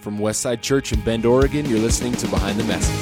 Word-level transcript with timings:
From 0.00 0.18
Westside 0.18 0.62
Church 0.62 0.92
in 0.92 1.00
Bend, 1.00 1.26
Oregon, 1.26 1.66
you're 1.66 1.80
listening 1.80 2.12
to 2.12 2.28
Behind 2.28 2.58
the 2.58 2.64
Message. 2.64 2.94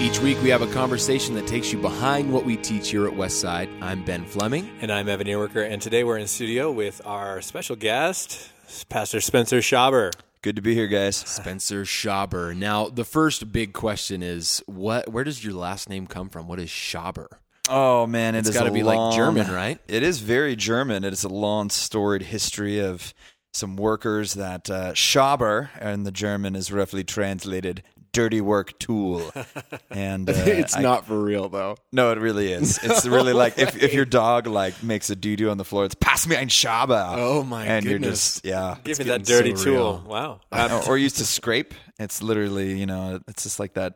Each 0.00 0.20
week, 0.20 0.40
we 0.42 0.48
have 0.48 0.62
a 0.62 0.72
conversation 0.72 1.34
that 1.34 1.46
takes 1.46 1.72
you 1.72 1.78
behind 1.80 2.32
what 2.32 2.44
we 2.44 2.56
teach 2.56 2.90
here 2.90 3.06
at 3.06 3.12
Westside. 3.12 3.68
I'm 3.82 4.04
Ben 4.04 4.24
Fleming. 4.24 4.70
And 4.80 4.92
I'm 4.92 5.08
Evan 5.08 5.26
Earworker, 5.26 5.68
and 5.68 5.82
today 5.82 6.04
we're 6.04 6.18
in 6.18 6.28
studio 6.28 6.70
with 6.70 7.04
our 7.04 7.42
special 7.42 7.76
guest, 7.76 8.48
Pastor 8.88 9.20
Spencer 9.20 9.58
Schaber. 9.58 10.12
Good 10.42 10.56
to 10.56 10.62
be 10.62 10.74
here, 10.74 10.86
guys. 10.86 11.16
Spencer 11.26 11.82
Schaber. 11.82 12.56
Now, 12.56 12.88
the 12.88 13.04
first 13.04 13.52
big 13.52 13.72
question 13.72 14.22
is, 14.22 14.62
what? 14.66 15.08
Where 15.08 15.24
does 15.24 15.44
your 15.44 15.54
last 15.54 15.88
name 15.88 16.06
come 16.06 16.28
from? 16.28 16.46
What 16.46 16.60
is 16.60 16.70
Schaber? 16.70 17.26
Oh 17.68 18.06
man, 18.06 18.34
it 18.34 18.40
It's 18.40 18.48
is 18.48 18.54
gotta 18.54 18.70
a 18.70 18.72
be 18.72 18.82
like 18.82 19.14
German, 19.14 19.50
right? 19.52 19.78
It 19.88 20.02
is 20.02 20.20
very 20.20 20.56
German. 20.56 21.04
It 21.04 21.12
is 21.12 21.24
a 21.24 21.28
long, 21.28 21.68
storied 21.68 22.22
history 22.22 22.78
of 22.78 23.12
some 23.52 23.76
workers 23.76 24.34
that 24.34 24.70
uh, 24.70 24.92
Schaber, 24.92 25.68
and 25.78 26.06
the 26.06 26.12
German 26.12 26.56
is 26.56 26.72
roughly 26.72 27.04
translated 27.04 27.82
"dirty 28.12 28.40
work 28.40 28.78
tool." 28.78 29.30
And 29.90 30.28
uh, 30.30 30.32
it's 30.36 30.76
I- 30.76 30.82
not 30.82 31.06
for 31.06 31.18
real, 31.20 31.48
though. 31.48 31.76
No, 31.92 32.12
it 32.12 32.18
really 32.18 32.52
is. 32.52 32.78
It's 32.82 33.06
really 33.06 33.32
like 33.32 33.58
if, 33.58 33.82
if 33.82 33.94
your 33.94 34.04
dog 34.04 34.46
like 34.46 34.82
makes 34.82 35.10
a 35.10 35.16
doo 35.16 35.34
doo 35.36 35.50
on 35.50 35.56
the 35.56 35.64
floor, 35.64 35.84
it's 35.84 35.94
pass 35.94 36.26
me 36.26 36.36
ein 36.36 36.48
Schaber. 36.48 37.14
Oh, 37.16 37.42
my 37.42 37.64
and 37.64 37.84
you're 37.84 37.94
goodness. 37.98 38.34
just 38.34 38.44
yeah. 38.44 38.76
Give 38.84 38.98
me 38.98 39.06
that 39.06 39.24
dirty 39.24 39.56
so 39.56 39.64
tool. 39.64 40.04
Wow. 40.06 40.40
or, 40.52 40.90
or 40.90 40.98
used 40.98 41.16
to 41.18 41.24
scrape. 41.26 41.74
It's 41.98 42.22
literally, 42.22 42.78
you 42.78 42.86
know, 42.86 43.20
it's 43.28 43.42
just 43.42 43.58
like 43.58 43.74
that, 43.74 43.94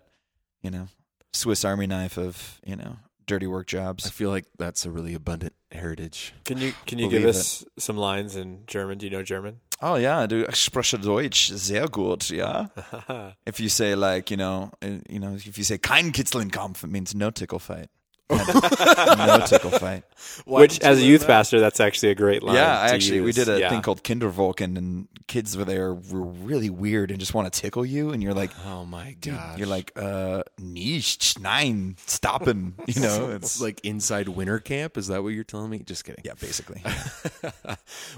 you 0.62 0.70
know, 0.70 0.89
Swiss 1.33 1.65
Army 1.65 1.87
knife 1.87 2.19
of, 2.19 2.61
you 2.67 2.77
know, 2.77 2.97
dirty 3.27 3.47
work 3.47 3.67
jobs. 3.67 4.06
I 4.06 4.11
feel 4.11 4.31
like 4.31 4.47
that's 4.59 4.84
a 4.87 4.91
really 4.91 5.15
abundant 5.15 5.53
heritage. 5.70 6.34
Can 6.44 6.59
you 6.59 6.72
can 6.87 6.98
you 6.98 7.06
Believe 7.09 7.22
give 7.22 7.31
us 7.31 7.65
some 7.78 7.97
lines 7.97 8.34
in 8.37 8.65
German? 8.67 8.98
Do 8.98 9.06
you 9.06 9.12
know 9.12 9.22
German? 9.22 9.61
Oh 9.84 9.97
yeah, 9.97 10.28
du 10.28 10.47
spreche 10.52 10.97
Deutsch 10.97 11.50
sehr 11.52 11.88
gut, 11.88 12.30
ja. 12.30 12.70
If 13.44 13.58
you 13.58 13.69
say 13.69 13.94
like, 13.94 14.30
you 14.30 14.36
know, 14.36 14.70
uh, 14.80 15.00
you 15.08 15.19
know, 15.19 15.34
if 15.34 15.58
you 15.58 15.64
say 15.64 15.77
kein 15.77 16.12
Kitzelkampf, 16.12 16.84
it 16.84 16.91
means 16.91 17.16
no 17.16 17.33
tickle 17.33 17.58
fight. 17.58 17.88
no 18.31 19.42
tickle 19.47 19.70
fight. 19.70 20.05
Which, 20.47 20.81
as 20.81 20.98
a 21.01 21.05
youth 21.05 21.27
pastor, 21.27 21.61
that's 21.61 21.81
actually 21.81 22.11
a 22.11 22.15
great 22.15 22.42
line. 22.42 22.56
yeah, 22.56 22.87
to 22.87 22.95
actually, 22.95 23.20
we 23.20 23.33
did 23.33 23.48
a 23.48 23.59
Yeah. 23.61 23.69
thing 23.69 23.83
called 23.83 24.03
Kindervolken, 24.03 24.78
and 24.78 25.09
kids 25.27 25.56
were 25.56 25.65
there 25.65 25.92
were 25.92 26.23
really 26.23 26.70
weird 26.70 27.11
and 27.11 27.20
just 27.20 27.34
want 27.34 27.53
to 27.53 27.61
tickle 27.61 27.84
you, 27.84 28.11
and 28.11 28.23
you're 28.23 28.33
like, 28.34 28.50
Oh 28.65 28.84
my 28.87 29.17
god, 29.20 29.59
you're 29.59 29.67
like, 29.69 29.93
uh, 29.97 30.43
nicht, 30.59 31.39
nein, 31.41 31.97
stoppen, 32.06 32.75
you 32.87 33.03
know, 33.03 33.31
it's 33.31 33.45
it's 33.56 33.61
like 33.61 33.81
inside 33.84 34.28
winter 34.28 34.59
camp. 34.59 34.97
Is 34.97 35.09
that 35.09 35.23
what 35.23 35.31
you're 35.31 35.45
telling 35.45 35.69
me? 35.70 35.81
Just 35.81 36.05
kidding. 36.05 36.23
yeah, 36.25 36.34
basically. 36.41 36.83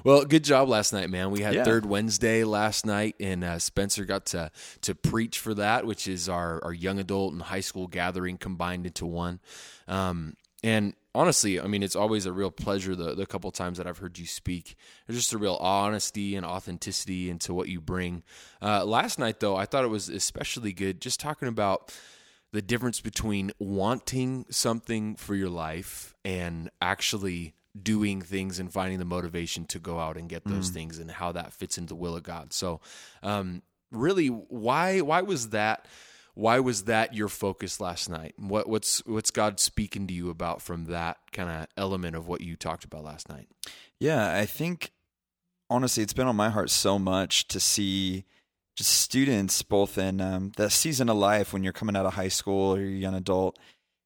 well, 0.05 0.25
good 0.25 0.45
job 0.45 0.69
last 0.69 0.93
night, 0.93 1.11
man. 1.11 1.31
We 1.31 1.41
had 1.41 1.55
Yeah. 1.55 1.65
third 1.65 1.87
Wednesday 1.87 2.45
last 2.45 2.87
night, 2.87 3.17
and 3.19 3.43
uh, 3.43 3.59
Spencer 3.59 4.05
got 4.05 4.27
to 4.27 4.51
to 4.83 4.95
preach 4.95 5.39
for 5.39 5.55
that, 5.55 5.87
which 5.87 6.07
is 6.07 6.29
our 6.29 6.63
our 6.65 6.73
young 6.73 6.99
adult 7.01 7.33
and 7.33 7.43
high 7.43 7.61
school 7.61 7.87
gathering 7.89 8.37
combined 8.39 8.87
into 8.87 9.07
one. 9.07 9.41
Um, 9.89 10.37
and 10.63 10.95
honestly, 11.15 11.61
I 11.61 11.67
mean, 11.67 11.83
it's 11.83 11.97
always 11.97 12.27
a 12.27 12.33
real 12.33 12.51
pleasure. 12.51 12.95
The 12.97 13.15
the 13.15 13.27
couple 13.27 13.51
times 13.51 13.79
that 13.79 13.87
I've 13.87 13.99
heard 13.99 14.19
you 14.19 14.27
speak, 14.27 14.77
there's 15.07 15.19
just 15.19 15.33
a 15.33 15.39
real 15.39 15.57
honesty 15.57 16.37
and 16.37 16.45
authenticity 16.45 17.31
into 17.31 17.53
what 17.53 17.69
you 17.69 17.81
bring. 17.81 18.23
Uh, 18.63 18.85
last 18.85 19.19
night, 19.19 19.41
though, 19.41 19.57
I 19.57 19.67
thought 19.67 19.85
it 19.85 19.89
was 19.89 20.09
especially 20.09 20.73
good, 20.73 21.01
just 21.01 21.21
talking 21.21 21.49
about 21.49 21.95
the 22.53 22.63
difference 22.63 23.01
between 23.01 23.51
wanting 23.59 24.47
something 24.49 25.17
for 25.17 25.35
your 25.35 25.49
life 25.51 26.15
and 26.25 26.71
actually 26.81 27.55
doing 27.81 28.23
things 28.23 28.61
and 28.61 28.73
finding 28.73 29.01
the 29.01 29.05
motivation 29.05 29.65
to 29.67 29.81
go 29.81 29.99
out 29.99 30.17
and 30.17 30.29
get 30.29 30.45
those 30.45 30.69
things 30.71 31.01
and 31.01 31.11
how 31.11 31.33
that 31.33 31.53
fits 31.53 31.77
into 31.77 31.89
the 31.89 31.97
will 31.97 32.17
of 32.17 32.23
God. 32.23 32.53
So, 32.53 32.81
um, 33.23 33.63
really, 33.91 34.29
why 34.29 35.01
why 35.01 35.23
was 35.23 35.51
that? 35.51 35.87
Why 36.35 36.59
was 36.59 36.85
that 36.85 37.15
your 37.15 37.29
focus 37.29 37.81
last 37.81 38.11
night? 38.11 38.35
What 38.37 38.69
what's 38.69 39.05
what's 39.07 39.31
God 39.31 39.61
speaking 39.61 40.07
to 40.09 40.15
you 40.15 40.31
about 40.31 40.61
from 40.61 40.87
that 40.87 41.19
kind 41.33 41.49
of 41.49 41.67
element 41.77 42.17
of 42.17 42.27
what 42.27 42.41
you 42.41 42.57
talked 42.57 42.85
about 42.85 43.05
last 43.05 43.29
night? 43.29 43.49
Yeah, 44.01 44.37
I 44.37 44.45
think 44.45 44.91
honestly, 45.71 46.03
it's 46.03 46.13
been 46.13 46.27
on 46.27 46.37
my 46.37 46.51
heart 46.51 46.71
so 46.71 46.99
much 46.99 47.47
to 47.49 47.61
see 47.61 48.25
just 48.77 48.91
students 48.91 49.63
both 49.63 49.97
in 49.99 50.21
um, 50.21 50.53
the 50.57 50.69
season 50.69 51.09
of 51.09 51.17
life 51.17 51.53
when 51.53 51.63
you're 51.63 51.73
coming 51.73 51.97
out 51.97 52.07
of 52.07 52.15
high 52.15 52.29
school 52.29 52.75
or 52.75 52.81
you're 52.81 52.89
a 52.89 52.93
young 52.93 53.15
adult. 53.15 53.59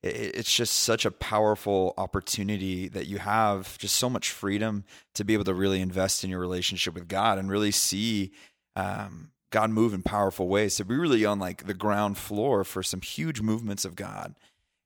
It, 0.02 0.34
it's 0.36 0.54
just 0.54 0.74
such 0.74 1.06
a 1.06 1.10
powerful 1.10 1.94
opportunity 1.96 2.88
that 2.88 3.06
you 3.06 3.18
have, 3.18 3.78
just 3.78 3.96
so 3.96 4.10
much 4.10 4.30
freedom 4.30 4.84
to 5.14 5.24
be 5.24 5.32
able 5.32 5.44
to 5.44 5.54
really 5.54 5.80
invest 5.80 6.22
in 6.22 6.30
your 6.30 6.40
relationship 6.40 6.94
with 6.94 7.08
God 7.08 7.38
and 7.38 7.50
really 7.50 7.70
see 7.70 8.32
um, 8.76 9.30
God 9.50 9.70
move 9.70 9.94
in 9.94 10.02
powerful 10.02 10.48
ways. 10.48 10.74
So 10.74 10.84
we're 10.84 11.00
really 11.00 11.24
on 11.24 11.38
like 11.38 11.66
the 11.66 11.74
ground 11.74 12.18
floor 12.18 12.64
for 12.64 12.82
some 12.82 13.00
huge 13.00 13.40
movements 13.40 13.84
of 13.84 13.96
God. 13.96 14.34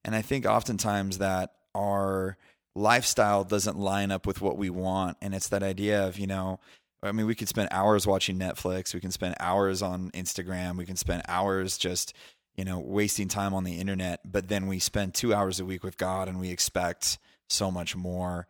And 0.04 0.14
I 0.14 0.22
think 0.22 0.46
oftentimes 0.46 1.18
that 1.18 1.52
our 1.74 2.36
lifestyle 2.74 3.44
doesn't 3.44 3.78
line 3.78 4.10
up 4.10 4.26
with 4.26 4.40
what 4.40 4.56
we 4.56 4.70
want. 4.70 5.16
And 5.20 5.34
it's 5.34 5.48
that 5.48 5.62
idea 5.62 6.06
of, 6.06 6.18
you 6.18 6.26
know, 6.26 6.60
I 7.02 7.12
mean, 7.12 7.26
we 7.26 7.34
could 7.34 7.48
spend 7.48 7.68
hours 7.72 8.06
watching 8.06 8.38
Netflix, 8.38 8.94
we 8.94 9.00
can 9.00 9.10
spend 9.10 9.34
hours 9.40 9.82
on 9.82 10.10
Instagram, 10.12 10.76
we 10.76 10.86
can 10.86 10.96
spend 10.96 11.22
hours 11.26 11.76
just, 11.76 12.14
you 12.56 12.64
know, 12.64 12.78
wasting 12.78 13.26
time 13.26 13.54
on 13.54 13.64
the 13.64 13.80
internet, 13.80 14.20
but 14.30 14.48
then 14.48 14.68
we 14.68 14.78
spend 14.78 15.12
two 15.12 15.34
hours 15.34 15.58
a 15.58 15.64
week 15.64 15.82
with 15.82 15.96
God 15.96 16.28
and 16.28 16.38
we 16.38 16.50
expect 16.50 17.18
so 17.50 17.72
much 17.72 17.96
more. 17.96 18.46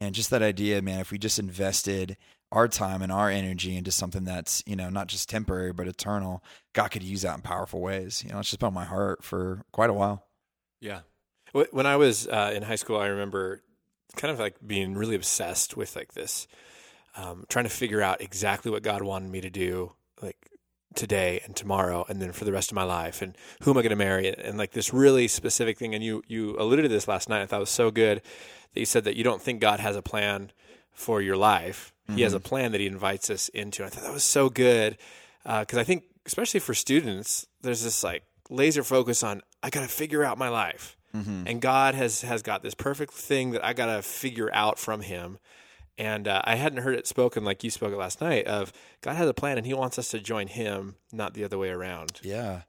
And 0.00 0.14
just 0.14 0.30
that 0.30 0.40
idea, 0.40 0.80
man, 0.80 1.00
if 1.00 1.10
we 1.10 1.18
just 1.18 1.38
invested 1.38 2.16
our 2.52 2.68
time 2.68 3.02
and 3.02 3.12
our 3.12 3.30
energy 3.30 3.76
into 3.76 3.90
something 3.90 4.24
that's, 4.24 4.62
you 4.66 4.76
know, 4.76 4.90
not 4.90 5.06
just 5.06 5.28
temporary, 5.28 5.72
but 5.72 5.86
eternal, 5.86 6.42
God 6.72 6.88
could 6.88 7.02
use 7.02 7.22
that 7.22 7.36
in 7.36 7.42
powerful 7.42 7.80
ways. 7.80 8.24
You 8.24 8.32
know, 8.32 8.40
it's 8.40 8.50
just 8.50 8.60
been 8.60 8.68
on 8.68 8.74
my 8.74 8.84
heart 8.84 9.22
for 9.22 9.64
quite 9.72 9.90
a 9.90 9.92
while. 9.94 10.26
Yeah, 10.80 11.00
When 11.52 11.86
I 11.86 11.96
was 11.96 12.28
uh, 12.28 12.52
in 12.54 12.62
high 12.62 12.76
school, 12.76 12.98
I 12.98 13.06
remember 13.06 13.62
kind 14.16 14.32
of 14.32 14.38
like 14.38 14.56
being 14.64 14.94
really 14.94 15.16
obsessed 15.16 15.76
with 15.76 15.96
like 15.96 16.14
this, 16.14 16.46
um, 17.16 17.44
trying 17.48 17.64
to 17.64 17.70
figure 17.70 18.00
out 18.00 18.20
exactly 18.20 18.70
what 18.70 18.82
God 18.82 19.02
wanted 19.02 19.30
me 19.30 19.40
to 19.40 19.50
do, 19.50 19.92
like 20.22 20.36
today 20.94 21.40
and 21.44 21.56
tomorrow, 21.56 22.04
and 22.08 22.22
then 22.22 22.32
for 22.32 22.44
the 22.44 22.52
rest 22.52 22.70
of 22.70 22.76
my 22.76 22.84
life, 22.84 23.20
and 23.20 23.36
who 23.62 23.72
am 23.72 23.78
I 23.78 23.82
going 23.82 23.90
to 23.90 23.96
marry, 23.96 24.28
and, 24.28 24.38
and 24.38 24.58
like 24.58 24.72
this 24.72 24.94
really 24.94 25.26
specific 25.26 25.76
thing. 25.76 25.94
And 25.94 26.04
you 26.04 26.22
you 26.26 26.56
alluded 26.58 26.84
to 26.84 26.88
this 26.88 27.08
last 27.08 27.28
night. 27.28 27.42
I 27.42 27.46
thought 27.46 27.60
was 27.60 27.70
so 27.70 27.90
good 27.90 28.22
that 28.72 28.80
you 28.80 28.86
said 28.86 29.04
that 29.04 29.16
you 29.16 29.24
don't 29.24 29.42
think 29.42 29.60
God 29.60 29.80
has 29.80 29.96
a 29.96 30.02
plan 30.02 30.52
for 31.00 31.22
your 31.22 31.36
life. 31.36 31.92
He 32.14 32.22
has 32.22 32.34
a 32.34 32.38
mm-hmm. 32.38 32.48
plan 32.48 32.72
that 32.72 32.80
He 32.80 32.86
invites 32.86 33.30
us 33.30 33.48
into. 33.50 33.84
I 33.84 33.88
thought 33.88 34.02
that 34.02 34.12
was 34.12 34.24
so 34.24 34.48
good 34.48 34.98
uh, 35.44 35.60
because 35.60 35.78
I 35.78 35.84
think, 35.84 36.04
especially 36.26 36.60
for 36.60 36.74
students, 36.74 37.46
there's 37.62 37.82
this 37.82 38.02
like 38.02 38.24
laser 38.48 38.82
focus 38.82 39.22
on 39.22 39.42
I 39.62 39.70
got 39.70 39.82
to 39.82 39.88
figure 39.88 40.24
out 40.24 40.38
my 40.38 40.48
life, 40.48 40.96
mm-hmm. 41.14 41.44
and 41.46 41.60
God 41.60 41.94
has 41.94 42.22
has 42.22 42.42
got 42.42 42.62
this 42.62 42.74
perfect 42.74 43.12
thing 43.12 43.52
that 43.52 43.64
I 43.64 43.72
got 43.72 43.86
to 43.86 44.02
figure 44.02 44.50
out 44.52 44.78
from 44.78 45.02
Him. 45.02 45.38
And 45.98 46.26
uh, 46.26 46.40
I 46.44 46.54
hadn't 46.54 46.82
heard 46.82 46.94
it 46.94 47.06
spoken 47.06 47.44
like 47.44 47.62
you 47.62 47.70
spoke 47.70 47.92
it 47.92 47.98
last 47.98 48.22
night. 48.22 48.46
Of 48.46 48.72
God 49.02 49.16
has 49.16 49.28
a 49.28 49.34
plan, 49.34 49.58
and 49.58 49.66
He 49.66 49.74
wants 49.74 49.98
us 49.98 50.08
to 50.10 50.18
join 50.18 50.48
Him, 50.48 50.96
not 51.12 51.34
the 51.34 51.44
other 51.44 51.58
way 51.58 51.70
around. 51.70 52.20
Yeah. 52.22 52.62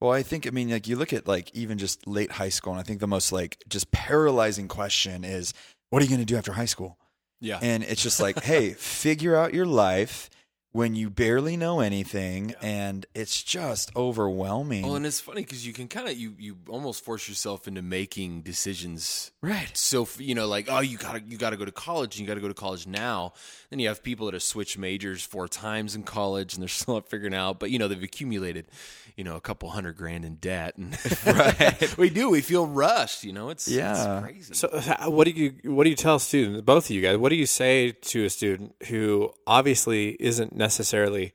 Well, 0.00 0.12
I 0.12 0.22
think 0.22 0.46
I 0.46 0.50
mean 0.50 0.70
like 0.70 0.88
you 0.88 0.96
look 0.96 1.12
at 1.12 1.28
like 1.28 1.54
even 1.54 1.78
just 1.78 2.06
late 2.06 2.32
high 2.32 2.48
school, 2.48 2.72
and 2.72 2.80
I 2.80 2.82
think 2.82 3.00
the 3.00 3.06
most 3.06 3.32
like 3.32 3.62
just 3.68 3.92
paralyzing 3.92 4.66
question 4.66 5.24
is, 5.24 5.52
what 5.90 6.00
are 6.00 6.04
you 6.04 6.10
going 6.10 6.20
to 6.20 6.26
do 6.26 6.36
after 6.36 6.52
high 6.52 6.64
school? 6.64 6.96
Yeah, 7.40 7.58
And 7.62 7.82
it's 7.82 8.02
just 8.02 8.20
like, 8.20 8.42
hey, 8.42 8.74
figure 8.74 9.34
out 9.34 9.54
your 9.54 9.66
life 9.66 10.28
when 10.72 10.94
you 10.94 11.10
barely 11.10 11.56
know 11.56 11.80
anything, 11.80 12.54
and 12.62 13.04
it's 13.14 13.42
just 13.42 13.90
overwhelming. 13.96 14.82
Well, 14.84 14.94
and 14.96 15.04
it's 15.04 15.20
funny 15.20 15.42
because 15.42 15.66
you 15.66 15.72
can 15.72 15.88
kind 15.88 16.08
of 16.08 16.16
you 16.16 16.34
you 16.38 16.56
almost 16.68 17.04
force 17.04 17.28
yourself 17.28 17.66
into 17.66 17.82
making 17.82 18.42
decisions 18.42 19.30
right. 19.42 19.70
so 19.76 20.06
you 20.18 20.34
know 20.34 20.46
like 20.46 20.66
oh 20.70 20.80
you 20.80 20.96
gotta 20.98 21.20
you 21.26 21.36
gotta 21.38 21.56
go 21.56 21.64
to 21.64 21.72
college 21.72 22.14
and 22.16 22.20
you 22.20 22.26
gotta 22.26 22.40
go 22.40 22.48
to 22.48 22.54
college 22.54 22.86
now 22.86 23.32
then 23.70 23.78
you 23.78 23.88
have 23.88 24.02
people 24.02 24.26
that 24.26 24.34
have 24.34 24.42
switched 24.42 24.78
majors 24.78 25.22
four 25.22 25.48
times 25.48 25.94
in 25.96 26.02
college 26.02 26.54
and 26.54 26.62
they're 26.62 26.68
still 26.80 26.94
not 26.94 27.08
figuring 27.08 27.34
out 27.34 27.58
but 27.58 27.70
you 27.70 27.78
know 27.78 27.88
they've 27.88 28.02
accumulated 28.02 28.66
you 29.16 29.24
know 29.24 29.36
a 29.36 29.40
couple 29.40 29.68
hundred 29.70 29.96
grand 29.96 30.24
in 30.24 30.36
debt 30.36 30.76
and 30.76 30.96
Right. 31.26 31.96
we 31.98 32.10
do 32.10 32.30
we 32.30 32.40
feel 32.42 32.66
rushed 32.66 33.24
you 33.24 33.32
know 33.32 33.48
it's 33.50 33.66
Yeah. 33.66 34.18
it's 34.18 34.24
crazy 34.24 34.54
So, 34.54 34.68
what 35.10 35.24
do 35.26 35.32
you 35.32 35.54
what 35.72 35.84
do 35.84 35.90
you 35.90 35.96
tell 35.96 36.18
students, 36.18 36.60
both 36.62 36.86
of 36.86 36.90
you 36.90 37.02
guys? 37.02 37.16
What 37.16 37.30
do 37.30 37.36
you 37.36 37.46
say 37.46 37.92
to 37.92 38.24
a 38.24 38.30
student 38.30 38.74
who 38.88 39.32
obviously 39.46 40.10
isn't 40.20 40.54
necessarily 40.60 41.32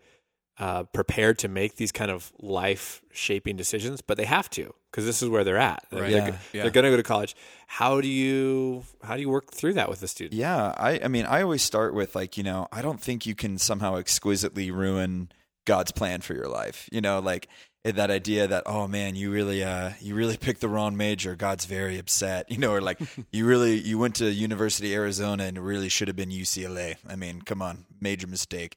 uh, 0.57 0.83
prepared 0.83 1.37
to 1.39 1.49
make 1.49 1.75
these 1.75 1.91
kind 1.91 2.09
of 2.09 2.31
life 2.39 3.01
shaping 3.11 3.57
decisions, 3.57 3.99
but 4.01 4.15
they 4.15 4.23
have 4.23 4.49
to 4.51 4.73
because 4.89 5.05
this 5.05 5.21
is 5.21 5.27
where 5.27 5.43
they're 5.43 5.57
at. 5.57 5.83
They're, 5.91 6.01
Right. 6.03 6.11
they're, 6.13 6.21
Yeah. 6.21 6.29
go- 6.31 6.37
Yeah. 6.53 6.61
they're 6.61 6.71
going 6.71 6.85
to 6.85 6.89
go 6.91 6.95
to 6.95 7.03
college. 7.03 7.35
How 7.67 7.99
do 7.99 8.07
you 8.07 8.85
how 9.03 9.15
do 9.15 9.21
you 9.21 9.29
work 9.29 9.51
through 9.51 9.73
that 9.73 9.89
with 9.89 9.99
the 9.99 10.07
student? 10.07 10.33
Yeah, 10.39 10.73
I, 10.77 11.01
I 11.03 11.07
mean, 11.09 11.25
I 11.25 11.41
always 11.41 11.61
start 11.61 11.93
with 11.93 12.15
like, 12.15 12.37
you 12.37 12.43
know, 12.43 12.69
I 12.71 12.81
don't 12.81 13.01
think 13.01 13.25
you 13.25 13.35
can 13.35 13.57
somehow 13.57 13.97
exquisitely 13.97 14.71
ruin 14.71 15.29
God's 15.65 15.91
plan 15.91 16.21
for 16.21 16.33
your 16.33 16.47
life. 16.47 16.87
You 16.89 17.01
know, 17.01 17.19
like 17.19 17.49
that 17.83 18.09
idea 18.09 18.47
that 18.47 18.63
oh 18.65 18.87
man 18.87 19.15
you 19.15 19.29
really 19.31 19.63
uh 19.63 19.91
you 20.01 20.15
really 20.15 20.37
picked 20.37 20.59
the 20.59 20.67
wrong 20.67 20.97
major 20.97 21.35
god's 21.35 21.65
very 21.65 21.99
upset 21.99 22.49
you 22.53 22.57
know 22.57 22.71
or 22.73 22.81
like 22.81 22.99
you 23.31 23.45
really 23.45 23.77
you 23.77 23.99
went 23.99 24.15
to 24.15 24.25
university 24.31 24.91
of 24.91 24.97
arizona 25.01 25.43
and 25.43 25.55
it 25.55 25.61
really 25.61 25.87
should 25.87 26.07
have 26.07 26.17
been 26.17 26.31
ucla 26.31 26.95
i 27.07 27.15
mean 27.15 27.43
come 27.43 27.61
on 27.61 27.85
major 28.01 28.25
mistake 28.25 28.75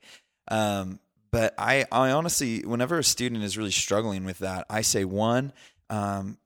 um 0.50 0.98
but 1.30 1.54
i 1.58 1.84
i 1.92 2.10
honestly 2.10 2.60
whenever 2.64 2.98
a 2.98 3.04
student 3.04 3.42
is 3.42 3.58
really 3.58 3.70
struggling 3.70 4.24
with 4.24 4.38
that 4.38 4.64
i 4.70 4.80
say 4.80 5.04
one 5.04 5.52
um 5.90 6.38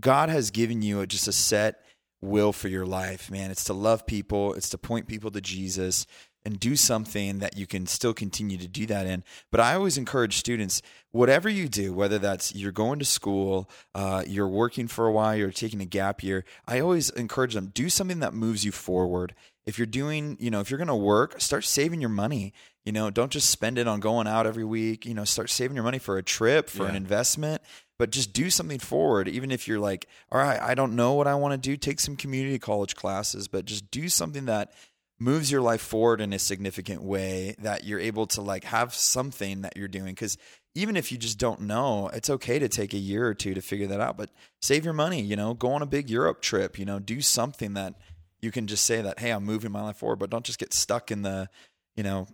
god 0.00 0.28
has 0.28 0.50
given 0.50 0.82
you 0.82 1.04
just 1.06 1.28
a 1.28 1.32
set 1.32 1.84
will 2.20 2.52
for 2.52 2.68
your 2.68 2.86
life 2.86 3.30
man 3.30 3.50
it's 3.50 3.64
to 3.64 3.72
love 3.72 4.06
people 4.06 4.54
it's 4.54 4.70
to 4.70 4.78
point 4.78 5.06
people 5.06 5.30
to 5.30 5.40
jesus 5.40 6.06
and 6.44 6.58
do 6.58 6.76
something 6.76 7.38
that 7.38 7.56
you 7.56 7.66
can 7.66 7.86
still 7.86 8.12
continue 8.12 8.56
to 8.58 8.68
do 8.68 8.86
that 8.86 9.06
in. 9.06 9.22
But 9.50 9.60
I 9.60 9.74
always 9.74 9.96
encourage 9.96 10.38
students, 10.38 10.82
whatever 11.10 11.48
you 11.48 11.68
do, 11.68 11.92
whether 11.92 12.18
that's 12.18 12.54
you're 12.54 12.72
going 12.72 12.98
to 12.98 13.04
school, 13.04 13.70
uh, 13.94 14.24
you're 14.26 14.48
working 14.48 14.88
for 14.88 15.06
a 15.06 15.12
while, 15.12 15.36
you're 15.36 15.50
taking 15.50 15.80
a 15.80 15.86
gap 15.86 16.22
year, 16.22 16.44
I 16.66 16.80
always 16.80 17.10
encourage 17.10 17.54
them 17.54 17.70
do 17.72 17.88
something 17.88 18.20
that 18.20 18.34
moves 18.34 18.64
you 18.64 18.72
forward. 18.72 19.34
If 19.64 19.78
you're 19.78 19.86
doing, 19.86 20.36
you 20.40 20.50
know, 20.50 20.60
if 20.60 20.70
you're 20.70 20.78
going 20.78 20.88
to 20.88 20.96
work, 20.96 21.40
start 21.40 21.64
saving 21.64 22.00
your 22.00 22.10
money. 22.10 22.52
You 22.84 22.92
know, 22.92 23.10
don't 23.10 23.30
just 23.30 23.50
spend 23.50 23.78
it 23.78 23.86
on 23.86 24.00
going 24.00 24.26
out 24.26 24.46
every 24.46 24.64
week. 24.64 25.06
You 25.06 25.14
know, 25.14 25.24
start 25.24 25.50
saving 25.50 25.76
your 25.76 25.84
money 25.84 25.98
for 25.98 26.18
a 26.18 26.22
trip, 26.22 26.68
for 26.68 26.84
yeah. 26.84 26.90
an 26.90 26.96
investment 26.96 27.62
but 28.02 28.10
just 28.10 28.32
do 28.32 28.50
something 28.50 28.80
forward 28.80 29.28
even 29.28 29.52
if 29.52 29.68
you're 29.68 29.78
like 29.78 30.08
all 30.32 30.40
right 30.40 30.60
i 30.60 30.74
don't 30.74 30.96
know 30.96 31.12
what 31.12 31.28
i 31.28 31.36
want 31.36 31.52
to 31.52 31.70
do 31.70 31.76
take 31.76 32.00
some 32.00 32.16
community 32.16 32.58
college 32.58 32.96
classes 32.96 33.46
but 33.46 33.64
just 33.64 33.92
do 33.92 34.08
something 34.08 34.46
that 34.46 34.72
moves 35.20 35.52
your 35.52 35.60
life 35.60 35.80
forward 35.80 36.20
in 36.20 36.32
a 36.32 36.38
significant 36.38 37.00
way 37.00 37.54
that 37.60 37.84
you're 37.84 38.00
able 38.00 38.26
to 38.26 38.40
like 38.40 38.64
have 38.64 38.92
something 38.92 39.60
that 39.62 39.76
you're 39.76 39.86
doing 39.86 40.06
because 40.06 40.36
even 40.74 40.96
if 40.96 41.12
you 41.12 41.18
just 41.18 41.38
don't 41.38 41.60
know 41.60 42.08
it's 42.12 42.28
okay 42.28 42.58
to 42.58 42.68
take 42.68 42.92
a 42.92 42.98
year 42.98 43.24
or 43.24 43.34
two 43.34 43.54
to 43.54 43.62
figure 43.62 43.86
that 43.86 44.00
out 44.00 44.16
but 44.16 44.30
save 44.60 44.84
your 44.84 44.94
money 44.94 45.20
you 45.20 45.36
know 45.36 45.54
go 45.54 45.70
on 45.70 45.80
a 45.80 45.86
big 45.86 46.10
europe 46.10 46.42
trip 46.42 46.80
you 46.80 46.84
know 46.84 46.98
do 46.98 47.20
something 47.20 47.74
that 47.74 47.94
you 48.40 48.50
can 48.50 48.66
just 48.66 48.84
say 48.84 49.00
that 49.00 49.20
hey 49.20 49.30
i'm 49.30 49.44
moving 49.44 49.70
my 49.70 49.82
life 49.82 49.98
forward 49.98 50.18
but 50.18 50.28
don't 50.28 50.44
just 50.44 50.58
get 50.58 50.74
stuck 50.74 51.12
in 51.12 51.22
the 51.22 51.48
you 51.94 52.02
know 52.02 52.26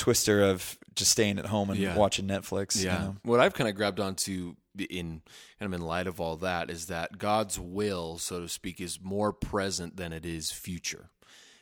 twister 0.00 0.42
of 0.42 0.78
just 0.94 1.10
staying 1.10 1.38
at 1.38 1.46
home 1.46 1.68
and 1.70 1.78
yeah. 1.78 1.94
watching 1.94 2.26
netflix 2.26 2.82
yeah 2.82 2.98
you 2.98 3.04
know? 3.06 3.16
what 3.22 3.38
i've 3.38 3.54
kind 3.54 3.68
of 3.68 3.76
grabbed 3.76 4.00
onto 4.00 4.54
in 4.88 5.20
kind 5.58 5.74
of 5.74 5.78
in 5.78 5.86
light 5.86 6.06
of 6.06 6.20
all 6.20 6.36
that 6.36 6.70
is 6.70 6.86
that 6.86 7.18
god's 7.18 7.58
will 7.60 8.16
so 8.16 8.40
to 8.40 8.48
speak 8.48 8.80
is 8.80 8.98
more 9.02 9.32
present 9.32 9.96
than 9.96 10.12
it 10.12 10.24
is 10.24 10.50
future 10.50 11.10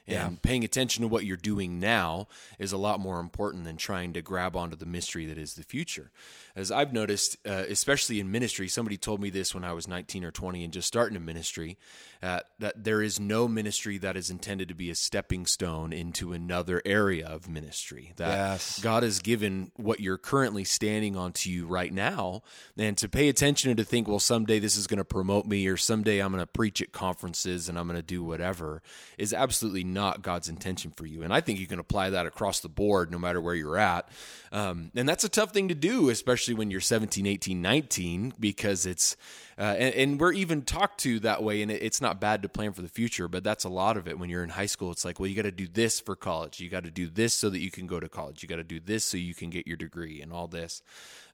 and 0.08 0.32
yeah. 0.32 0.38
paying 0.40 0.64
attention 0.64 1.02
to 1.02 1.08
what 1.08 1.26
you're 1.26 1.37
doing 1.37 1.79
now 1.79 2.29
is 2.58 2.73
a 2.73 2.79
lot 2.79 2.99
more 2.99 3.20
important 3.20 3.64
than 3.64 3.76
trying 3.76 4.14
to 4.14 4.23
grab 4.23 4.56
onto 4.56 4.75
the 4.75 4.87
mystery 4.87 5.26
that 5.26 5.37
is 5.37 5.55
the 5.55 5.62
future. 5.62 6.11
As 6.56 6.73
I've 6.73 6.94
noticed, 6.94 7.37
uh, 7.46 7.64
especially 7.69 8.19
in 8.19 8.31
ministry, 8.31 8.69
somebody 8.69 8.96
told 8.96 9.20
me 9.20 9.29
this 9.29 9.55
when 9.55 9.64
I 9.64 9.75
was 9.75 9.87
19 9.87 10.25
or 10.25 10.31
20 10.31 10.64
and 10.64 10.73
just 10.73 10.88
starting 10.88 11.17
a 11.17 11.20
ministry, 11.20 11.76
uh, 12.22 12.40
that 12.58 12.84
there 12.84 13.00
is 13.00 13.20
no 13.20 13.46
ministry 13.46 13.98
that 13.98 14.16
is 14.16 14.30
intended 14.30 14.68
to 14.68 14.74
be 14.74 14.90
a 14.90 14.94
stepping 14.94 15.46
stone 15.46 15.92
into 15.92 16.32
another 16.32 16.82
area 16.84 17.26
of 17.26 17.48
ministry. 17.48 18.12
That 18.16 18.28
yes. 18.28 18.80
God 18.80 19.02
has 19.02 19.20
given 19.20 19.70
what 19.76 20.00
you're 20.00 20.18
currently 20.18 20.64
standing 20.64 21.16
on 21.16 21.32
to 21.32 21.50
you 21.50 21.66
right 21.66 21.92
now, 21.92 22.42
and 22.76 22.96
to 22.98 23.08
pay 23.08 23.28
attention 23.28 23.70
and 23.70 23.78
to 23.78 23.84
think, 23.84 24.08
well, 24.08 24.18
someday 24.18 24.58
this 24.58 24.76
is 24.76 24.86
going 24.86 24.98
to 24.98 25.04
promote 25.04 25.46
me, 25.46 25.66
or 25.68 25.76
someday 25.76 26.18
I'm 26.18 26.32
going 26.32 26.42
to 26.42 26.46
preach 26.46 26.82
at 26.82 26.92
conferences 26.92 27.68
and 27.68 27.78
I'm 27.78 27.86
going 27.86 27.98
to 27.98 28.02
do 28.02 28.24
whatever, 28.24 28.82
is 29.16 29.32
absolutely 29.32 29.84
not 29.84 30.22
God's 30.22 30.48
intention 30.48 30.90
for 30.90 31.06
you. 31.06 31.22
And 31.22 31.32
I 31.32 31.40
think 31.40 31.60
you 31.60 31.66
can 31.66 31.78
apply 31.78 32.10
that 32.10 32.26
across 32.26 32.60
the 32.60 32.68
board, 32.68 33.10
no 33.10 33.18
matter 33.18 33.40
where 33.40 33.54
you're 33.54 33.78
at. 33.78 34.08
Um, 34.52 34.90
and 34.94 35.08
that's 35.08 35.24
a 35.24 35.28
tough 35.28 35.52
thing 35.52 35.68
to 35.68 35.74
do, 35.74 36.08
especially 36.08 36.54
when 36.54 36.70
you're 36.70 36.80
17, 36.80 37.26
18, 37.26 37.60
19, 37.60 38.34
because 38.38 38.86
it's 38.86 39.16
uh, 39.58 39.74
and, 39.76 39.94
and, 39.96 40.20
we're 40.20 40.32
even 40.32 40.62
talked 40.62 41.00
to 41.00 41.18
that 41.18 41.42
way, 41.42 41.62
and 41.62 41.70
it, 41.72 41.82
it's 41.82 42.00
not 42.00 42.20
bad 42.20 42.42
to 42.42 42.48
plan 42.48 42.72
for 42.72 42.80
the 42.80 42.88
future, 42.88 43.26
but 43.26 43.42
that's 43.42 43.64
a 43.64 43.68
lot 43.68 43.96
of 43.96 44.06
it. 44.06 44.16
When 44.16 44.30
you're 44.30 44.44
in 44.44 44.50
high 44.50 44.66
school, 44.66 44.92
it's 44.92 45.04
like, 45.04 45.18
well, 45.18 45.26
you 45.26 45.34
got 45.34 45.42
to 45.42 45.50
do 45.50 45.66
this 45.66 45.98
for 45.98 46.14
college. 46.14 46.60
You 46.60 46.70
got 46.70 46.84
to 46.84 46.92
do 46.92 47.08
this 47.08 47.34
so 47.34 47.50
that 47.50 47.58
you 47.58 47.72
can 47.72 47.88
go 47.88 47.98
to 47.98 48.08
college. 48.08 48.40
You 48.40 48.48
got 48.48 48.56
to 48.56 48.64
do 48.64 48.78
this 48.78 49.04
so 49.04 49.16
you 49.16 49.34
can 49.34 49.50
get 49.50 49.66
your 49.66 49.76
degree 49.76 50.22
and 50.22 50.32
all 50.32 50.46
this. 50.46 50.80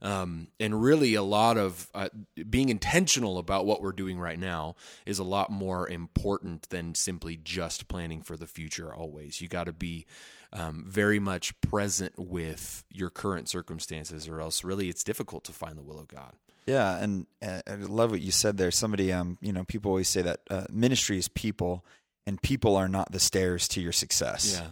Um, 0.00 0.48
and 0.58 0.82
really, 0.82 1.14
a 1.16 1.22
lot 1.22 1.58
of 1.58 1.90
uh, 1.94 2.08
being 2.48 2.70
intentional 2.70 3.36
about 3.36 3.66
what 3.66 3.82
we're 3.82 3.92
doing 3.92 4.18
right 4.18 4.38
now 4.38 4.76
is 5.04 5.18
a 5.18 5.24
lot 5.24 5.50
more 5.50 5.86
important 5.86 6.70
than 6.70 6.94
simply 6.94 7.36
just 7.36 7.88
planning 7.88 8.22
for 8.22 8.38
the 8.38 8.46
future. 8.46 8.94
Always, 8.94 9.42
you 9.42 9.48
got 9.48 9.64
to 9.64 9.74
be 9.74 10.06
um, 10.54 10.84
very 10.86 11.18
much 11.18 11.58
present 11.60 12.14
with 12.16 12.84
your 12.90 13.10
current 13.10 13.48
circumstances, 13.48 14.28
or 14.28 14.40
else 14.40 14.64
really 14.64 14.88
it's 14.88 15.04
difficult 15.04 15.44
to 15.44 15.52
find 15.52 15.76
the 15.76 15.82
will 15.82 15.98
of 15.98 16.08
God. 16.08 16.34
Yeah, 16.66 16.96
and 16.96 17.26
uh, 17.44 17.60
I 17.66 17.74
love 17.74 18.10
what 18.10 18.22
you 18.22 18.30
said 18.30 18.56
there. 18.56 18.70
Somebody, 18.70 19.12
um, 19.12 19.36
you 19.42 19.52
know, 19.52 19.64
people 19.64 19.90
always 19.90 20.08
say 20.08 20.22
that 20.22 20.40
uh, 20.48 20.64
ministry 20.70 21.18
is 21.18 21.28
people, 21.28 21.84
and 22.26 22.40
people 22.40 22.76
are 22.76 22.88
not 22.88 23.12
the 23.12 23.20
stairs 23.20 23.68
to 23.68 23.82
your 23.82 23.92
success. 23.92 24.58
Yeah. 24.58 24.68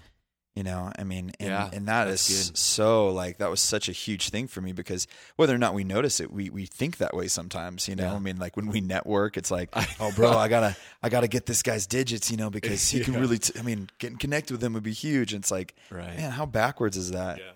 You 0.54 0.64
know, 0.64 0.92
I 0.98 1.04
mean, 1.04 1.32
and, 1.40 1.48
yeah, 1.48 1.70
and 1.72 1.88
that 1.88 2.08
is 2.08 2.28
good. 2.28 2.58
so 2.58 3.08
like 3.08 3.38
that 3.38 3.48
was 3.48 3.62
such 3.62 3.88
a 3.88 3.92
huge 3.92 4.28
thing 4.28 4.48
for 4.48 4.60
me 4.60 4.72
because 4.72 5.06
whether 5.36 5.54
or 5.54 5.58
not 5.58 5.72
we 5.72 5.82
notice 5.82 6.20
it, 6.20 6.30
we 6.30 6.50
we 6.50 6.66
think 6.66 6.98
that 6.98 7.16
way 7.16 7.28
sometimes. 7.28 7.88
You 7.88 7.96
know, 7.96 8.04
yeah. 8.04 8.14
I 8.14 8.18
mean, 8.18 8.36
like 8.36 8.54
when 8.54 8.66
we 8.66 8.82
network, 8.82 9.38
it's 9.38 9.50
like, 9.50 9.70
oh, 10.00 10.12
bro, 10.14 10.32
I 10.32 10.48
gotta 10.48 10.76
I 11.02 11.08
gotta 11.08 11.26
get 11.26 11.46
this 11.46 11.62
guy's 11.62 11.86
digits, 11.86 12.30
you 12.30 12.36
know, 12.36 12.50
because 12.50 12.90
he 12.90 12.98
yeah. 12.98 13.04
can 13.04 13.14
really. 13.14 13.38
T- 13.38 13.58
I 13.58 13.62
mean, 13.62 13.88
getting 13.98 14.18
connected 14.18 14.52
with 14.52 14.62
him 14.62 14.74
would 14.74 14.82
be 14.82 14.92
huge. 14.92 15.32
And 15.32 15.42
it's 15.42 15.50
like, 15.50 15.74
right. 15.90 16.18
man, 16.18 16.32
how 16.32 16.44
backwards 16.44 16.98
is 16.98 17.12
that? 17.12 17.38
Yeah, 17.38 17.52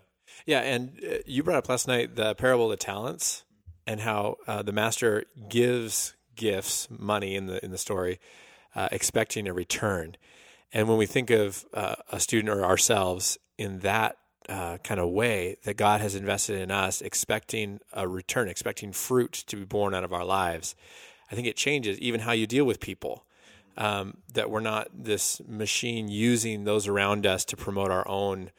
yeah. 0.47 0.61
And 0.61 0.99
uh, 1.05 1.17
you 1.27 1.43
brought 1.43 1.59
up 1.59 1.69
last 1.69 1.87
night 1.87 2.17
the 2.17 2.35
parable 2.35 2.65
of 2.65 2.71
the 2.71 2.83
talents 2.83 3.45
and 3.87 4.01
how 4.01 4.39
uh, 4.47 4.63
the 4.63 4.73
master 4.73 5.25
gives 5.51 6.15
gifts, 6.35 6.89
money 6.91 7.35
in 7.35 7.45
the 7.45 7.63
in 7.63 7.73
the 7.73 7.79
story, 7.79 8.21
uh, 8.75 8.89
expecting 8.91 9.47
a 9.47 9.53
return. 9.53 10.17
And 10.77 10.89
when 10.89 10.99
we 10.99 11.07
think 11.07 11.31
of 11.31 11.65
uh, 11.73 11.95
a 12.13 12.21
student 12.21 12.51
or 12.51 12.63
ourselves 12.63 13.39
in 13.57 13.79
that 13.79 14.19
uh, 14.47 14.77
kind 14.85 15.01
of 15.01 15.09
way, 15.09 15.57
that 15.65 15.79
God 15.79 16.03
has 16.03 16.15
invested 16.15 16.61
in 16.61 16.71
us, 16.71 17.01
expecting 17.01 17.81
a 17.95 18.07
return, 18.07 18.47
expecting 18.47 18.93
fruit 18.93 19.33
to 19.47 19.57
be 19.57 19.65
born 19.65 19.95
out 19.95 20.05
of 20.05 20.13
our 20.13 20.27
lives, 20.27 20.75
I 21.33 21.35
think 21.35 21.47
it 21.47 21.57
changes 21.57 21.99
even 22.01 22.21
how 22.21 22.33
you 22.33 22.47
deal 22.47 22.67
with 22.67 22.79
people. 22.79 23.25
Um, 23.79 24.19
that 24.35 24.51
we're 24.51 24.61
not 24.61 24.89
this 24.93 25.41
machine 25.49 26.09
using 26.09 26.65
those 26.65 26.87
around 26.87 27.25
us 27.25 27.47
to 27.47 27.57
promote 27.57 27.91
our 27.91 28.07
own, 28.07 28.51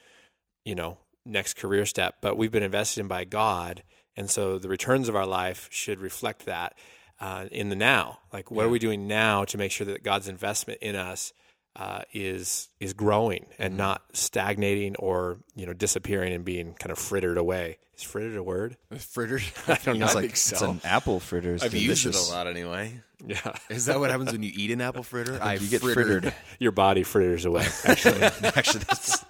you 0.66 0.74
know, 0.74 0.98
next 1.24 1.54
career 1.54 1.86
step, 1.86 2.16
but 2.20 2.36
we've 2.36 2.52
been 2.52 2.64
invested 2.64 3.02
in 3.02 3.08
by 3.08 3.26
God 3.26 3.84
and 4.16 4.28
so 4.28 4.58
the 4.58 4.70
returns 4.70 5.08
of 5.08 5.16
our 5.16 5.28
life 5.28 5.70
should 5.72 6.00
reflect 6.00 6.48
that 6.48 6.74
uh, 7.20 7.46
in 7.52 7.70
the 7.70 7.76
now. 7.76 8.18
Like, 8.34 8.50
what 8.50 8.64
yeah. 8.64 8.68
are 8.68 8.72
we 8.72 8.80
doing 8.80 9.08
now 9.08 9.46
to 9.46 9.58
make 9.58 9.72
sure 9.72 9.86
that 9.86 10.04
God's 10.04 10.28
investment 10.28 10.80
in 10.82 10.96
us 10.96 11.32
uh, 11.78 12.02
is 12.12 12.70
is 12.80 12.94
growing 12.94 13.46
and 13.60 13.72
mm-hmm. 13.72 13.78
not 13.78 14.04
stagnating 14.14 14.96
or 14.98 15.38
you 15.56 15.66
know 15.66 15.74
disappearing 15.74 16.34
and 16.34 16.44
being 16.44 16.74
kind 16.74 16.92
of 16.92 16.98
frittered 16.98 17.38
away? 17.38 17.78
Is 17.96 18.04
frittered 18.04 18.36
a 18.36 18.44
word? 18.44 18.78
Frittered? 18.98 19.44
I 19.68 19.80
don't 19.84 20.00
know. 20.00 20.06
It's 20.06 20.16
like 20.16 20.36
so. 20.36 20.54
it's 20.54 20.62
an 20.62 20.82
apple 20.84 21.20
fritter. 21.20 21.54
I've 21.54 21.72
delicious. 21.72 22.06
used 22.06 22.08
it 22.08 22.16
a 22.16 22.36
lot 22.36 22.48
anyway. 22.48 23.02
Yeah. 23.26 23.56
Is 23.70 23.86
that 23.86 24.00
what 24.00 24.12
happens 24.12 24.32
when 24.32 24.44
you 24.44 24.52
eat 24.54 24.72
an 24.72 24.82
apple 24.82 25.04
fritter? 25.04 25.40
I 25.42 25.56
you 25.56 25.68
get 25.68 25.82
frittered. 25.82 26.24
frittered. 26.24 26.34
Your 26.60 26.72
body 26.72 27.04
fritters 27.04 27.46
away. 27.46 27.66
Actually, 27.86 28.22
actually, 28.22 28.84
that's 28.84 29.26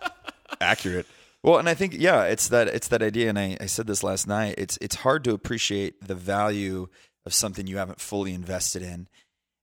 accurate. 0.60 1.06
Well, 1.44 1.60
and 1.60 1.70
I 1.70 1.74
think 1.74 1.96
yeah, 1.98 2.24
it's 2.24 2.48
that 2.50 2.68
it's 2.68 2.88
that 2.90 3.02
idea, 3.02 3.30
and 3.30 3.38
I, 3.38 3.58
I 3.62 3.66
said 3.68 3.88
this 3.88 4.04
last 4.04 4.28
night. 4.28 4.56
It's 4.58 4.78
it's 4.82 4.96
hard 4.96 5.24
to 5.26 5.34
appreciate 5.34 6.08
the 6.08 6.16
value 6.16 6.88
of 7.26 7.34
something 7.34 7.68
you 7.68 7.78
haven't 7.78 8.00
fully 8.00 8.34
invested 8.34 8.82
in, 8.82 9.08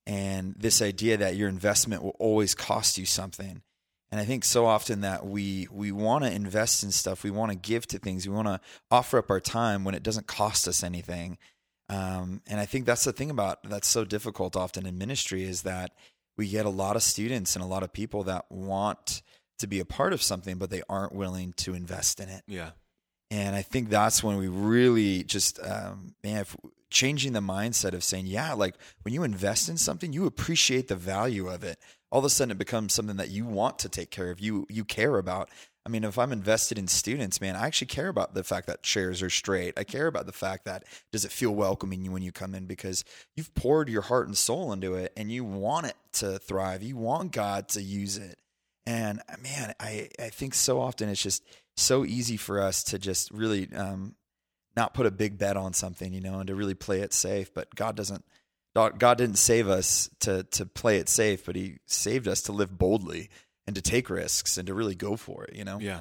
and 0.06 0.54
this 0.56 0.82
idea 0.82 1.16
that 1.16 1.36
your 1.36 1.48
investment 1.48 2.02
will 2.02 2.16
always 2.18 2.54
cost 2.54 2.98
you 2.98 3.06
something. 3.06 3.62
And 4.10 4.20
I 4.20 4.24
think 4.24 4.44
so 4.44 4.66
often 4.66 5.00
that 5.00 5.26
we 5.26 5.66
we 5.70 5.90
want 5.90 6.24
to 6.24 6.30
invest 6.30 6.84
in 6.84 6.92
stuff, 6.92 7.24
we 7.24 7.30
want 7.30 7.50
to 7.50 7.58
give 7.58 7.86
to 7.88 7.98
things, 7.98 8.28
we 8.28 8.34
want 8.34 8.48
to 8.48 8.60
offer 8.90 9.18
up 9.18 9.30
our 9.30 9.40
time 9.40 9.82
when 9.82 9.94
it 9.94 10.02
doesn't 10.02 10.26
cost 10.26 10.68
us 10.68 10.84
anything. 10.84 11.38
Um, 11.88 12.40
and 12.46 12.60
I 12.60 12.66
think 12.66 12.86
that's 12.86 13.04
the 13.04 13.12
thing 13.12 13.30
about 13.30 13.68
that's 13.68 13.88
so 13.88 14.04
difficult 14.04 14.56
often 14.56 14.86
in 14.86 14.98
ministry 14.98 15.44
is 15.44 15.62
that 15.62 15.92
we 16.36 16.48
get 16.48 16.66
a 16.66 16.70
lot 16.70 16.96
of 16.96 17.02
students 17.02 17.56
and 17.56 17.64
a 17.64 17.68
lot 17.68 17.82
of 17.82 17.92
people 17.92 18.24
that 18.24 18.44
want 18.50 19.22
to 19.58 19.66
be 19.66 19.80
a 19.80 19.84
part 19.84 20.12
of 20.12 20.22
something, 20.22 20.58
but 20.58 20.70
they 20.70 20.82
aren't 20.88 21.14
willing 21.14 21.52
to 21.54 21.74
invest 21.74 22.20
in 22.20 22.28
it. 22.28 22.42
Yeah. 22.46 22.70
And 23.30 23.56
I 23.56 23.62
think 23.62 23.88
that's 23.88 24.22
when 24.22 24.36
we 24.36 24.48
really 24.48 25.24
just, 25.24 25.58
um, 25.60 26.14
man, 26.22 26.42
if, 26.42 26.56
changing 26.94 27.32
the 27.32 27.40
mindset 27.40 27.92
of 27.92 28.04
saying, 28.04 28.26
yeah, 28.26 28.54
like 28.54 28.76
when 29.02 29.12
you 29.12 29.24
invest 29.24 29.68
in 29.68 29.76
something, 29.76 30.12
you 30.12 30.24
appreciate 30.24 30.88
the 30.88 30.96
value 30.96 31.48
of 31.48 31.64
it. 31.64 31.78
All 32.10 32.20
of 32.20 32.24
a 32.24 32.30
sudden, 32.30 32.52
it 32.52 32.58
becomes 32.58 32.94
something 32.94 33.16
that 33.16 33.30
you 33.30 33.44
want 33.44 33.80
to 33.80 33.88
take 33.88 34.10
care 34.10 34.30
of. 34.30 34.40
You 34.40 34.66
you 34.70 34.84
care 34.84 35.18
about. 35.18 35.50
I 35.86 35.90
mean, 35.90 36.04
if 36.04 36.18
I'm 36.18 36.32
invested 36.32 36.78
in 36.78 36.86
students, 36.86 37.42
man, 37.42 37.56
I 37.56 37.66
actually 37.66 37.88
care 37.88 38.08
about 38.08 38.32
the 38.32 38.44
fact 38.44 38.68
that 38.68 38.82
chairs 38.82 39.20
are 39.20 39.28
straight. 39.28 39.78
I 39.78 39.84
care 39.84 40.06
about 40.06 40.24
the 40.24 40.32
fact 40.32 40.64
that 40.64 40.84
does 41.12 41.26
it 41.26 41.32
feel 41.32 41.54
welcoming 41.54 42.10
when 42.10 42.22
you 42.22 42.32
come 42.32 42.54
in 42.54 42.64
because 42.64 43.04
you've 43.36 43.54
poured 43.54 43.90
your 43.90 44.00
heart 44.00 44.26
and 44.26 44.38
soul 44.38 44.72
into 44.72 44.94
it, 44.94 45.12
and 45.16 45.30
you 45.30 45.44
want 45.44 45.86
it 45.86 45.96
to 46.14 46.38
thrive. 46.38 46.82
You 46.82 46.96
want 46.96 47.32
God 47.32 47.68
to 47.70 47.82
use 47.82 48.16
it. 48.16 48.38
And 48.86 49.20
man, 49.42 49.74
I, 49.80 50.08
I 50.18 50.28
think 50.28 50.54
so 50.54 50.80
often 50.80 51.08
it's 51.08 51.22
just 51.22 51.42
so 51.76 52.04
easy 52.04 52.36
for 52.36 52.60
us 52.60 52.84
to 52.84 52.98
just 52.98 53.30
really 53.30 53.68
um, 53.74 54.14
not 54.76 54.94
put 54.94 55.06
a 55.06 55.10
big 55.10 55.38
bet 55.38 55.56
on 55.56 55.72
something, 55.72 56.12
you 56.12 56.20
know, 56.20 56.38
and 56.38 56.48
to 56.48 56.54
really 56.54 56.74
play 56.74 57.00
it 57.00 57.12
safe. 57.12 57.52
But 57.52 57.74
God 57.74 57.96
doesn't. 57.96 58.24
God 58.74 59.18
didn't 59.18 59.36
save 59.36 59.68
us 59.68 60.10
to 60.20 60.42
to 60.44 60.66
play 60.66 60.98
it 60.98 61.08
safe, 61.08 61.46
but 61.46 61.56
He 61.56 61.78
saved 61.86 62.26
us 62.26 62.42
to 62.42 62.52
live 62.52 62.76
boldly 62.76 63.30
and 63.66 63.76
to 63.76 63.82
take 63.82 64.10
risks 64.10 64.58
and 64.58 64.66
to 64.66 64.74
really 64.74 64.96
go 64.96 65.16
for 65.16 65.44
it. 65.44 65.54
You 65.54 65.64
know. 65.64 65.78
Yeah. 65.80 66.00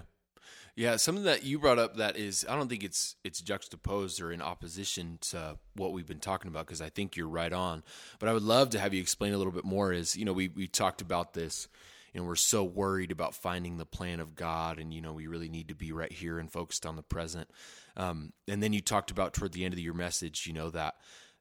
Yeah, 0.75 0.95
something 0.95 1.25
that 1.25 1.43
you 1.43 1.59
brought 1.59 1.77
up 1.77 1.97
that 1.97 2.17
is 2.17 2.47
I 2.49 2.55
don't 2.55 2.67
think 2.67 2.83
it's 2.83 3.15
it's 3.23 3.41
juxtaposed 3.41 4.19
or 4.19 4.31
in 4.31 4.41
opposition 4.41 5.19
to 5.21 5.57
what 5.75 5.91
we've 5.91 6.07
been 6.07 6.19
talking 6.19 6.49
about 6.49 6.65
because 6.65 6.81
I 6.81 6.89
think 6.89 7.15
you're 7.15 7.27
right 7.27 7.53
on. 7.53 7.83
But 8.17 8.29
I 8.29 8.33
would 8.33 8.41
love 8.41 8.71
to 8.71 8.79
have 8.79 8.91
you 8.91 8.99
explain 8.99 9.33
a 9.33 9.37
little 9.37 9.53
bit 9.53 9.65
more 9.65 9.93
is, 9.93 10.15
you 10.15 10.25
know, 10.25 10.33
we 10.33 10.47
we 10.47 10.65
talked 10.65 11.01
about 11.01 11.33
this 11.33 11.67
and 12.13 12.27
we're 12.27 12.35
so 12.35 12.63
worried 12.63 13.11
about 13.11 13.35
finding 13.35 13.77
the 13.77 13.85
plan 13.85 14.19
of 14.19 14.35
God 14.35 14.79
and 14.79 14.93
you 14.93 15.01
know 15.01 15.13
we 15.13 15.27
really 15.27 15.49
need 15.49 15.69
to 15.69 15.75
be 15.75 15.91
right 15.91 16.11
here 16.11 16.39
and 16.39 16.51
focused 16.51 16.85
on 16.85 16.95
the 16.95 17.03
present. 17.03 17.49
Um, 17.95 18.33
and 18.47 18.61
then 18.61 18.73
you 18.73 18.81
talked 18.81 19.11
about 19.11 19.33
toward 19.33 19.53
the 19.53 19.65
end 19.65 19.73
of 19.73 19.79
your 19.79 19.93
message, 19.93 20.47
you 20.47 20.53
know 20.53 20.69
that 20.71 20.95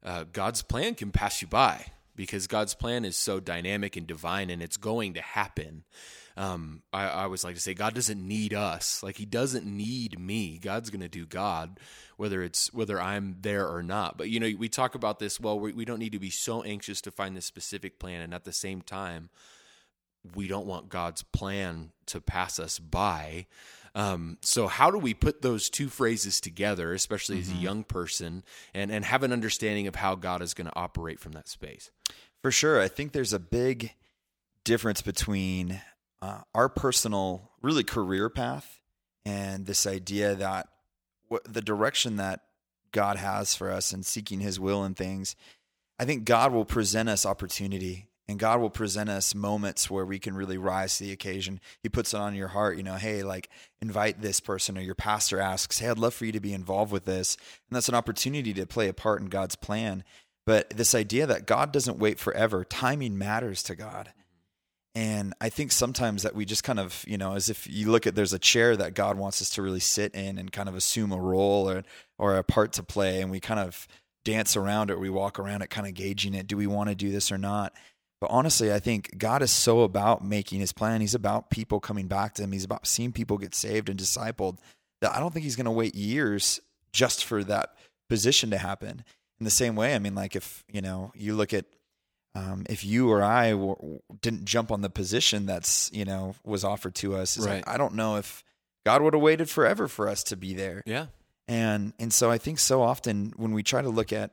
uh, 0.05 0.25
God's 0.33 0.63
plan 0.63 0.95
can 0.95 1.11
pass 1.11 1.43
you 1.43 1.49
by 1.49 1.87
because 2.15 2.47
God's 2.47 2.75
plan 2.75 3.05
is 3.05 3.17
so 3.17 3.41
dynamic 3.41 3.97
and 3.97 4.07
divine 4.07 4.51
and 4.51 4.63
it's 4.63 4.77
going 4.77 5.15
to 5.15 5.23
happen 5.23 5.85
um, 6.37 6.83
I, 6.93 7.05
I 7.05 7.23
always 7.25 7.45
like 7.45 7.55
to 7.55 7.61
say 7.61 7.75
God 7.75 7.95
doesn't 7.95 8.27
need 8.27 8.55
us. 8.55 9.03
Like 9.03 9.17
He 9.17 9.27
doesn't 9.27 9.67
need 9.67 10.19
me. 10.19 10.59
God's 10.59 10.91
going 10.91 11.01
to 11.01 11.09
do 11.09 11.27
God, 11.27 11.79
whether 12.17 12.43
it's 12.43 12.73
whether 12.73 13.01
I'm 13.01 13.37
there 13.41 13.69
or 13.69 13.83
not. 13.83 14.17
But 14.17 14.29
you 14.29 14.41
know, 14.41 14.51
we 14.59 14.69
talk 14.69 14.95
about 14.95 15.19
this. 15.19 15.39
Well, 15.39 15.59
we, 15.59 15.73
we 15.73 15.85
don't 15.85 15.99
need 15.99 16.13
to 16.13 16.19
be 16.19 16.31
so 16.31 16.63
anxious 16.63 17.01
to 17.03 17.11
find 17.11 17.37
this 17.37 17.47
specific 17.47 17.99
plan, 17.99 18.23
and 18.23 18.35
at 18.35 18.45
the 18.45 18.53
same 18.53 18.83
time, 18.83 19.31
we 20.35 20.49
don't 20.49 20.67
want 20.67 20.89
God's 20.89 21.23
plan 21.23 21.91
to 22.07 22.21
pass 22.21 22.59
us 22.59 22.79
by. 22.79 23.47
Um, 23.95 24.39
so 24.41 24.69
how 24.69 24.91
do 24.91 24.99
we 24.99 25.15
put 25.15 25.43
those 25.43 25.69
two 25.69 25.89
phrases 25.89 26.41
together, 26.41 26.95
especially 26.95 27.37
mm-hmm. 27.37 27.43
as 27.43 27.49
a 27.49 27.53
mm-hmm. 27.53 27.63
young 27.63 27.85
person, 27.85 28.45
and 28.75 28.91
and 28.91 29.05
have 29.05 29.23
an 29.23 29.33
understanding 29.33 29.87
of 29.87 29.97
how 29.97 30.15
God 30.15 30.43
is 30.43 30.55
going 30.55 30.67
to 30.67 30.77
operate 30.77 31.21
from 31.21 31.33
that 31.33 31.49
space? 31.49 31.91
For 32.41 32.51
sure, 32.51 32.81
I 32.81 32.89
think 32.89 33.13
there's 33.13 33.33
a 33.33 33.39
big 33.39 33.93
difference 34.65 35.03
between 35.03 35.81
uh, 36.23 36.41
our 36.55 36.69
personal, 36.69 37.51
really 37.61 37.85
career 37.85 38.31
path, 38.31 38.81
and 39.27 39.67
this 39.67 39.87
idea 39.87 40.35
that 40.37 40.69
what 41.29 41.53
the 41.53 41.63
direction 41.63 42.17
that 42.17 42.41
God 42.93 43.17
has 43.17 43.55
for 43.55 43.71
us 43.71 43.93
and 43.93 44.07
seeking 44.07 44.41
His 44.41 44.59
will 44.59 44.85
and 44.85 44.97
things, 44.97 45.37
I 45.99 46.05
think 46.05 46.25
God 46.25 46.53
will 46.53 46.65
present 46.65 47.09
us 47.09 47.27
opportunity 47.27 48.09
and 48.29 48.39
God 48.39 48.61
will 48.61 48.71
present 48.71 49.11
us 49.11 49.35
moments 49.35 49.91
where 49.91 50.07
we 50.07 50.19
can 50.19 50.35
really 50.35 50.59
rise 50.59 50.97
to 50.99 51.05
the 51.05 51.13
occasion. 51.13 51.61
He 51.83 51.89
puts 51.89 52.15
it 52.15 52.21
on 52.21 52.35
your 52.35 52.49
heart, 52.49 52.77
you 52.77 52.83
know, 52.83 52.95
hey, 52.95 53.23
like 53.23 53.49
invite 53.81 54.23
this 54.23 54.41
person, 54.41 54.79
or 54.79 54.81
your 54.81 54.95
pastor 54.95 55.41
asks, 55.41 55.81
hey, 55.81 55.89
I'd 55.89 55.99
love 55.99 56.15
for 56.15 56.25
you 56.25 56.33
to 56.33 56.41
be 56.41 56.55
involved 56.55 56.93
with 56.93 57.05
this. 57.05 57.37
And 57.69 57.77
that's 57.77 57.89
an 57.89 57.95
opportunity 57.95 58.55
to 58.55 58.67
play 58.67 58.89
a 58.89 58.95
part 58.95 59.21
in 59.21 59.27
God's 59.27 59.57
plan. 59.57 60.05
But 60.47 60.71
this 60.71 60.95
idea 60.95 61.27
that 61.27 61.47
God 61.47 61.73
doesn't 61.73 61.99
wait 61.99 62.19
forever, 62.19 62.65
timing 62.65 63.19
matters 63.19 63.63
to 63.65 63.77
God. 63.77 64.13
And 64.95 65.33
I 65.41 65.49
think 65.49 65.73
sometimes 65.73 66.23
that 66.23 66.35
we 66.35 66.45
just 66.45 66.65
kind 66.65 66.79
of, 66.79 67.05
you 67.09 67.17
know, 67.17 67.35
as 67.35 67.49
if 67.49 67.67
you 67.67 67.91
look 67.91 68.07
at 68.07 68.15
there's 68.15 68.35
a 68.35 68.39
chair 68.39 68.77
that 68.77 68.95
God 68.95 69.17
wants 69.17 69.41
us 69.41 69.49
to 69.51 69.63
really 69.63 69.81
sit 69.81 70.15
in 70.15 70.37
and 70.37 70.53
kind 70.53 70.69
of 70.69 70.75
assume 70.75 71.13
a 71.13 71.21
role 71.21 71.69
or 71.69 71.83
or 72.19 72.37
a 72.37 72.45
part 72.45 72.75
to 72.75 72.83
play, 72.83 73.23
and 73.23 73.31
we 73.31 73.41
kind 73.41 73.59
of 73.59 73.89
dance 74.25 74.55
around 74.55 74.91
it. 74.91 75.01
We 75.01 75.09
walk 75.09 75.39
around 75.39 75.63
it, 75.63 75.71
kind 75.71 75.87
of 75.87 75.95
gauging 75.95 76.35
it. 76.35 76.47
Do 76.47 76.57
we 76.57 76.67
want 76.67 76.91
to 76.91 76.95
do 76.95 77.11
this 77.11 77.33
or 77.33 77.39
not? 77.39 77.73
But 78.23 78.31
honestly, 78.31 78.73
I 78.73 78.79
think 78.79 79.19
God 79.19 79.43
is 79.43 79.51
so 79.51 79.81
about 79.81 80.25
making 80.25 80.61
His 80.61 80.73
plan. 80.73 81.01
He's 81.01 81.13
about 81.13 81.51
people 81.51 81.81
coming 81.81 82.07
back 82.07 82.35
to 82.35 82.45
Him. 82.45 82.53
He's 82.53 82.63
about 82.63 82.87
seeing 82.87 83.11
people 83.11 83.37
get 83.37 83.53
saved 83.53 83.89
and 83.89 83.99
discipled. 83.99 84.59
That 85.01 85.13
I 85.13 85.19
don't 85.19 85.35
think 85.35 85.43
He's 85.43 85.57
going 85.57 85.65
to 85.65 85.73
wait 85.73 85.97
years 85.97 86.61
just 86.93 87.25
for 87.25 87.43
that 87.43 87.75
position 88.09 88.51
to 88.51 88.59
happen. 88.59 89.03
In 89.41 89.45
the 89.45 89.51
same 89.51 89.75
way, 89.75 89.97
I 89.97 89.99
mean, 89.99 90.15
like 90.15 90.37
if 90.37 90.63
you 90.73 90.81
know 90.81 91.11
you 91.17 91.35
look 91.35 91.53
at 91.53 91.65
um, 92.37 92.65
if 92.71 92.85
you 92.85 93.11
or 93.11 93.25
I 93.25 93.51
w- 93.51 93.99
didn't 94.21 94.45
jump 94.45 94.71
on 94.71 94.83
the 94.83 94.91
position 94.91 95.45
that's 95.45 95.91
you 95.93 96.05
know 96.05 96.37
was 96.45 96.63
offered 96.63 96.95
to 96.97 97.17
us, 97.17 97.37
right. 97.37 97.57
like, 97.57 97.69
I 97.69 97.77
don't 97.77 97.95
know 97.95 98.19
if 98.19 98.45
God 98.87 99.03
would 99.03 99.15
have 99.15 99.23
waited 99.23 99.51
forever 99.51 99.89
for 99.89 100.09
us 100.09 100.23
to 100.23 100.37
be 100.37 100.55
there. 100.55 100.85
Yeah, 100.87 101.07
and 101.49 101.93
and 101.99 102.13
so 102.13 102.31
I 102.31 102.39
think 102.39 102.61
so 102.61 102.83
often 102.83 103.33
when 103.35 103.51
we 103.51 103.65
try 103.65 103.83
to 103.83 103.91
look 103.91 104.13
at 104.13 104.31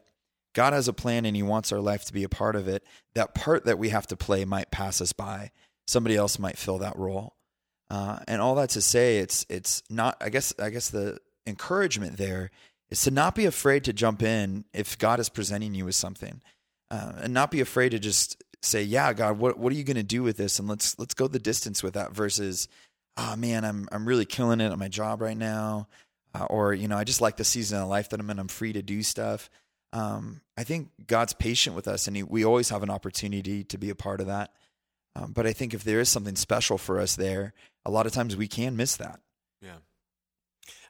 God 0.53 0.74
has 0.74 0.88
a 0.88 0.94
plan 0.94 1.25
and 1.25 1.36
He 1.36 1.44
wants 1.44 1.72
our 1.72 1.79
life 1.79 2.06
to 2.06 2.13
be 2.13 2.24
a 2.24 2.29
part 2.29 2.56
of 2.56 2.68
it, 2.68 2.84
that 3.15 3.36
part 3.36 3.65
that 3.65 3.79
we 3.79 3.89
have 3.89 4.08
to 4.08 4.18
play 4.18 4.46
might 4.46 4.72
pass 4.72 5.01
us 5.01 5.13
by. 5.13 5.51
Somebody 5.88 6.15
else 6.15 6.38
might 6.38 6.58
fill 6.58 6.77
that 6.79 6.98
role, 6.98 7.36
uh, 7.89 8.20
and 8.27 8.41
all 8.41 8.56
that 8.56 8.70
to 8.72 8.82
say, 8.82 9.18
it's 9.18 9.46
it's 9.50 9.82
not. 9.89 10.18
I 10.22 10.29
guess 10.29 10.53
I 10.60 10.70
guess 10.70 10.89
the 10.89 11.20
encouragement 11.48 12.18
there 12.18 12.51
is 12.91 13.01
to 13.03 13.12
not 13.12 13.34
be 13.34 13.46
afraid 13.46 13.84
to 13.86 13.94
jump 13.94 14.22
in 14.22 14.65
if 14.74 14.98
God 14.98 15.20
is 15.20 15.29
presenting 15.29 15.74
you 15.74 15.86
with 15.86 15.96
something 15.96 16.41
uh, 16.91 17.13
and 17.22 17.34
not 17.34 17.51
be 17.51 17.62
afraid 17.62 17.89
to 17.89 18.00
just 18.00 18.44
say, 18.62 18.84
"Yeah, 18.84 19.13
God, 19.13 19.39
what 19.39 19.58
what 19.58 19.72
are 19.72 19.75
you 19.75 19.84
going 19.84 19.98
to 19.98 20.03
do 20.03 20.24
with 20.24 20.38
this?" 20.38 20.60
And 20.60 20.68
let's 20.68 20.98
let's 21.00 21.13
go 21.13 21.27
the 21.27 21.39
distance 21.39 21.84
with 21.84 21.94
that. 21.94 22.13
Versus, 22.13 22.68
"Oh 23.18 23.36
man, 23.36 23.65
I'm 23.65 23.88
I'm 23.91 24.08
really 24.08 24.25
killing 24.25 24.62
it 24.62 24.72
at 24.72 24.79
my 24.79 24.88
job 24.88 25.22
right 25.22 25.38
now," 25.38 25.88
uh, 26.34 26.46
or 26.46 26.74
you 26.74 26.88
know, 26.88 26.98
I 26.98 27.03
just 27.03 27.22
like 27.22 27.38
the 27.38 27.44
season 27.44 27.79
of 27.79 27.88
life 27.88 28.10
that 28.10 28.20
I'm 28.20 28.29
in. 28.29 28.39
I'm 28.39 28.48
free 28.48 28.74
to 28.74 28.82
do 28.82 29.03
stuff. 29.03 29.50
Um, 29.91 30.41
I 30.58 30.63
think 30.63 30.89
God's 31.08 31.34
patient 31.34 31.75
with 31.75 31.88
us, 31.88 32.08
and 32.08 32.15
he, 32.15 32.24
we 32.24 32.46
always 32.46 32.69
have 32.69 32.84
an 32.84 32.89
opportunity 32.89 33.63
to 33.65 33.77
be 33.77 33.89
a 33.89 33.96
part 33.96 34.22
of 34.22 34.27
that. 34.27 34.53
Um, 35.15 35.31
but 35.31 35.48
I 35.48 35.53
think 35.53 35.74
if 35.74 35.84
there 35.84 36.00
is 36.00 36.10
something 36.10 36.36
special 36.36 36.77
for 36.77 37.00
us 37.00 37.15
there, 37.15 37.53
a 37.86 37.91
lot 37.91 38.05
of 38.05 38.12
times 38.12 38.36
we 38.36 38.48
can 38.48 38.75
miss 38.75 38.96
that. 38.98 39.19
Yeah. 39.62 39.77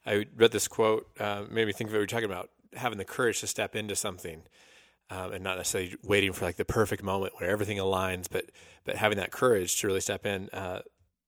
I 0.06 0.26
read 0.36 0.52
this 0.52 0.68
quote, 0.68 1.08
uh, 1.20 1.44
made 1.50 1.66
me 1.66 1.74
think 1.74 1.90
of 1.90 1.94
what 1.94 2.00
we 2.00 2.04
were 2.04 2.08
talking 2.08 2.26
about 2.26 2.50
having 2.76 2.98
the 2.98 3.06
courage 3.06 3.40
to 3.40 3.48
step 3.48 3.76
into 3.76 3.96
something 3.96 4.44
um, 5.10 5.34
and 5.34 5.44
not 5.44 5.58
necessarily 5.58 5.96
waiting 6.04 6.34
for 6.34 6.46
like 6.46 6.58
the 6.58 6.66
perfect 6.66 7.04
moment 7.04 7.34
where 7.38 7.50
everything 7.50 7.78
aligns, 7.78 8.28
but 8.30 8.46
but 8.86 8.96
having 8.96 9.18
that 9.18 9.32
courage 9.32 9.80
to 9.82 9.88
really 9.88 10.02
step 10.02 10.26
in. 10.26 10.50
Uh, 10.50 10.82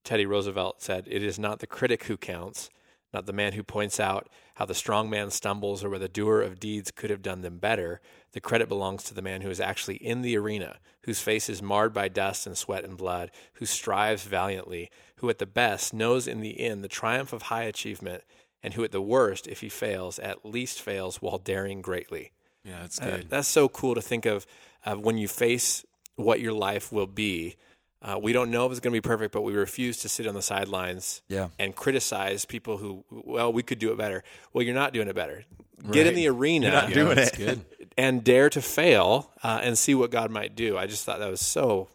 Teddy 0.04 0.26
Roosevelt 0.26 0.82
said, 0.82 1.06
"It 1.08 1.24
is 1.24 1.40
not 1.40 1.60
the 1.60 1.68
critic 1.68 2.06
who 2.06 2.18
counts, 2.18 2.70
not 3.14 3.26
the 3.26 3.34
man 3.34 3.54
who 3.54 3.64
points 3.64 4.00
out 4.00 4.30
how 4.56 4.66
the 4.66 4.74
strong 4.74 5.10
man 5.10 5.30
stumbles 5.30 5.84
or 5.84 5.90
where 5.90 6.00
the 6.00 6.08
doer 6.08 6.42
of 6.42 6.60
deeds 6.60 6.92
could 6.92 7.10
have 7.10 7.22
done 7.22 7.42
them 7.42 7.58
better. 7.58 8.00
The 8.34 8.42
credit 8.42 8.70
belongs 8.70 9.04
to 9.04 9.14
the 9.14 9.22
man 9.22 9.42
who 9.42 9.50
is 9.50 9.60
actually 9.60 9.96
in 9.96 10.22
the 10.22 10.38
arena, 10.38 10.78
whose 11.04 11.20
face 11.20 11.50
is 11.50 11.62
marred 11.62 11.94
by 11.94 12.08
dust 12.08 12.48
and 12.48 12.58
sweat 12.58 12.84
and 12.86 12.98
blood, 12.98 13.32
who 13.54 13.66
strives 13.66 14.24
valiantly, 14.24 14.90
who 15.18 15.30
at 15.30 15.40
the 15.40 15.46
best 15.46 15.94
knows 15.94 16.28
in 16.28 16.42
the 16.42 16.60
end 16.60 16.84
the 16.84 16.88
triumph 16.88 17.34
of 17.34 17.44
high 17.44 17.64
achievement." 17.64 18.24
And 18.64 18.76
who, 18.76 18.84
at 18.84 18.92
the 18.92 19.02
worst, 19.02 19.48
if 19.48 19.62
he 19.62 19.70
fails, 19.70 20.20
at 20.20 20.46
least 20.46 20.82
fails 20.82 21.20
while 21.20 21.40
daring 21.40 21.82
greatly. 21.82 22.32
Yeah, 22.64 22.82
that's 22.82 23.02
uh, 23.02 23.06
good. 23.06 23.22
Uh, 23.22 23.28
that's 23.30 23.48
so 23.48 23.68
cool 23.68 23.96
to 23.96 24.02
think 24.04 24.28
of 24.28 24.46
uh, 24.86 24.96
when 24.96 25.18
you 25.18 25.28
face 25.28 25.84
what 26.16 26.40
your 26.40 26.54
life 26.54 26.92
will 26.92 27.08
be. 27.08 27.56
Uh, 28.02 28.20
we 28.22 28.34
don't 28.34 28.50
know 28.50 28.66
if 28.66 28.72
it's 28.72 28.80
going 28.80 28.94
to 28.94 28.96
be 28.96 29.08
perfect, 29.08 29.32
but 29.32 29.42
we 29.42 29.54
refuse 29.54 29.98
to 29.98 30.10
sit 30.10 30.26
on 30.26 30.34
the 30.34 30.42
sidelines 30.42 31.22
yeah. 31.28 31.50
and 31.60 31.76
criticize 31.76 32.46
people 32.46 32.78
who, 32.78 33.06
well, 33.12 33.54
we 33.54 33.62
could 33.62 33.78
do 33.78 33.92
it 33.92 33.98
better. 33.98 34.24
Well, 34.54 34.64
you're 34.64 34.74
not 34.74 34.92
doing 34.92 35.08
it 35.08 35.16
better. 35.16 35.46
Right. 35.84 35.94
Get 35.94 36.08
in 36.08 36.16
the 36.16 36.28
arena. 36.28 36.68
You're 36.68 36.82
not 36.82 36.94
doing 36.94 37.18
it. 37.18 37.38
Good. 37.38 37.66
and 37.98 38.24
dare 38.24 38.50
to 38.50 38.62
fail 38.62 39.32
uh, 39.44 39.60
and 39.62 39.78
see 39.78 39.94
what 39.94 40.10
God 40.10 40.32
might 40.32 40.56
do. 40.56 40.78
I 40.78 40.88
just 40.88 41.06
thought 41.06 41.20
that 41.20 41.30
was 41.30 41.42
so 41.42 41.90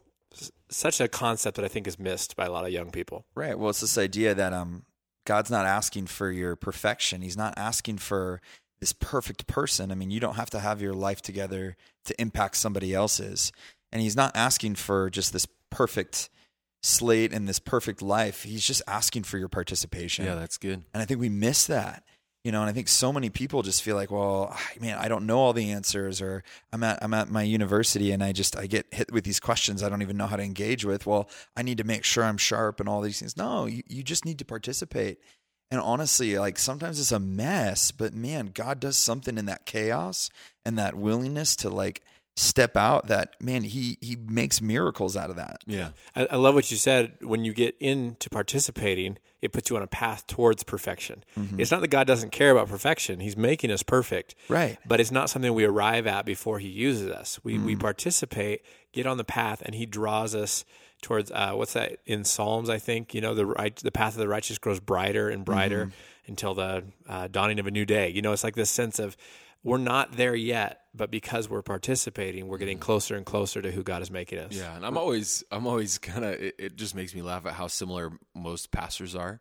such 0.69 1.01
a 1.01 1.09
concept 1.09 1.57
that 1.57 1.65
I 1.65 1.69
think 1.69 1.87
is 1.87 1.99
missed 1.99 2.37
by 2.37 2.47
a 2.47 2.51
lot 2.51 2.65
of 2.65 2.73
young 2.73 2.91
people. 2.91 3.25
Right. 3.35 3.59
Well, 3.59 3.71
it's 3.71 3.81
this 3.81 3.97
idea 3.97 4.35
that 4.35 4.53
um, 4.53 4.85
God's 5.25 5.51
not 5.51 5.67
asking 5.67 6.07
for 6.07 6.31
your 6.31 6.57
perfection. 6.57 7.23
He's 7.23 7.37
not 7.37 7.55
asking 7.57 7.99
for 7.99 8.41
this 8.81 8.93
perfect 8.93 9.47
person. 9.47 9.93
I 9.93 9.95
mean, 9.95 10.11
you 10.11 10.21
don't 10.21 10.35
have 10.35 10.51
to 10.51 10.61
have 10.61 10.83
your 10.83 10.93
life 10.93 11.23
together 11.23 11.77
to 12.05 12.21
impact 12.21 12.57
somebody 12.57 12.95
else's. 12.95 13.53
And 13.93 14.03
he's 14.03 14.17
not 14.17 14.37
asking 14.37 14.75
for 14.75 15.09
just 15.09 15.33
this 15.33 15.47
perfect 15.77 16.31
slate 16.83 17.33
and 17.33 17.49
this 17.49 17.59
perfect 17.59 18.01
life. 18.01 18.45
He's 18.45 18.65
just 18.65 18.83
asking 18.87 19.25
for 19.25 19.39
your 19.39 19.49
participation. 19.49 20.25
Yeah, 20.25 20.35
that's 20.35 20.59
good. 20.59 20.85
And 20.95 21.03
I 21.03 21.05
think 21.05 21.21
we 21.21 21.29
miss 21.29 21.67
that. 21.67 22.05
You 22.45 22.53
know, 22.53 22.61
and 22.61 22.71
I 22.71 22.73
think 22.73 22.87
so 22.87 23.13
many 23.13 23.29
people 23.29 23.63
just 23.63 23.83
feel 23.83 23.97
like, 23.97 24.13
well, 24.13 24.57
man, 24.81 24.97
I 24.99 25.09
don't 25.09 25.27
know 25.27 25.39
all 25.39 25.53
the 25.53 25.73
answers, 25.73 26.23
or 26.23 26.45
I'm 26.73 26.85
at 26.85 27.03
I'm 27.03 27.13
at 27.13 27.29
my 27.29 27.43
university 27.43 28.13
and 28.13 28.23
I 28.23 28.31
just 28.31 28.57
I 28.57 28.69
get 28.69 28.87
hit 28.93 29.11
with 29.11 29.25
these 29.25 29.41
questions 29.41 29.83
I 29.83 29.89
don't 29.89 30.03
even 30.03 30.17
know 30.17 30.29
how 30.29 30.37
to 30.37 30.45
engage 30.45 30.85
with. 30.85 31.07
Well, 31.07 31.29
I 31.57 31.63
need 31.63 31.79
to 31.79 31.85
make 31.85 32.05
sure 32.05 32.23
I'm 32.23 32.37
sharp 32.37 32.79
and 32.79 32.89
all 32.89 33.01
these 33.01 33.19
things. 33.19 33.37
No, 33.37 33.67
you, 33.67 33.83
you 33.89 34.05
just 34.05 34.25
need 34.25 34.39
to 34.39 34.45
participate 34.45 35.19
and 35.71 35.81
honestly, 35.81 36.39
like 36.39 36.59
sometimes 36.59 37.01
it's 37.01 37.13
a 37.13 37.19
mess, 37.19 37.91
but 37.91 38.15
man, 38.15 38.51
God 38.55 38.79
does 38.79 38.97
something 38.97 39.37
in 39.37 39.47
that 39.47 39.67
chaos 39.67 40.31
and 40.65 40.79
that 40.79 40.95
willingness 40.95 41.57
to 41.57 41.71
like 41.71 42.03
step 42.39 42.77
out 42.77 43.07
that 43.07 43.35
man 43.41 43.63
he 43.63 43.97
he 44.03 44.15
makes 44.15 44.61
miracles 44.61 45.17
out 45.17 45.31
of 45.31 45.37
that 45.37 45.63
Yeah. 45.67 45.89
I, 46.15 46.27
I 46.33 46.37
love 46.37 46.55
what 46.55 46.71
you 46.71 46.77
said. 46.77 47.15
When 47.23 47.45
you 47.45 47.55
get 47.55 47.77
into 47.81 48.29
participating, 48.29 49.17
it 49.41 49.53
puts 49.53 49.71
you 49.71 49.77
on 49.77 49.83
a 49.83 49.87
path 49.87 50.27
towards 50.27 50.63
perfection. 50.63 51.25
It's 51.57 51.71
not 51.71 51.81
that 51.81 51.89
God 51.89 52.07
doesn't 52.07 52.33
care 52.33 52.51
about 52.51 52.69
perfection; 52.69 53.21
He's 53.21 53.37
making 53.37 53.71
us 53.71 53.83
perfect. 53.83 54.35
Right. 54.49 54.79
But 54.87 55.01
it's 55.01 55.11
not 55.11 55.31
something 55.31 55.53
we 55.55 55.65
arrive 55.65 56.07
at 56.07 56.27
before 56.27 56.59
He 56.59 56.69
uses 56.69 57.11
us. 57.11 57.41
We 57.43 57.59
we 57.59 57.75
participate, 57.77 58.63
get 58.93 59.07
on 59.07 59.17
the 59.17 59.25
path, 59.25 59.63
and 59.65 59.75
He 59.75 59.87
draws 59.87 60.35
us 60.35 60.65
towards 61.03 61.31
uh, 61.31 61.53
what's 61.53 61.73
that 61.73 61.99
in 62.07 62.25
Psalms? 62.25 62.69
I 62.69 62.79
think 62.79 63.15
you 63.15 63.21
know 63.23 63.35
the 63.35 63.47
right 63.47 63.75
the 63.77 63.93
path 63.93 64.13
of 64.13 64.19
the 64.19 64.29
righteous 64.29 64.59
grows 64.59 64.81
brighter 64.81 65.31
and 65.31 65.45
brighter 65.45 65.91
until 66.27 66.55
the 66.55 66.85
uh, 67.09 67.29
dawning 67.29 67.59
of 67.59 67.67
a 67.67 67.71
new 67.71 67.87
day. 67.87 68.11
You 68.11 68.21
know, 68.21 68.33
it's 68.33 68.45
like 68.45 68.57
this 68.57 68.71
sense 68.71 68.99
of 68.99 69.17
we're 69.63 69.79
not 69.79 70.17
there 70.17 70.35
yet, 70.35 70.83
but 70.95 71.11
because 71.11 71.49
we're 71.49 71.63
participating, 71.63 72.47
we're 72.47 72.59
getting 72.59 72.79
closer 72.79 73.17
and 73.17 73.27
closer 73.27 73.61
to 73.61 73.73
who 73.73 73.83
God 73.83 74.01
is 74.01 74.11
making 74.11 74.39
us. 74.39 74.53
Yeah, 74.53 74.77
and 74.77 74.87
I'm 74.87 74.97
always, 74.97 75.43
I'm 75.51 75.67
always 75.67 75.99
kind 75.99 76.25
of. 76.25 76.35
It, 76.35 76.55
it 76.59 76.77
just 76.77 76.95
makes 76.95 77.15
me 77.15 77.23
laugh 77.23 77.47
at 77.47 77.55
how 77.55 77.67
similar 77.67 78.13
most 78.35 78.71
pastors 78.71 79.17
are. 79.17 79.41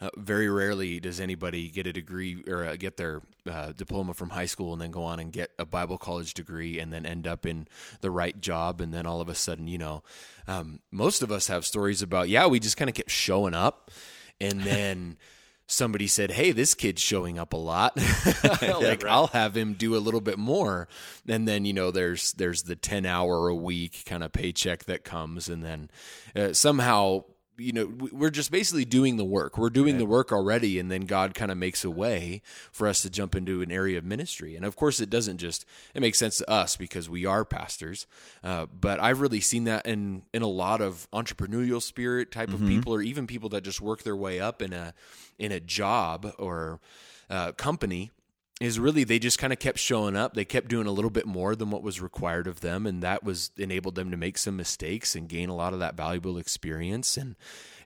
Uh, 0.00 0.10
very 0.16 0.48
rarely 0.48 1.00
does 1.00 1.20
anybody 1.20 1.68
get 1.68 1.86
a 1.86 1.92
degree 1.92 2.42
or 2.46 2.66
uh, 2.66 2.76
get 2.76 2.96
their 2.96 3.22
uh, 3.48 3.72
diploma 3.72 4.12
from 4.12 4.30
high 4.30 4.46
school 4.46 4.72
and 4.72 4.82
then 4.82 4.90
go 4.90 5.04
on 5.04 5.20
and 5.20 5.32
get 5.32 5.52
a 5.58 5.64
Bible 5.64 5.96
college 5.96 6.34
degree 6.34 6.78
and 6.78 6.92
then 6.92 7.06
end 7.06 7.26
up 7.26 7.46
in 7.46 7.66
the 8.00 8.10
right 8.10 8.40
job 8.40 8.80
and 8.80 8.92
then 8.92 9.06
all 9.06 9.20
of 9.20 9.28
a 9.28 9.34
sudden, 9.34 9.68
you 9.68 9.78
know, 9.78 10.02
um, 10.48 10.80
most 10.90 11.22
of 11.22 11.30
us 11.32 11.46
have 11.46 11.64
stories 11.64 12.02
about 12.02 12.28
yeah, 12.28 12.46
we 12.46 12.60
just 12.60 12.76
kind 12.76 12.88
of 12.88 12.94
kept 12.94 13.10
showing 13.10 13.54
up, 13.54 13.90
and 14.40 14.60
then. 14.64 15.16
Somebody 15.72 16.06
said, 16.06 16.32
"Hey, 16.32 16.52
this 16.52 16.74
kid's 16.74 17.00
showing 17.00 17.38
up 17.38 17.52
a 17.52 17.56
lot. 17.56 17.96
like 18.62 19.04
I'll 19.04 19.28
have 19.28 19.56
him 19.56 19.72
do 19.72 19.96
a 19.96 19.98
little 19.98 20.20
bit 20.20 20.38
more." 20.38 20.86
And 21.26 21.48
then 21.48 21.64
you 21.64 21.72
know, 21.72 21.90
there's 21.90 22.32
there's 22.34 22.64
the 22.64 22.76
ten 22.76 23.06
hour 23.06 23.48
a 23.48 23.54
week 23.54 24.02
kind 24.04 24.22
of 24.22 24.32
paycheck 24.32 24.84
that 24.84 25.02
comes, 25.02 25.48
and 25.48 25.64
then 25.64 25.90
uh, 26.36 26.52
somehow 26.52 27.24
you 27.58 27.72
know 27.72 27.86
we- 27.86 28.10
we're 28.10 28.30
just 28.30 28.50
basically 28.50 28.84
doing 28.84 29.16
the 29.16 29.24
work. 29.24 29.58
We're 29.58 29.70
doing 29.70 29.98
the 29.98 30.06
work 30.06 30.32
already, 30.32 30.78
and 30.78 30.90
then 30.90 31.02
God 31.02 31.34
kind 31.34 31.50
of 31.50 31.58
makes 31.58 31.84
a 31.84 31.90
way 31.90 32.42
for 32.72 32.86
us 32.88 33.02
to 33.02 33.10
jump 33.10 33.34
into 33.34 33.60
an 33.62 33.70
area 33.70 33.98
of 33.98 34.04
ministry. 34.04 34.56
And 34.56 34.64
of 34.64 34.74
course, 34.76 35.00
it 35.00 35.10
doesn't 35.10 35.38
just 35.38 35.64
it 35.94 36.00
makes 36.00 36.18
sense 36.18 36.38
to 36.38 36.50
us 36.50 36.76
because 36.76 37.08
we 37.10 37.26
are 37.26 37.44
pastors. 37.44 38.06
Uh, 38.42 38.66
but 38.66 38.98
I've 39.00 39.20
really 39.20 39.40
seen 39.40 39.64
that 39.64 39.86
in 39.86 40.22
in 40.32 40.42
a 40.42 40.46
lot 40.48 40.80
of 40.80 41.08
entrepreneurial 41.12 41.82
spirit 41.82 42.30
type 42.32 42.52
of 42.52 42.60
people, 42.66 42.94
or 42.94 43.02
even 43.02 43.26
people 43.26 43.48
that 43.50 43.62
just 43.64 43.80
work 43.80 44.02
their 44.02 44.16
way 44.16 44.40
up 44.40 44.62
in 44.62 44.72
a 44.72 44.94
in 45.38 45.52
a 45.52 45.60
job 45.60 46.32
or 46.38 46.80
uh, 47.30 47.52
company 47.52 48.10
is 48.62 48.78
really 48.78 49.04
they 49.04 49.18
just 49.18 49.38
kind 49.38 49.52
of 49.52 49.58
kept 49.58 49.78
showing 49.78 50.16
up. 50.16 50.34
They 50.34 50.44
kept 50.44 50.68
doing 50.68 50.86
a 50.86 50.92
little 50.92 51.10
bit 51.10 51.26
more 51.26 51.56
than 51.56 51.70
what 51.70 51.82
was 51.82 52.00
required 52.00 52.46
of 52.46 52.60
them, 52.60 52.86
and 52.86 53.02
that 53.02 53.24
was 53.24 53.50
enabled 53.56 53.94
them 53.94 54.10
to 54.10 54.16
make 54.16 54.38
some 54.38 54.56
mistakes 54.56 55.14
and 55.14 55.28
gain 55.28 55.48
a 55.48 55.56
lot 55.56 55.72
of 55.72 55.80
that 55.80 55.96
valuable 55.96 56.38
experience. 56.38 57.16
And 57.16 57.34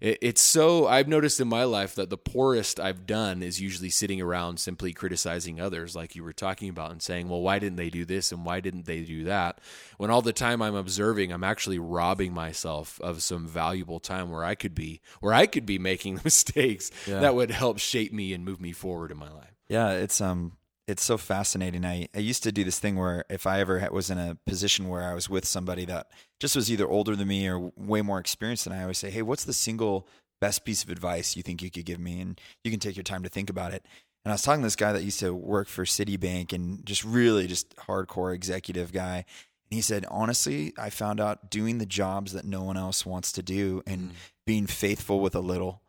it, 0.00 0.18
it's 0.20 0.42
so 0.42 0.86
I've 0.86 1.08
noticed 1.08 1.40
in 1.40 1.48
my 1.48 1.64
life 1.64 1.94
that 1.94 2.10
the 2.10 2.18
poorest 2.18 2.78
I've 2.78 3.06
done 3.06 3.42
is 3.42 3.60
usually 3.60 3.90
sitting 3.90 4.20
around 4.20 4.60
simply 4.60 4.92
criticizing 4.92 5.60
others, 5.60 5.96
like 5.96 6.14
you 6.14 6.22
were 6.22 6.32
talking 6.32 6.68
about, 6.68 6.92
and 6.92 7.00
saying, 7.00 7.28
"Well, 7.28 7.40
why 7.40 7.58
didn't 7.58 7.76
they 7.76 7.90
do 7.90 8.04
this 8.04 8.32
and 8.32 8.44
why 8.44 8.60
didn't 8.60 8.86
they 8.86 9.00
do 9.00 9.24
that?" 9.24 9.60
When 9.96 10.10
all 10.10 10.22
the 10.22 10.32
time 10.32 10.60
I'm 10.60 10.74
observing, 10.74 11.32
I'm 11.32 11.44
actually 11.44 11.78
robbing 11.78 12.34
myself 12.34 13.00
of 13.00 13.22
some 13.22 13.48
valuable 13.48 14.00
time 14.00 14.30
where 14.30 14.44
I 14.44 14.54
could 14.54 14.74
be 14.74 15.00
where 15.20 15.32
I 15.32 15.46
could 15.46 15.64
be 15.64 15.78
making 15.78 16.20
mistakes 16.24 16.90
that 17.06 17.34
would 17.34 17.50
help 17.50 17.78
shape 17.78 18.12
me 18.12 18.32
and 18.32 18.44
move 18.44 18.60
me 18.60 18.72
forward 18.72 19.10
in 19.10 19.16
my 19.16 19.30
life. 19.30 19.54
Yeah, 19.68 19.92
it's 19.92 20.20
um 20.20 20.52
it's 20.86 21.02
so 21.02 21.18
fascinating. 21.18 21.84
I, 21.84 22.08
I 22.14 22.20
used 22.20 22.42
to 22.44 22.52
do 22.52 22.62
this 22.62 22.78
thing 22.78 22.96
where 22.96 23.24
if 23.28 23.46
I 23.46 23.60
ever 23.60 23.88
was 23.90 24.10
in 24.10 24.18
a 24.18 24.36
position 24.46 24.88
where 24.88 25.02
I 25.02 25.14
was 25.14 25.28
with 25.28 25.44
somebody 25.44 25.84
that 25.86 26.08
just 26.38 26.54
was 26.54 26.70
either 26.70 26.88
older 26.88 27.16
than 27.16 27.28
me 27.28 27.48
or 27.48 27.72
way 27.76 28.02
more 28.02 28.18
experienced 28.18 28.64
than 28.64 28.72
I, 28.72 28.78
I 28.78 28.82
always 28.82 28.98
say, 28.98 29.10
"Hey, 29.10 29.22
what's 29.22 29.44
the 29.44 29.52
single 29.52 30.06
best 30.40 30.64
piece 30.64 30.84
of 30.84 30.90
advice 30.90 31.36
you 31.36 31.42
think 31.42 31.62
you 31.62 31.70
could 31.70 31.86
give 31.86 31.98
me?" 31.98 32.20
And 32.20 32.40
you 32.62 32.70
can 32.70 32.80
take 32.80 32.96
your 32.96 33.02
time 33.02 33.24
to 33.24 33.28
think 33.28 33.50
about 33.50 33.74
it. 33.74 33.84
And 34.24 34.32
I 34.32 34.34
was 34.34 34.42
talking 34.42 34.62
to 34.62 34.66
this 34.66 34.76
guy 34.76 34.92
that 34.92 35.04
used 35.04 35.20
to 35.20 35.32
work 35.32 35.68
for 35.68 35.84
Citibank 35.84 36.52
and 36.52 36.84
just 36.84 37.04
really 37.04 37.46
just 37.46 37.74
hardcore 37.76 38.34
executive 38.34 38.92
guy. 38.92 39.24
And 39.70 39.76
he 39.76 39.80
said, 39.80 40.04
honestly, 40.10 40.72
I 40.76 40.90
found 40.90 41.20
out 41.20 41.48
doing 41.48 41.78
the 41.78 41.86
jobs 41.86 42.32
that 42.32 42.44
no 42.44 42.62
one 42.62 42.76
else 42.76 43.06
wants 43.06 43.30
to 43.32 43.42
do 43.42 43.82
and 43.86 44.10
mm. 44.10 44.14
being 44.44 44.66
faithful 44.66 45.20
with 45.20 45.36
a 45.36 45.40
little 45.40 45.80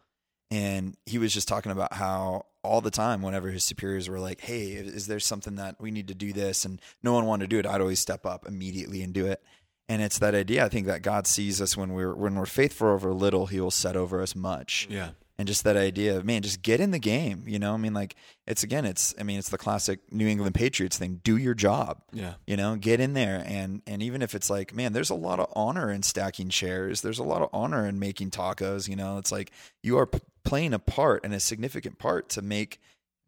and 0.52 0.96
he 1.06 1.18
was 1.18 1.34
just 1.34 1.48
talking 1.48 1.72
about 1.72 1.94
how 1.94 2.46
all 2.64 2.82
the 2.82 2.92
time 2.92 3.22
whenever 3.22 3.50
his 3.50 3.64
superiors 3.64 4.10
were 4.10 4.20
like 4.20 4.42
hey 4.42 4.72
is 4.72 5.08
there 5.08 5.20
something 5.20 5.56
that 5.56 5.76
we 5.80 5.92
need 5.92 6.08
to 6.08 6.16
do 6.16 6.34
this? 6.34 6.66
And 6.66 6.82
no 7.04 7.14
one 7.14 7.26
wanted 7.26 7.46
to 7.46 7.56
do 7.56 7.60
it 7.60 7.66
i'd 7.66 7.82
always 7.82 8.00
step 8.00 8.26
up 8.26 8.46
immediately 8.48 9.02
and 9.04 9.14
do 9.14 9.26
it. 9.26 9.42
And 9.90 10.02
it's 10.02 10.20
that 10.20 10.36
idea 10.36 10.66
i 10.66 10.70
think 10.70 10.88
that 10.88 11.02
god 11.02 11.28
sees 11.28 11.62
us 11.62 11.78
when 11.78 11.94
we're 11.94 12.14
when 12.14 12.36
we're 12.36 12.46
faithful 12.46 12.90
over 12.90 13.14
little 13.14 13.46
he 13.48 13.60
will 13.60 13.72
set 13.72 13.96
over 13.96 14.22
us 14.22 14.36
much. 14.36 14.88
Yeah. 14.90 15.10
And 15.38 15.48
just 15.48 15.64
that 15.64 15.78
idea 15.78 16.18
of 16.18 16.26
man 16.26 16.42
just 16.42 16.62
get 16.62 16.80
in 16.80 16.92
the 16.92 17.00
game 17.00 17.44
you 17.48 17.60
know? 17.60 17.74
I 17.74 17.78
mean 17.78 17.94
like 17.94 18.16
it's 18.46 18.64
again 18.64 18.86
it's 18.86 19.14
i 19.20 19.24
mean 19.24 19.40
it's 19.40 19.50
the 19.50 19.58
classic 19.58 20.00
new 20.12 20.28
england 20.28 20.56
patriots 20.56 20.98
thing. 20.98 21.22
Do 21.24 21.38
your 21.38 21.54
job. 21.54 22.02
Yeah. 22.12 22.34
you 22.46 22.58
know 22.58 22.76
get 22.76 23.00
in 23.00 23.14
there. 23.14 23.44
And 23.46 23.82
and 23.88 24.02
even 24.02 24.22
if 24.22 24.36
it's 24.36 24.50
like 24.50 24.74
man 24.74 24.94
there's 24.94 25.10
a 25.10 25.16
lot 25.16 25.40
of 25.40 25.52
honor 25.56 25.92
in 25.92 26.04
stacking 26.04 26.50
chairs. 26.50 27.02
There's 27.02 27.20
a 27.20 27.24
lot 27.24 27.42
of 27.42 27.50
honor 27.54 27.88
in 27.88 28.00
making 28.00 28.32
tacos 28.32 28.88
you 28.88 28.96
know? 28.96 29.18
It's 29.18 29.32
like 29.32 29.52
you 29.84 29.98
are 29.98 30.08
p- 30.08 30.20
playing 30.44 30.74
a 30.74 30.80
part 30.80 31.24
and 31.24 31.34
a 31.34 31.40
significant 31.40 32.00
part 32.00 32.30
to 32.30 32.42
make 32.42 32.80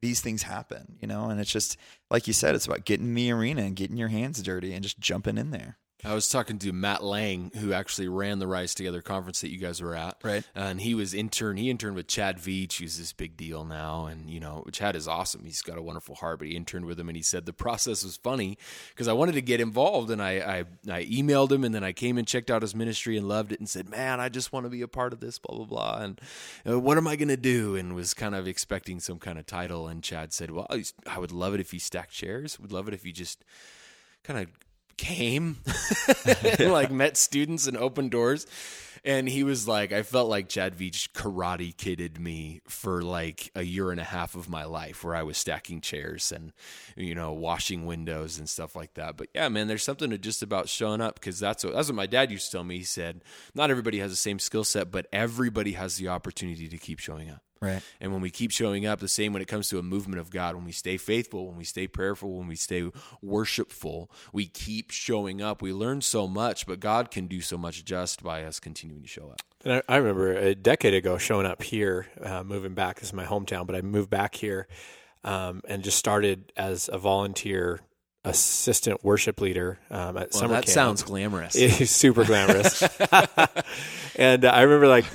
these 0.02 0.22
things 0.22 0.44
happen 0.44 0.98
you 1.02 1.08
know? 1.08 1.30
And 1.30 1.40
it's 1.40 1.52
just 1.52 1.78
like 2.10 2.28
you 2.28 2.34
said 2.34 2.56
it's 2.56 2.66
about 2.66 2.86
getting 2.86 3.08
in 3.08 3.16
the 3.16 3.32
arena 3.32 3.64
and 3.64 3.76
getting 3.76 3.98
your 3.98 4.08
hands 4.10 4.42
dirty 4.42 4.74
and 4.74 4.84
just 4.84 5.00
jumping 5.00 5.38
in 5.38 5.52
there 5.52 5.78
I 6.06 6.14
was 6.14 6.30
talking 6.30 6.58
to 6.60 6.72
Matt 6.72 7.04
Lang, 7.04 7.52
who 7.58 7.74
actually 7.74 8.08
ran 8.08 8.40
the 8.40 8.48
Rise 8.48 8.74
Together 8.74 9.02
conference 9.02 9.42
that 9.42 9.50
you 9.50 9.58
guys 9.58 9.82
were 9.82 9.96
at. 9.96 10.16
Right. 10.24 10.46
And 10.56 10.80
he 10.80 10.96
was 10.96 11.14
intern. 11.14 11.58
He 11.58 11.70
interned 11.70 11.98
with 11.98 12.08
Chad 12.08 12.38
Veach, 12.38 12.80
who's 12.80 12.98
this 12.98 13.12
big 13.12 13.36
deal 13.36 13.66
now. 13.66 14.06
And, 14.06 14.30
you 14.30 14.40
know, 14.40 14.64
Chad 14.72 14.96
is 14.96 15.10
awesome. 15.10 15.44
He's 15.44 15.62
got 15.62 15.78
a 15.78 15.82
wonderful 15.82 16.16
heart, 16.16 16.40
but 16.40 16.48
he 16.48 16.56
interned 16.56 16.86
with 16.86 16.98
him 16.98 17.10
and 17.10 17.18
he 17.18 17.22
said 17.22 17.46
the 17.46 17.52
process 17.52 18.06
was 18.06 18.16
funny 18.16 18.58
because 18.90 19.10
I 19.10 19.14
wanted 19.14 19.34
to 19.34 19.42
get 19.42 19.60
involved 19.60 20.10
and 20.10 20.22
I, 20.22 20.32
I, 20.38 20.60
I 20.90 21.04
emailed 21.06 21.52
him 21.52 21.66
and 21.66 21.76
then 21.76 21.84
I 21.84 21.92
came 21.92 22.18
and 22.18 22.26
checked 22.26 22.50
out 22.50 22.62
his 22.62 22.74
ministry 22.74 23.18
and 23.18 23.28
loved 23.28 23.52
it 23.52 23.60
and 23.60 23.68
said, 23.68 23.90
man, 23.90 24.22
I 24.22 24.30
just 24.30 24.54
want 24.54 24.66
to 24.66 24.70
be 24.70 24.82
a 24.82 24.88
part 24.88 25.12
of 25.12 25.20
this, 25.20 25.38
blah, 25.38 25.58
blah, 25.58 25.66
blah. 25.66 25.98
And 26.00 26.22
uh, 26.66 26.80
what 26.80 26.98
am 26.98 27.08
I 27.08 27.18
going 27.18 27.28
to 27.28 27.38
do? 27.38 27.76
And 27.76 27.94
was 27.94 28.14
kind 28.14 28.36
of 28.36 28.48
expecting 28.48 29.02
some 29.02 29.20
kind 29.20 29.38
of 29.38 29.46
title. 29.46 29.90
And 29.90 30.02
Chad 30.02 30.32
said, 30.32 30.52
well, 30.52 30.68
I 31.06 31.20
would 31.20 31.34
love 31.34 31.54
it 31.54 31.60
if 31.60 31.74
you 31.74 31.80
stacked 31.80 32.14
chairs. 32.14 32.58
Would 32.58 32.72
love 32.72 32.88
it 32.88 32.94
if 32.94 33.06
you 33.06 33.12
just 33.12 33.44
kind 34.24 34.40
of 34.40 34.48
came 35.00 35.58
and 36.60 36.72
like 36.74 36.92
met 36.92 37.16
students 37.16 37.68
and 37.68 37.78
opened 37.78 38.12
doors. 38.12 38.46
And 39.06 39.30
he 39.30 39.46
was 39.46 39.66
like 39.66 39.94
i 39.94 40.04
felt 40.04 40.28
like 40.28 40.50
chad 40.50 40.78
veach 40.78 41.12
karate 41.14 41.76
kidded 41.76 42.20
me 42.20 42.60
for 42.68 43.02
like 43.02 43.50
a 43.56 43.64
year 43.64 43.92
and 43.92 44.00
a 44.02 44.04
half 44.04 44.36
of 44.36 44.50
my 44.50 44.66
life 44.66 45.06
where 45.06 45.16
i 45.16 45.24
was 45.24 45.38
stacking 45.38 45.80
chairs 45.80 46.34
and 46.34 46.52
you 46.98 47.16
know 47.16 47.32
washing 47.32 47.86
windows 47.86 48.38
and 48.38 48.50
stuff 48.50 48.76
like 48.76 48.96
that. 48.96 49.16
But 49.16 49.30
yeah 49.34 49.48
man 49.48 49.68
there's 49.68 49.84
something 49.84 50.10
to 50.10 50.18
just 50.18 50.44
about 50.44 50.68
showing 50.68 51.00
up 51.00 51.16
because 51.16 51.40
that's 51.40 51.64
what 51.64 51.74
that's 51.74 51.88
what 51.88 51.96
my 51.96 52.08
dad 52.08 52.30
used 52.30 52.48
to 52.48 52.58
tell 52.58 52.66
me. 52.66 52.80
He 52.80 52.84
said 52.84 53.24
not 53.56 53.72
everybody 53.72 54.00
has 54.00 54.12
the 54.12 54.18
same 54.18 54.38
skill 54.38 54.66
set 54.66 54.92
but 54.92 55.08
everybody 55.14 55.74
has 55.74 55.96
the 55.96 56.10
opportunity 56.10 56.68
to 56.68 56.78
keep 56.78 57.00
showing 57.00 57.30
up 57.30 57.42
right 57.62 57.82
and 58.02 58.12
when 58.14 58.22
we 58.22 58.30
keep 58.30 58.52
showing 58.52 58.86
up, 58.86 59.00
the 59.00 59.08
same 59.08 59.34
when 59.34 59.42
it 59.42 59.48
comes 59.48 59.70
to 59.70 59.80
a 59.80 59.84
movement 59.84 60.20
of 60.20 60.30
God, 60.30 60.56
when 60.56 60.66
we 60.66 60.72
stay 60.72 60.98
faithful, 60.98 61.48
when 61.48 61.58
we 61.58 61.64
stay 61.64 61.88
prayerful, 61.88 62.38
when 62.38 62.48
we 62.48 62.56
stay 62.56 62.90
worshipful, 63.22 64.10
we 64.32 64.46
keep 64.46 64.92
showing 64.92 65.42
up. 65.42 65.62
We 65.62 65.74
learn 65.74 66.02
so 66.02 66.28
much, 66.28 66.66
but 66.66 66.80
God 66.80 67.12
can 67.12 67.28
do 67.28 67.42
so 67.42 67.58
much 67.58 67.84
just 67.84 68.24
by 68.24 68.44
us 68.44 68.60
continuing 68.60 69.04
to 69.04 69.08
show 69.08 69.30
up. 69.30 69.42
And 69.64 69.74
I, 69.74 69.96
I 69.96 69.98
remember 69.98 70.34
a 70.34 70.56
decade 70.56 70.94
ago 70.94 71.18
showing 71.18 71.46
up 71.46 71.62
here, 71.62 72.08
uh, 72.22 72.44
moving 72.44 72.74
back. 72.74 73.00
This 73.00 73.10
is 73.10 73.14
my 73.14 73.26
hometown, 73.26 73.68
but 73.68 73.76
I 73.76 73.82
moved 73.82 74.10
back 74.10 74.36
here 74.36 74.68
um, 75.24 75.62
and 75.68 75.84
just 75.84 75.98
started 75.98 76.54
as 76.56 76.90
a 76.92 76.98
volunteer 76.98 77.82
assistant 78.26 79.04
worship 79.04 79.40
leader 79.40 79.80
um, 79.90 80.18
at 80.18 80.32
Well, 80.32 80.42
summer 80.42 80.54
that 80.56 80.66
camp. 80.66 80.74
sounds 80.74 81.04
glamorous. 81.04 81.56
It 81.60 81.80
is 81.82 81.90
super 81.92 82.24
glamorous. 82.26 82.82
and 84.16 84.46
uh, 84.46 84.50
I 84.50 84.62
remember 84.62 84.88
like 84.88 85.06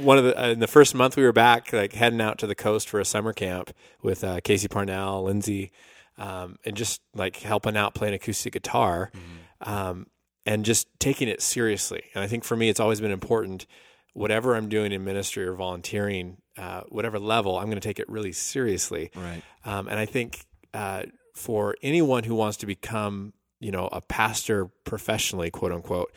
one 0.00 0.18
of 0.18 0.24
the 0.24 0.40
uh, 0.40 0.48
in 0.48 0.58
the 0.60 0.66
first 0.66 0.94
month 0.94 1.16
we 1.16 1.22
were 1.22 1.32
back, 1.32 1.72
like 1.72 1.92
heading 1.92 2.20
out 2.20 2.38
to 2.38 2.46
the 2.46 2.54
coast 2.54 2.88
for 2.88 3.00
a 3.00 3.04
summer 3.04 3.32
camp 3.32 3.72
with 4.02 4.24
uh, 4.24 4.40
Casey 4.42 4.68
Parnell, 4.68 5.24
Lindsay, 5.24 5.70
um, 6.18 6.56
and 6.64 6.76
just 6.76 7.00
like 7.14 7.36
helping 7.36 7.76
out 7.76 7.94
playing 7.94 8.14
acoustic 8.14 8.52
guitar, 8.52 9.12
um, 9.60 10.06
and 10.46 10.64
just 10.64 10.88
taking 10.98 11.28
it 11.28 11.40
seriously. 11.42 12.02
And 12.14 12.24
I 12.24 12.26
think 12.26 12.44
for 12.44 12.56
me, 12.56 12.68
it's 12.68 12.80
always 12.80 13.00
been 13.00 13.12
important. 13.12 13.66
Whatever 14.14 14.56
I'm 14.56 14.68
doing 14.68 14.90
in 14.90 15.04
ministry 15.04 15.46
or 15.46 15.52
volunteering, 15.54 16.38
uh, 16.56 16.80
whatever 16.88 17.20
level, 17.20 17.56
I'm 17.56 17.66
going 17.66 17.76
to 17.80 17.88
take 17.88 18.00
it 18.00 18.08
really 18.08 18.32
seriously. 18.32 19.12
right. 19.14 19.42
Um, 19.64 19.86
and 19.86 19.96
I 19.98 20.06
think 20.06 20.44
uh, 20.74 21.02
for 21.38 21.76
anyone 21.82 22.24
who 22.24 22.34
wants 22.34 22.56
to 22.58 22.66
become, 22.66 23.32
you 23.60 23.70
know, 23.70 23.88
a 23.92 24.00
pastor 24.00 24.66
professionally, 24.84 25.50
quote 25.50 25.72
unquote, 25.72 26.12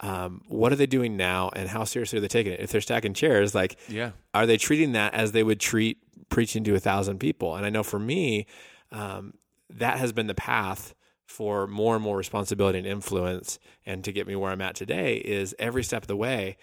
um, 0.00 0.40
what 0.48 0.72
are 0.72 0.76
they 0.76 0.86
doing 0.86 1.16
now, 1.16 1.50
and 1.54 1.68
how 1.68 1.84
seriously 1.84 2.16
are 2.18 2.20
they 2.20 2.28
taking 2.28 2.52
it? 2.52 2.60
If 2.60 2.72
they're 2.72 2.80
stacking 2.80 3.14
chairs, 3.14 3.54
like, 3.54 3.78
Yeah. 3.88 4.12
are 4.34 4.46
they 4.46 4.56
treating 4.56 4.92
that 4.92 5.14
as 5.14 5.32
they 5.32 5.42
would 5.44 5.60
treat 5.60 5.98
preaching 6.28 6.64
to 6.64 6.74
a 6.74 6.80
thousand 6.80 7.18
people? 7.18 7.54
And 7.54 7.64
I 7.66 7.70
know 7.70 7.82
for 7.82 7.98
me, 8.00 8.46
um, 8.90 9.34
that 9.70 9.98
has 9.98 10.12
been 10.12 10.26
the 10.26 10.34
path 10.34 10.94
for 11.26 11.66
more 11.66 11.94
and 11.94 12.02
more 12.02 12.16
responsibility 12.16 12.78
and 12.78 12.86
influence 12.86 13.58
and 13.86 14.02
to 14.04 14.12
get 14.12 14.26
me 14.26 14.34
where 14.36 14.50
I'm 14.50 14.60
at 14.60 14.74
today 14.74 15.16
is 15.16 15.54
every 15.58 15.84
step 15.84 16.02
of 16.02 16.08
the 16.08 16.16
way, 16.16 16.56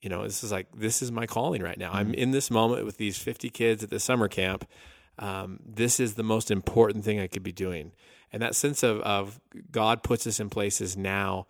you 0.00 0.08
know, 0.08 0.22
this 0.22 0.44
is 0.44 0.52
like 0.52 0.66
this 0.76 1.02
is 1.02 1.10
my 1.10 1.26
calling 1.26 1.62
right 1.62 1.78
now. 1.78 1.90
I'm 1.92 2.14
in 2.14 2.30
this 2.30 2.50
moment 2.50 2.84
with 2.86 2.96
these 2.98 3.18
50 3.18 3.48
kids 3.50 3.82
at 3.82 3.90
the 3.90 3.98
summer 4.00 4.28
camp. 4.28 4.66
Um, 5.18 5.60
this 5.64 6.00
is 6.00 6.14
the 6.14 6.22
most 6.22 6.50
important 6.50 7.04
thing 7.04 7.20
I 7.20 7.26
could 7.26 7.42
be 7.42 7.52
doing. 7.52 7.92
And 8.32 8.42
that 8.42 8.54
sense 8.54 8.82
of, 8.82 9.00
of 9.00 9.40
God 9.70 10.02
puts 10.02 10.26
us 10.26 10.40
in 10.40 10.50
places 10.50 10.96
now 10.96 11.46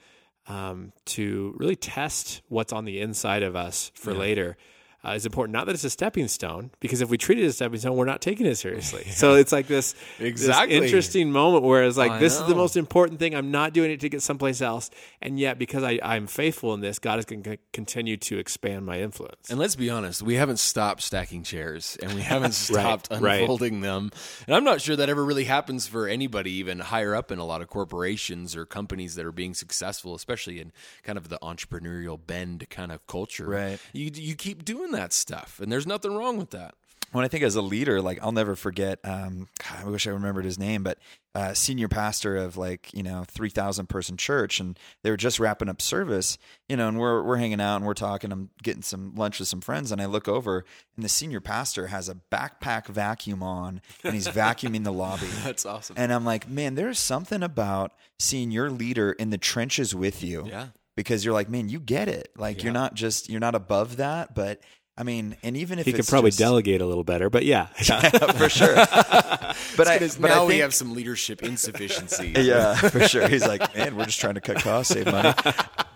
um, 0.47 0.93
to 1.07 1.55
really 1.59 1.77
test 1.77 2.43
what's 2.49 2.73
on 2.73 2.85
the 2.85 3.01
inside 3.01 3.43
of 3.43 3.57
us 3.57 3.91
for 3.95 4.13
later 4.13 4.57
uh, 5.07 5.13
is 5.13 5.27
important. 5.27 5.53
Not 5.53 5.67
that 5.67 5.75
it's 5.75 5.85
a 5.85 5.91
stepping 5.91 6.29
stone, 6.29 6.71
because 6.81 7.01
if 7.01 7.09
we 7.11 7.19
treat 7.19 7.39
it 7.39 7.45
as 7.45 7.53
a 7.53 7.55
stepping 7.55 7.79
stone, 7.79 7.97
we're 7.97 8.05
not 8.05 8.21
taking 8.21 8.47
it 8.47 8.57
seriously. 8.57 9.05
So 9.15 9.35
it's 9.35 9.53
like 9.53 9.69
this, 9.69 9.95
Exactly. 10.19 10.79
this 10.79 10.85
interesting 10.87 11.31
moment 11.31 11.63
where 11.63 11.85
it's 11.85 11.97
like, 11.97 12.13
I 12.13 12.19
this 12.19 12.39
is 12.39 12.47
the 12.47 12.55
most 12.55 12.77
important 12.77 13.19
thing. 13.21 13.35
I'm 13.35 13.51
not 13.51 13.73
doing 13.73 13.91
it 13.91 14.01
to 14.01 14.09
get 14.09 14.23
someplace 14.23 14.61
else. 14.61 14.91
And 15.23 15.39
yet, 15.39 15.59
because 15.59 15.83
I, 15.83 15.99
I'm 16.03 16.27
faithful 16.27 16.75
in 16.75 16.81
this, 16.81 16.99
God 16.99 17.19
is 17.19 17.25
going 17.25 17.43
to 17.45 17.59
continue 17.73 18.17
to 18.19 18.39
expand 18.39 18.85
my 18.87 19.01
influence. 19.01 19.51
And 19.51 19.59
let's 19.59 19.77
be 19.77 19.89
honest, 19.89 20.23
we 20.23 20.35
haven't 20.35 20.59
stopped 20.59 21.03
stacking 21.03 21.43
chairs 21.43 21.97
and 22.03 22.13
we 22.13 22.21
haven't 22.35 22.53
stopped 22.53 23.09
right. 23.11 23.41
unfolding 23.41 23.81
them. 23.81 24.11
And 24.47 24.57
I'm 24.57 24.65
not 24.65 24.81
sure 24.81 24.97
that 24.97 25.09
ever 25.09 25.25
really 25.25 25.45
happens 25.45 25.87
for 25.87 26.09
anybody, 26.09 26.53
even 26.53 26.81
higher 26.81 27.15
up 27.15 27.31
in 27.31 27.39
a 27.39 27.45
lot 27.45 27.63
of 27.63 27.69
corporations 27.69 28.57
or 28.57 28.67
companies 28.67 29.15
that 29.15 29.25
are 29.25 29.33
being 29.33 29.55
successful, 29.55 30.15
especially 30.15 30.61
in 30.61 30.73
kind 31.03 31.19
of 31.19 31.29
the 31.29 31.39
entrepreneurial 31.41 32.19
bend 32.25 32.69
kind 32.71 32.91
of 32.91 33.07
culture. 33.07 33.47
Right. 33.47 33.79
You, 33.93 34.11
you 34.13 34.35
keep 34.35 34.65
doing 34.65 34.93
that 34.95 35.13
stuff, 35.13 35.61
and 35.63 35.71
there's 35.71 35.87
nothing 35.87 36.15
wrong 36.17 36.37
with 36.39 36.51
that. 36.51 36.75
when 37.13 37.25
I 37.25 37.29
think 37.29 37.45
as 37.45 37.55
a 37.55 37.63
leader, 37.63 38.01
like 38.03 38.19
I'll 38.23 38.33
never 38.33 38.57
forget. 38.57 38.99
Um, 39.05 39.47
God, 39.63 39.85
I 39.87 39.89
wish 39.89 40.07
I 40.07 40.11
remembered 40.11 40.45
his 40.45 40.59
name, 40.59 40.83
but 40.83 40.99
uh, 41.37 41.53
senior 41.55 41.89
pastor 41.89 42.37
of 42.37 42.57
like 42.57 42.93
you 42.93 43.03
know 43.03 43.25
three 43.29 43.51
thousand 43.51 43.89
person 43.89 44.17
church, 44.17 44.59
and 44.61 44.79
they 45.03 45.11
were 45.11 45.17
just 45.17 45.39
wrapping 45.39 45.69
up 45.69 45.81
service, 45.83 46.39
you 46.69 46.77
know, 46.77 46.89
and 46.89 46.99
we're 46.99 47.23
we're 47.23 47.37
hanging 47.37 47.61
out 47.61 47.77
and 47.77 47.85
we're 47.87 47.95
talking. 47.95 48.33
I'm 48.33 48.51
getting 48.63 48.83
some 48.83 49.15
lunch 49.15 49.39
with 49.39 49.49
some 49.49 49.61
friends, 49.61 49.93
and 49.93 50.01
I 50.01 50.07
look 50.07 50.27
over, 50.29 50.65
and 50.97 51.05
the 51.05 51.09
senior 51.09 51.41
pastor 51.41 51.89
has 51.89 52.09
a 52.09 52.17
backpack 52.33 52.87
vacuum 52.87 53.43
on, 53.43 53.81
and 54.03 54.15
he's 54.15 54.29
vacuuming 54.29 54.83
the 54.85 54.93
lobby. 54.93 55.27
That's 55.45 55.67
awesome. 55.67 55.95
And 55.99 56.13
I'm 56.13 56.25
like, 56.25 56.49
man, 56.49 56.75
there's 56.75 56.99
something 56.99 57.43
about 57.43 57.93
seeing 58.19 58.51
your 58.51 58.71
leader 58.71 59.13
in 59.13 59.31
the 59.31 59.39
trenches 59.39 59.95
with 59.95 60.23
you. 60.25 60.47
Yeah. 60.47 60.69
Because 60.97 61.25
you're 61.25 61.35
like, 61.35 61.49
man, 61.49 61.69
you 61.69 61.81
get 61.81 62.07
it. 62.09 62.31
Like 62.37 62.63
you're 62.63 62.73
not 62.73 62.95
just 62.95 63.29
you're 63.29 63.41
not 63.41 63.57
above 63.57 63.97
that, 63.97 64.33
but 64.33 64.61
I 64.97 65.03
mean, 65.03 65.37
and 65.43 65.57
even 65.57 65.79
if 65.81 65.87
He 65.87 65.93
could 65.93 66.07
probably 66.07 66.31
just- 66.31 66.39
delegate 66.39 66.81
a 66.81 66.87
little 66.87 67.03
better, 67.05 67.29
but 67.29 67.45
yeah. 67.45 67.69
yeah 67.89 68.01
for 68.33 68.49
sure. 68.49 68.77
But 69.77 69.89
I, 69.89 69.99
but 69.99 70.21
now 70.21 70.45
I 70.45 70.47
we 70.47 70.59
have 70.59 70.75
some 70.75 70.95
leadership 70.95 71.43
insufficiency. 71.43 72.33
yeah, 72.37 72.75
for 72.75 73.07
sure. 73.09 73.29
He's 73.29 73.47
like, 73.47 73.75
man, 73.77 73.97
we're 73.97 74.05
just 74.05 74.21
trying 74.21 74.35
to 74.35 74.41
cut 74.41 74.57
costs, 74.59 74.93
save 74.95 75.07
money. 75.07 75.33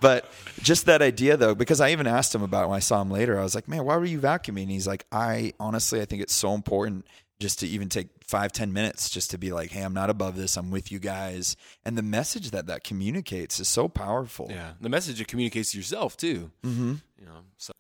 But 0.01 0.31
just 0.63 0.87
that 0.87 1.03
idea, 1.03 1.37
though, 1.37 1.55
because 1.55 1.81
I 1.81 1.91
even 1.91 2.07
asked 2.07 2.35
him 2.35 2.43
about 2.43 2.65
it 2.65 2.69
when 2.69 2.77
I 2.77 2.81
saw 2.81 3.01
him 3.01 3.11
later. 3.11 3.39
I 3.39 3.43
was 3.43 3.55
like, 3.55 3.69
man, 3.69 3.85
why 3.85 3.97
were 3.97 4.05
you 4.05 4.21
vacuuming? 4.21 4.63
And 4.63 4.71
he's 4.71 4.87
like, 4.87 5.07
I 5.13 5.55
honestly, 5.61 6.01
I 6.01 6.05
think 6.05 6.23
it's 6.23 6.35
so 6.35 6.55
important 6.55 7.07
just 7.41 7.61
to 7.61 7.69
even 7.69 7.89
take 7.89 8.09
five, 8.27 8.53
ten 8.53 8.73
minutes 8.73 9.11
just 9.11 9.31
to 9.31 9.39
be 9.39 9.53
like, 9.53 9.71
hey, 9.71 9.83
I'm 9.83 9.95
not 9.95 10.11
above 10.11 10.37
this. 10.37 10.57
I'm 10.57 10.71
with 10.71 10.91
you 10.91 10.99
guys. 10.99 11.57
And 11.85 11.97
the 11.97 12.03
message 12.03 12.51
that 12.51 12.67
that 12.67 12.85
communicates 12.85 13.61
is 13.61 13.69
so 13.69 13.89
powerful. 13.89 14.49
Yeah. 14.51 14.73
The 14.81 14.89
message 14.89 15.21
it 15.21 15.29
communicates 15.29 15.73
to 15.73 15.79
yourself 15.79 16.17
too. 16.17 16.51
Mm-hmm. 16.65 16.95
You 17.19 17.27
know. 17.27 17.41
So 17.59 17.73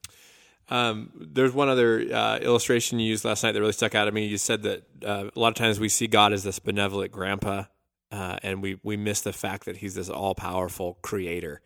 Um, 0.70 1.11
there's 1.14 1.52
one 1.52 1.68
other 1.68 2.00
uh, 2.12 2.38
illustration 2.38 2.98
you 2.98 3.09
used 3.09 3.24
last 3.24 3.42
night 3.42 3.52
that 3.52 3.61
really 3.61 3.72
stuck 3.72 3.94
out 3.94 4.04
to 4.04 4.12
me. 4.12 4.26
You 4.26 4.38
said 4.38 4.62
that 4.64 4.83
uh, 5.04 5.31
a 5.35 5.38
lot 5.38 5.48
of 5.48 5.54
times 5.54 5.81
we 5.81 5.88
see 5.88 6.07
God 6.07 6.33
as 6.33 6.44
this 6.44 6.59
benevolent 6.59 7.11
grandpa, 7.11 7.64
uh, 8.12 8.38
and 8.42 8.62
we 8.62 8.78
we 8.83 8.96
miss 8.96 9.22
the 9.22 9.33
fact 9.33 9.64
that 9.64 9.78
He's 9.78 9.94
this 9.94 10.09
all 10.09 10.35
powerful 10.35 10.98
creator. 11.02 11.62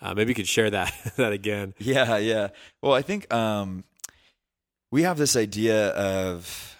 Uh, 0.00 0.14
maybe 0.14 0.30
you 0.30 0.34
could 0.34 0.48
share 0.48 0.70
that 0.70 0.94
that 1.16 1.32
again. 1.32 1.74
Yeah, 1.78 2.16
yeah. 2.16 2.48
Well, 2.82 2.94
I 2.94 3.02
think 3.02 3.32
um, 3.32 3.84
we 4.90 5.02
have 5.02 5.18
this 5.18 5.36
idea 5.36 5.88
of, 5.90 6.75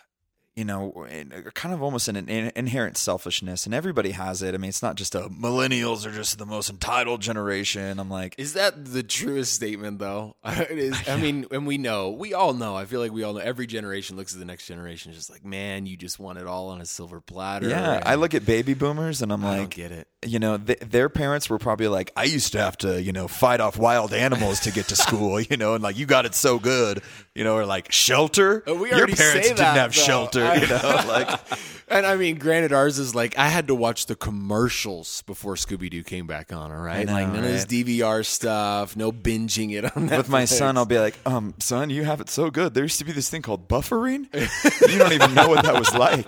you 0.56 0.64
know, 0.64 1.06
in- 1.10 1.32
uh, 1.32 1.50
kind 1.50 1.74
of 1.74 1.82
almost 1.82 2.08
an, 2.08 2.16
in- 2.16 2.50
inherent 2.56 2.96
selfishness, 2.96 3.66
and 3.66 3.74
everybody 3.74 4.12
has 4.12 4.42
it. 4.42 4.54
I 4.54 4.58
mean, 4.58 4.70
it's 4.70 4.82
not 4.82 4.96
just 4.96 5.14
a 5.14 5.28
millennials 5.28 6.06
are 6.06 6.10
just 6.12 6.38
the 6.38 6.46
most 6.46 6.70
entitled 6.70 7.20
generation. 7.20 8.00
I'm 8.00 8.08
like, 8.10 8.34
Is 8.38 8.54
that 8.54 8.86
the 8.86 9.02
truest 9.02 9.52
statement, 9.52 9.98
though? 9.98 10.34
It 10.44 10.78
is, 10.78 10.96
I 11.08 11.18
mean, 11.18 11.44
and 11.50 11.66
we 11.66 11.76
know, 11.78 12.10
we 12.10 12.32
all 12.34 12.54
know. 12.54 12.74
I 12.74 12.86
feel 12.86 13.00
like 13.00 13.12
we 13.12 13.22
all 13.22 13.34
know. 13.34 13.40
Every 13.40 13.66
generation 13.66 14.16
looks 14.16 14.32
at 14.32 14.38
the 14.38 14.46
next 14.46 14.66
generation, 14.66 15.12
just 15.12 15.30
like, 15.30 15.44
man, 15.44 15.84
you 15.86 15.96
just 15.96 16.18
want 16.18 16.38
it 16.38 16.46
all 16.46 16.70
on 16.70 16.80
a 16.80 16.86
silver 16.86 17.20
platter. 17.20 17.68
yeah. 17.68 18.02
I 18.04 18.14
look 18.14 18.32
at 18.34 18.46
baby 18.46 18.72
boomers, 18.74 19.20
and 19.22 19.32
I'm 19.32 19.44
I 19.44 19.58
like, 19.60 19.70
get 19.70 19.92
it. 19.92 20.08
you 20.24 20.38
know, 20.38 20.56
th- 20.56 20.80
their 20.80 21.10
parents 21.10 21.50
were 21.50 21.58
probably 21.58 21.88
like, 21.88 22.12
I 22.16 22.24
used 22.24 22.52
to 22.52 22.58
have 22.60 22.78
to, 22.78 23.00
you 23.02 23.12
know, 23.12 23.28
fight 23.28 23.60
off 23.60 23.76
wild 23.78 24.14
animals 24.14 24.60
to 24.60 24.70
get 24.72 24.88
to 24.88 24.96
school, 24.96 25.38
you 25.40 25.58
know, 25.58 25.74
and 25.74 25.82
like 25.82 25.98
you 25.98 26.06
got 26.06 26.24
it 26.24 26.34
so 26.34 26.58
good, 26.58 27.02
you 27.34 27.44
know, 27.44 27.56
or 27.56 27.66
like 27.66 27.92
shelter. 27.92 28.62
Oh, 28.66 28.74
we 28.74 28.88
Your 28.88 29.06
parents 29.06 29.48
didn't 29.48 29.58
that, 29.58 29.76
have 29.76 29.94
though. 29.94 30.00
shelter, 30.00 30.45
I- 30.46 30.54
you 30.60 30.66
know, 30.66 31.04
like 31.08 31.40
And 31.88 32.04
I 32.04 32.16
mean, 32.16 32.38
granted, 32.38 32.72
ours 32.72 32.98
is 32.98 33.14
like 33.14 33.38
I 33.38 33.48
had 33.48 33.68
to 33.68 33.74
watch 33.74 34.06
the 34.06 34.16
commercials 34.16 35.22
before 35.22 35.54
Scooby 35.54 35.88
Doo 35.88 36.02
came 36.02 36.26
back 36.26 36.52
on. 36.52 36.72
All 36.72 36.80
right, 36.80 37.06
know, 37.06 37.12
like 37.12 37.28
none 37.28 37.36
of 37.36 37.42
this? 37.44 37.64
DVR 37.64 38.26
stuff, 38.26 38.96
no 38.96 39.12
binging 39.12 39.72
it 39.72 39.96
on 39.96 40.08
with 40.08 40.28
my 40.28 40.46
son, 40.46 40.76
I'll 40.76 40.84
be 40.84 40.98
like, 40.98 41.16
um, 41.24 41.54
son, 41.60 41.90
you 41.90 42.02
have 42.04 42.20
it 42.20 42.28
so 42.28 42.50
good. 42.50 42.74
There 42.74 42.82
used 42.82 42.98
to 42.98 43.04
be 43.04 43.12
this 43.12 43.30
thing 43.30 43.42
called 43.42 43.68
buffering. 43.68 44.26
you 44.90 44.98
don't 44.98 45.12
even 45.12 45.32
know 45.34 45.48
what 45.48 45.64
that 45.64 45.74
was 45.74 45.94
like. 45.94 46.26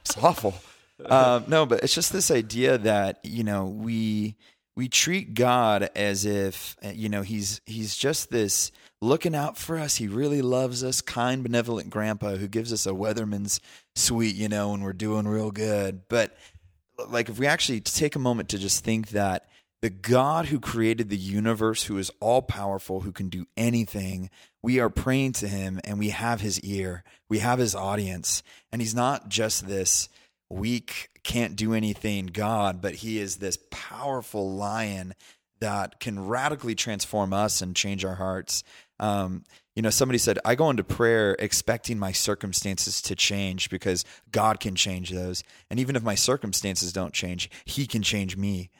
It's 0.00 0.16
awful. 0.16 0.54
Um, 1.04 1.44
no, 1.48 1.66
but 1.66 1.82
it's 1.82 1.94
just 1.94 2.12
this 2.12 2.30
idea 2.30 2.78
that 2.78 3.20
you 3.22 3.44
know 3.44 3.66
we 3.66 4.36
we 4.76 4.88
treat 4.88 5.34
God 5.34 5.90
as 5.94 6.24
if 6.24 6.74
you 6.94 7.10
know 7.10 7.20
he's 7.20 7.60
he's 7.66 7.96
just 7.96 8.30
this 8.30 8.72
looking 9.00 9.34
out 9.34 9.56
for 9.56 9.78
us. 9.78 9.96
He 9.96 10.08
really 10.08 10.42
loves 10.42 10.84
us, 10.84 11.00
kind, 11.00 11.42
benevolent 11.42 11.90
grandpa 11.90 12.36
who 12.36 12.48
gives 12.48 12.72
us 12.72 12.86
a 12.86 12.94
Weatherman's 12.94 13.60
suite, 13.94 14.36
you 14.36 14.48
know, 14.48 14.70
when 14.70 14.82
we're 14.82 14.92
doing 14.92 15.26
real 15.26 15.50
good. 15.50 16.02
But 16.08 16.36
like 17.08 17.28
if 17.28 17.38
we 17.38 17.46
actually 17.46 17.80
take 17.80 18.14
a 18.14 18.20
moment 18.20 18.50
to 18.50 18.58
just 18.58 18.84
think 18.84 19.10
that 19.10 19.46
the 19.82 19.90
God 19.90 20.46
who 20.46 20.60
created 20.60 21.08
the 21.08 21.16
universe, 21.16 21.84
who 21.84 21.96
is 21.96 22.10
all 22.20 22.42
powerful, 22.42 23.00
who 23.00 23.12
can 23.12 23.30
do 23.30 23.46
anything, 23.56 24.28
we 24.62 24.78
are 24.78 24.90
praying 24.90 25.32
to 25.32 25.48
him 25.48 25.80
and 25.84 25.98
we 25.98 26.10
have 26.10 26.42
his 26.42 26.60
ear, 26.60 27.02
we 27.30 27.38
have 27.38 27.58
his 27.58 27.74
audience. 27.74 28.42
And 28.70 28.82
he's 28.82 28.94
not 28.94 29.30
just 29.30 29.66
this 29.66 30.10
weak, 30.50 31.08
can't 31.22 31.56
do 31.56 31.72
anything 31.72 32.26
God, 32.26 32.82
but 32.82 32.96
he 32.96 33.18
is 33.18 33.36
this 33.36 33.58
powerful 33.70 34.54
lion 34.54 35.14
that 35.60 36.00
can 36.00 36.26
radically 36.26 36.74
transform 36.74 37.32
us 37.32 37.62
and 37.62 37.76
change 37.76 38.04
our 38.04 38.16
hearts. 38.16 38.64
Um, 39.00 39.44
you 39.74 39.82
know, 39.82 39.90
somebody 39.90 40.18
said, 40.18 40.38
I 40.44 40.54
go 40.54 40.68
into 40.68 40.84
prayer 40.84 41.34
expecting 41.38 41.98
my 41.98 42.12
circumstances 42.12 43.00
to 43.02 43.16
change 43.16 43.70
because 43.70 44.04
God 44.30 44.60
can 44.60 44.74
change 44.74 45.10
those. 45.10 45.42
And 45.70 45.80
even 45.80 45.96
if 45.96 46.02
my 46.02 46.14
circumstances 46.14 46.92
don't 46.92 47.14
change, 47.14 47.50
He 47.64 47.86
can 47.86 48.02
change 48.02 48.36
me. 48.36 48.70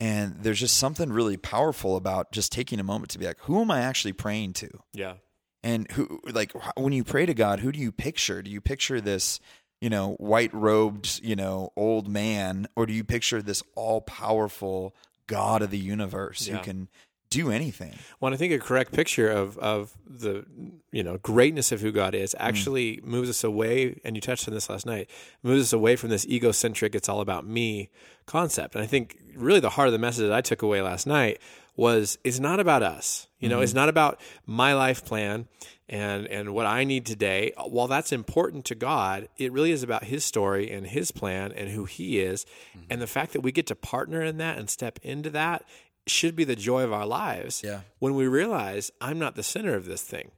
And 0.00 0.36
there's 0.40 0.60
just 0.60 0.76
something 0.78 1.10
really 1.12 1.36
powerful 1.36 1.96
about 1.96 2.32
just 2.32 2.52
taking 2.52 2.80
a 2.80 2.84
moment 2.84 3.10
to 3.10 3.18
be 3.18 3.26
like, 3.26 3.40
who 3.40 3.60
am 3.60 3.70
I 3.70 3.80
actually 3.80 4.12
praying 4.12 4.54
to? 4.54 4.70
Yeah. 4.92 5.14
And 5.62 5.90
who, 5.92 6.20
like, 6.30 6.52
when 6.76 6.92
you 6.92 7.02
pray 7.04 7.26
to 7.26 7.34
God, 7.34 7.60
who 7.60 7.72
do 7.72 7.78
you 7.78 7.92
picture? 7.92 8.40
Do 8.42 8.50
you 8.50 8.60
picture 8.60 9.00
this, 9.00 9.40
you 9.80 9.90
know, 9.90 10.12
white 10.14 10.54
robed, 10.54 11.20
you 11.22 11.34
know, 11.34 11.72
old 11.76 12.08
man, 12.08 12.68
or 12.76 12.86
do 12.86 12.92
you 12.92 13.04
picture 13.04 13.42
this 13.42 13.62
all 13.74 14.00
powerful 14.00 14.94
God 15.26 15.60
of 15.62 15.70
the 15.70 15.78
universe 15.78 16.46
Yeah. 16.46 16.58
who 16.58 16.62
can 16.62 16.88
do 17.30 17.50
anything? 17.50 17.94
Well, 18.20 18.32
I 18.32 18.36
think 18.36 18.52
a 18.52 18.58
correct 18.58 18.92
picture 18.92 19.28
of 19.30 19.58
of 19.58 19.96
the 20.06 20.44
you 20.92 21.02
know 21.02 21.18
greatness 21.18 21.72
of 21.72 21.80
who 21.80 21.92
God 21.92 22.14
is 22.14 22.34
Mm. 22.34 22.48
actually 22.48 23.00
moves 23.04 23.28
us 23.28 23.42
away. 23.44 24.00
And 24.04 24.16
you 24.16 24.20
touched 24.20 24.46
on 24.48 24.54
this 24.54 24.68
last 24.70 24.86
night. 24.86 25.10
Moves 25.42 25.62
us 25.62 25.72
away 25.72 25.96
from 25.96 26.10
this 26.10 26.26
egocentric 26.26 26.94
"it's 26.94 27.08
all 27.08 27.20
about 27.20 27.46
me" 27.46 27.90
concept. 28.26 28.74
And 28.74 28.82
I 28.84 28.86
think 28.86 29.18
really 29.34 29.60
the 29.60 29.70
heart 29.70 29.88
of 29.88 29.92
the 29.92 29.98
message 29.98 30.22
that 30.22 30.32
I 30.32 30.40
took 30.40 30.62
away 30.62 30.80
last 30.82 31.06
night 31.06 31.40
was 31.76 32.18
it's 32.24 32.40
not 32.40 32.58
about 32.60 32.82
us. 32.82 33.26
You 33.38 33.48
know, 33.50 33.60
it's 33.60 33.72
Mm-hmm. 33.72 33.76
not 33.80 33.88
about 33.90 34.20
my 34.46 34.72
life 34.74 35.04
plan 35.04 35.46
and 35.88 36.26
and 36.28 36.54
what 36.54 36.64
I 36.66 36.84
need 36.84 37.04
today. 37.04 37.52
While 37.68 37.86
that's 37.86 38.10
important 38.12 38.64
to 38.66 38.74
God, 38.74 39.28
it 39.36 39.52
really 39.52 39.72
is 39.72 39.82
about 39.82 40.04
His 40.04 40.24
story 40.24 40.70
and 40.70 40.86
His 40.86 41.10
plan 41.10 41.52
and 41.52 41.68
who 41.68 41.84
He 41.84 42.18
is, 42.20 42.44
Mm-hmm. 42.76 42.86
and 42.90 43.02
the 43.02 43.06
fact 43.06 43.32
that 43.34 43.42
we 43.42 43.52
get 43.52 43.66
to 43.66 43.74
partner 43.76 44.22
in 44.22 44.38
that 44.38 44.56
and 44.58 44.70
step 44.70 44.98
into 45.02 45.28
that 45.30 45.64
should 46.06 46.36
be 46.36 46.44
the 46.44 46.56
joy 46.56 46.82
of 46.82 46.92
our 46.92 47.06
lives. 47.06 47.62
Yeah. 47.64 47.80
When 47.98 48.14
we 48.14 48.26
realize 48.28 48.90
I'm 49.00 49.18
not 49.18 49.34
the 49.34 49.42
center 49.42 49.74
of 49.74 49.86
this 49.86 50.02
thing, 50.02 50.30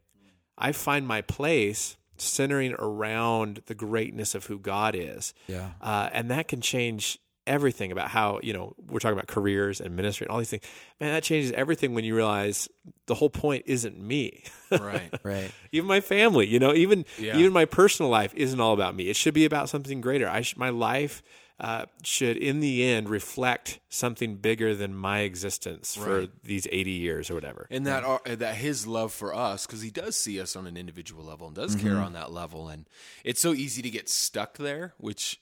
I 0.57 0.72
find 0.72 1.07
my 1.07 1.20
place 1.22 1.96
centering 2.16 2.74
around 2.78 3.62
the 3.66 3.74
greatness 3.74 4.35
of 4.35 4.46
who 4.46 4.59
God 4.59 4.94
is. 4.96 5.35
Yeah. 5.46 5.70
Uh, 5.81 6.09
and 6.12 6.31
that 6.31 6.48
can 6.48 6.61
change 6.61 7.18
everything 7.46 7.90
about 7.92 8.09
how, 8.11 8.40
you 8.42 8.52
know, 8.52 8.74
we're 8.90 8.98
talking 8.98 9.16
about 9.16 9.26
careers 9.28 9.81
and 9.81 9.94
ministry 9.96 10.26
and 10.26 10.33
all 10.33 10.38
these 10.38 10.50
things. 10.50 10.64
Man, 11.00 11.14
that 11.14 11.22
changes 11.22 11.50
everything 11.52 11.94
when 11.94 12.04
you 12.04 12.14
realize 12.14 12.68
the 13.07 13.14
whole 13.14 13.31
point 13.31 13.64
isn't 13.66 13.98
me. 14.00 14.42
Right. 14.70 15.11
Right. 15.22 15.50
even 15.72 15.87
my 15.88 16.00
family, 16.02 16.46
you 16.46 16.59
know, 16.59 16.74
even 16.74 17.07
Yeah. 17.18 17.38
even 17.38 17.54
my 17.54 17.64
personal 17.64 18.11
life 18.11 18.35
isn't 18.35 18.61
all 18.61 18.74
about 18.74 18.94
me. 18.94 19.09
It 19.09 19.16
should 19.16 19.33
be 19.33 19.46
about 19.46 19.70
something 19.70 20.02
greater. 20.02 20.28
I 20.28 20.42
sh- 20.42 20.57
my 20.59 20.68
life 20.68 21.22
uh, 21.61 21.87
should 22.05 22.37
in 22.37 22.61
the 22.61 22.85
end 22.85 23.09
reflect 23.09 23.81
something 23.88 24.37
bigger 24.37 24.75
than 24.77 24.94
my 24.94 25.21
existence 25.21 25.97
for 25.97 26.21
Right. 26.21 26.31
these 26.44 26.66
80 26.71 26.90
years 26.92 27.31
or 27.31 27.35
whatever. 27.35 27.66
and 27.71 27.87
that 27.87 28.05
are, 28.05 28.21
that 28.25 28.55
his 28.55 28.87
love 28.87 29.12
for 29.12 29.35
us 29.35 29.66
because 29.66 29.83
he 29.83 29.90
does 29.90 30.14
see 30.14 30.40
us 30.40 30.55
on 30.55 30.66
an 30.66 30.77
individual 30.77 31.25
level 31.25 31.47
and 31.49 31.57
does 31.57 31.75
Mm-hmm. 31.75 31.87
care 31.88 31.97
on 31.99 32.12
that 32.12 32.31
level 32.31 32.68
and 32.68 32.87
it's 33.25 33.40
so 33.40 33.53
easy 33.53 33.83
to 33.83 33.90
get 33.90 34.09
stuck 34.09 34.57
there 34.59 34.94
which 34.99 35.40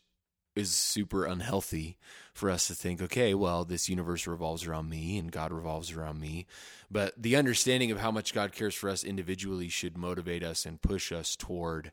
is 0.54 0.70
super 0.72 1.26
unhealthy 1.26 1.98
for 2.32 2.48
us 2.48 2.66
to 2.68 2.74
think 2.74 3.02
okay 3.02 3.34
well 3.34 3.66
this 3.66 3.90
universe 3.90 4.26
revolves 4.26 4.66
around 4.66 4.88
me 4.88 5.18
and 5.18 5.30
god 5.32 5.52
revolves 5.52 5.92
around 5.92 6.18
me 6.18 6.46
but 6.90 7.12
the 7.22 7.36
understanding 7.36 7.90
of 7.90 7.98
how 7.98 8.10
much 8.10 8.32
god 8.32 8.52
cares 8.52 8.74
for 8.74 8.88
us 8.88 9.04
individually 9.04 9.68
should 9.68 9.98
motivate 9.98 10.42
us 10.42 10.64
and 10.64 10.80
push 10.80 11.12
us 11.12 11.36
toward 11.36 11.92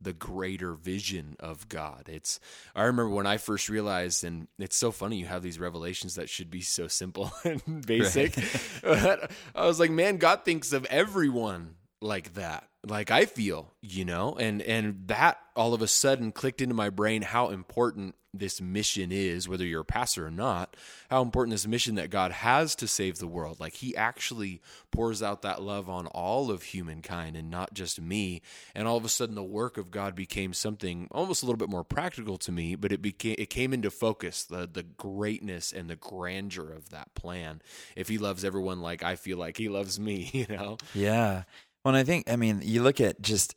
the 0.00 0.12
greater 0.12 0.74
vision 0.74 1.36
of 1.38 1.68
God. 1.68 2.08
It's 2.08 2.40
I 2.74 2.84
remember 2.84 3.10
when 3.10 3.26
I 3.26 3.36
first 3.36 3.68
realized 3.68 4.24
and 4.24 4.48
it's 4.58 4.76
so 4.76 4.90
funny 4.90 5.16
you 5.16 5.26
have 5.26 5.42
these 5.42 5.58
revelations 5.58 6.14
that 6.14 6.28
should 6.28 6.50
be 6.50 6.62
so 6.62 6.88
simple 6.88 7.32
and 7.44 7.86
basic. 7.86 8.34
But 8.82 9.30
I 9.54 9.66
was 9.66 9.78
like, 9.78 9.90
man, 9.90 10.16
God 10.16 10.44
thinks 10.44 10.72
of 10.72 10.84
everyone 10.86 11.74
like 12.00 12.34
that. 12.34 12.69
Like 12.86 13.10
I 13.10 13.26
feel, 13.26 13.72
you 13.82 14.04
know? 14.04 14.36
And 14.38 14.62
and 14.62 15.06
that 15.08 15.38
all 15.54 15.74
of 15.74 15.82
a 15.82 15.88
sudden 15.88 16.32
clicked 16.32 16.62
into 16.62 16.74
my 16.74 16.90
brain 16.90 17.22
how 17.22 17.50
important 17.50 18.14
this 18.32 18.60
mission 18.60 19.10
is, 19.10 19.48
whether 19.48 19.64
you're 19.64 19.80
a 19.80 19.84
pastor 19.84 20.26
or 20.26 20.30
not, 20.30 20.76
how 21.10 21.20
important 21.20 21.52
this 21.52 21.66
mission 21.66 21.96
that 21.96 22.10
God 22.10 22.30
has 22.32 22.74
to 22.76 22.86
save 22.86 23.18
the 23.18 23.26
world. 23.26 23.58
Like 23.58 23.74
he 23.74 23.96
actually 23.96 24.60
pours 24.90 25.22
out 25.22 25.42
that 25.42 25.62
love 25.62 25.88
on 25.88 26.06
all 26.08 26.50
of 26.50 26.62
humankind 26.62 27.36
and 27.36 27.50
not 27.50 27.74
just 27.74 28.00
me. 28.00 28.42
And 28.74 28.86
all 28.86 28.96
of 28.96 29.04
a 29.04 29.08
sudden 29.08 29.34
the 29.34 29.42
work 29.42 29.76
of 29.76 29.90
God 29.90 30.14
became 30.14 30.52
something 30.52 31.08
almost 31.10 31.42
a 31.42 31.46
little 31.46 31.58
bit 31.58 31.68
more 31.68 31.84
practical 31.84 32.38
to 32.38 32.52
me, 32.52 32.76
but 32.76 32.92
it 32.92 33.02
became 33.02 33.36
it 33.38 33.50
came 33.50 33.72
into 33.72 33.90
focus, 33.90 34.44
the 34.44 34.68
the 34.72 34.84
greatness 34.84 35.72
and 35.72 35.90
the 35.90 35.96
grandeur 35.96 36.70
of 36.72 36.90
that 36.90 37.14
plan. 37.14 37.60
If 37.96 38.08
he 38.08 38.18
loves 38.18 38.44
everyone 38.44 38.80
like 38.80 39.02
I 39.02 39.16
feel 39.16 39.38
like 39.38 39.56
he 39.56 39.68
loves 39.68 39.98
me, 39.98 40.30
you 40.32 40.46
know? 40.48 40.78
Yeah. 40.94 41.42
Well, 41.84 41.94
and 41.94 42.00
I 42.00 42.04
think, 42.04 42.30
I 42.30 42.36
mean, 42.36 42.60
you 42.62 42.82
look 42.82 43.00
at 43.00 43.22
just 43.22 43.54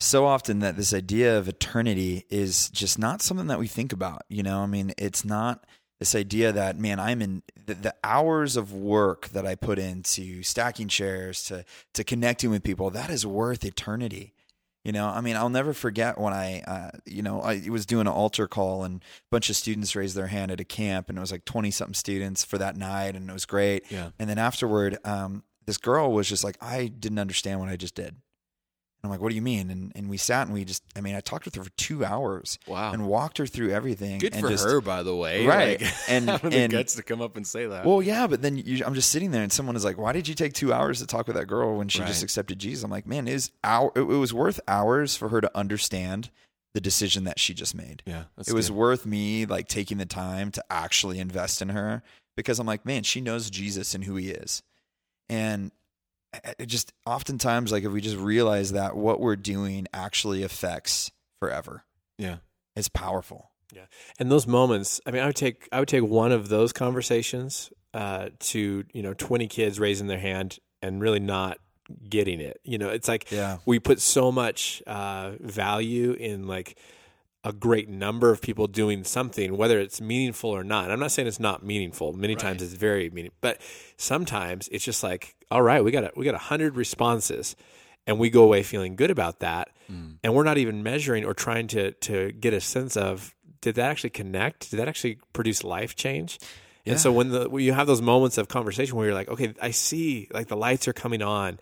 so 0.00 0.26
often 0.26 0.60
that 0.60 0.76
this 0.76 0.92
idea 0.92 1.38
of 1.38 1.48
eternity 1.48 2.24
is 2.28 2.70
just 2.70 2.98
not 2.98 3.22
something 3.22 3.46
that 3.46 3.58
we 3.58 3.66
think 3.66 3.92
about. 3.92 4.22
You 4.28 4.42
know, 4.42 4.60
I 4.60 4.66
mean, 4.66 4.92
it's 4.98 5.24
not 5.24 5.64
this 6.00 6.14
idea 6.14 6.50
that, 6.50 6.78
man, 6.78 6.98
I'm 6.98 7.22
in 7.22 7.42
the, 7.66 7.74
the 7.74 7.94
hours 8.02 8.56
of 8.56 8.72
work 8.72 9.28
that 9.28 9.46
I 9.46 9.54
put 9.54 9.78
into 9.78 10.42
stacking 10.42 10.88
chairs 10.88 11.44
to, 11.44 11.64
to 11.94 12.02
connecting 12.02 12.50
with 12.50 12.64
people, 12.64 12.90
that 12.90 13.10
is 13.10 13.24
worth 13.24 13.64
eternity. 13.64 14.32
You 14.84 14.90
know, 14.90 15.06
I 15.06 15.20
mean, 15.20 15.36
I'll 15.36 15.48
never 15.48 15.72
forget 15.72 16.18
when 16.18 16.32
I, 16.32 16.62
uh, 16.62 16.90
you 17.06 17.22
know, 17.22 17.40
I 17.40 17.68
was 17.68 17.86
doing 17.86 18.08
an 18.08 18.12
altar 18.12 18.48
call 18.48 18.82
and 18.82 18.96
a 18.96 19.30
bunch 19.30 19.48
of 19.48 19.54
students 19.54 19.94
raised 19.94 20.16
their 20.16 20.26
hand 20.26 20.50
at 20.50 20.58
a 20.58 20.64
camp, 20.64 21.08
and 21.08 21.16
it 21.16 21.20
was 21.20 21.30
like 21.30 21.44
twenty 21.44 21.70
something 21.70 21.94
students 21.94 22.44
for 22.44 22.58
that 22.58 22.76
night, 22.76 23.14
and 23.14 23.30
it 23.30 23.32
was 23.32 23.46
great. 23.46 23.84
Yeah. 23.92 24.08
And 24.18 24.28
then 24.28 24.38
afterward, 24.38 24.98
um, 25.04 25.44
this 25.66 25.78
girl 25.78 26.12
was 26.12 26.28
just 26.28 26.44
like, 26.44 26.56
I 26.60 26.86
didn't 26.88 27.18
understand 27.18 27.60
what 27.60 27.68
I 27.68 27.76
just 27.76 27.94
did. 27.94 28.06
And 28.08 29.10
I'm 29.10 29.10
like, 29.10 29.20
what 29.20 29.30
do 29.30 29.34
you 29.34 29.42
mean? 29.42 29.68
And 29.70 29.90
and 29.96 30.08
we 30.08 30.16
sat 30.16 30.46
and 30.46 30.54
we 30.54 30.64
just, 30.64 30.84
I 30.94 31.00
mean, 31.00 31.16
I 31.16 31.20
talked 31.20 31.44
with 31.44 31.56
her 31.56 31.64
for 31.64 31.70
two 31.70 32.04
hours 32.04 32.56
Wow. 32.68 32.92
and 32.92 33.08
walked 33.08 33.38
her 33.38 33.46
through 33.46 33.70
everything. 33.70 34.18
Good 34.20 34.36
for 34.36 34.48
just- 34.48 34.64
her, 34.64 34.80
by 34.80 35.02
the 35.02 35.14
way. 35.16 35.44
Right. 35.44 35.80
Like, 35.82 35.92
And- 36.08 36.28
and- 36.30 36.72
guts 36.72 36.94
to 36.94 37.02
come 37.02 37.20
up 37.20 37.36
and 37.36 37.44
say 37.44 37.66
that. 37.66 37.84
Well, 37.84 38.00
yeah, 38.00 38.28
but 38.28 38.42
then 38.42 38.56
you, 38.58 38.84
I'm 38.86 38.94
just 38.94 39.10
sitting 39.10 39.32
there 39.32 39.42
and 39.42 39.52
someone 39.52 39.74
is 39.74 39.84
like, 39.84 39.98
why 39.98 40.12
did 40.12 40.28
you 40.28 40.34
take 40.36 40.52
two 40.52 40.72
hours 40.72 41.00
to 41.00 41.06
talk 41.08 41.26
with 41.26 41.34
that 41.34 41.46
girl 41.46 41.76
when 41.78 41.88
she 41.88 41.98
Right. 41.98 42.06
just 42.06 42.22
accepted 42.22 42.60
Jesus? 42.60 42.84
I'm 42.84 42.92
like, 42.92 43.06
man, 43.06 43.26
it, 43.26 43.34
is 43.34 43.50
hour, 43.64 43.90
it, 43.96 44.00
it 44.02 44.04
was 44.04 44.32
worth 44.32 44.60
hours 44.68 45.16
for 45.16 45.30
her 45.30 45.40
to 45.40 45.50
understand 45.56 46.30
the 46.74 46.80
decision 46.80 47.24
that 47.24 47.38
she 47.40 47.52
just 47.54 47.74
made. 47.74 48.02
yeah, 48.06 48.24
that's 48.36 48.48
it 48.48 48.54
was 48.54 48.70
worth 48.70 49.04
me 49.04 49.44
like 49.46 49.66
taking 49.68 49.98
the 49.98 50.06
time 50.06 50.50
to 50.52 50.64
actually 50.70 51.18
invest 51.18 51.60
in 51.60 51.68
her 51.70 52.02
because 52.36 52.58
I'm 52.60 52.66
like, 52.68 52.86
man, 52.86 53.02
she 53.02 53.20
knows 53.20 53.50
Jesus 53.50 53.94
and 53.94 54.04
who 54.04 54.14
he 54.16 54.30
is. 54.30 54.62
And 55.32 55.70
it 56.58 56.66
just 56.66 56.92
oftentimes 57.06 57.72
like 57.72 57.84
if 57.84 57.92
we 57.92 58.00
just 58.00 58.16
realize 58.16 58.72
that 58.72 58.96
what 58.96 59.20
we're 59.20 59.36
doing 59.36 59.86
actually 59.92 60.42
affects 60.42 61.10
forever. 61.40 61.84
yeah. 62.18 62.36
It's 62.74 62.88
powerful. 62.88 63.50
Yeah. 63.74 63.82
And 64.18 64.30
those 64.30 64.46
moments 64.46 65.00
i 65.06 65.10
mean 65.10 65.22
i 65.22 65.26
would 65.26 65.36
take 65.36 65.68
i 65.72 65.78
would 65.78 65.88
take 65.88 66.04
one 66.04 66.32
of 66.32 66.48
those 66.48 66.72
conversations 66.72 67.70
uh, 67.94 68.28
to 68.50 68.84
you 68.92 69.02
know 69.02 69.12
20 69.14 69.46
kids 69.48 69.78
raising 69.80 70.06
their 70.06 70.18
hand 70.18 70.58
and 70.80 71.00
really 71.02 71.20
not 71.20 71.58
getting 72.08 72.40
it 72.40 72.58
you 72.64 72.78
know 72.78 72.88
it's 72.88 73.08
like 73.08 73.30
Yeah. 73.30 73.58
we 73.66 73.78
put 73.78 74.00
so 74.00 74.32
much 74.32 74.82
uh, 74.86 75.32
value 75.40 76.12
in 76.12 76.46
like 76.46 76.78
a 77.44 77.52
great 77.52 77.88
number 77.88 78.30
of 78.30 78.40
people 78.40 78.66
doing 78.68 79.02
something 79.04 79.56
whether 79.56 79.78
it's 79.80 80.00
meaningful 80.00 80.50
or 80.50 80.62
not. 80.62 80.90
I'm 80.90 81.00
not 81.00 81.10
saying 81.10 81.26
it's 81.28 81.40
not 81.40 81.64
meaningful. 81.64 82.12
Many 82.12 82.36
times 82.36 82.62
it's 82.62 82.74
very 82.74 83.10
meaningful 83.10 83.38
but 83.40 83.60
sometimes 83.96 84.68
it's 84.72 84.84
just 84.84 85.02
like 85.02 85.34
all 85.50 85.62
right 85.62 85.82
we 85.84 85.90
got 85.90 86.04
a, 86.04 86.12
we 86.16 86.24
got 86.24 86.34
a 86.34 86.42
100 86.52 86.76
responses 86.76 87.56
and 88.06 88.18
we 88.18 88.30
go 88.30 88.42
away 88.44 88.62
feeling 88.62 88.96
good 88.96 89.10
about 89.10 89.40
that 89.40 89.68
Mm. 89.90 90.18
and 90.22 90.32
we're 90.32 90.44
not 90.44 90.58
even 90.58 90.84
measuring 90.84 91.24
or 91.24 91.34
trying 91.34 91.66
to 91.66 91.90
to 91.92 92.30
get 92.32 92.54
a 92.54 92.60
sense 92.60 92.96
of 92.96 93.34
did 93.60 93.74
that 93.74 93.90
actually 93.90 94.10
connect? 94.10 94.70
Did 94.70 94.76
that 94.78 94.88
actually 94.88 95.18
produce 95.32 95.64
life 95.64 95.96
change? 95.96 96.38
And 96.86 96.98
so 97.00 97.10
when 97.12 97.30
the 97.30 97.48
when 97.48 97.64
you 97.64 97.72
have 97.72 97.88
those 97.88 98.00
moments 98.00 98.38
of 98.38 98.46
conversation 98.48 98.96
where 98.96 99.06
you're 99.06 99.14
like 99.14 99.28
okay 99.28 99.54
i 99.60 99.70
see 99.72 100.28
like 100.32 100.46
the 100.48 100.56
lights 100.56 100.86
are 100.88 100.92
coming 100.92 101.20
on 101.22 101.58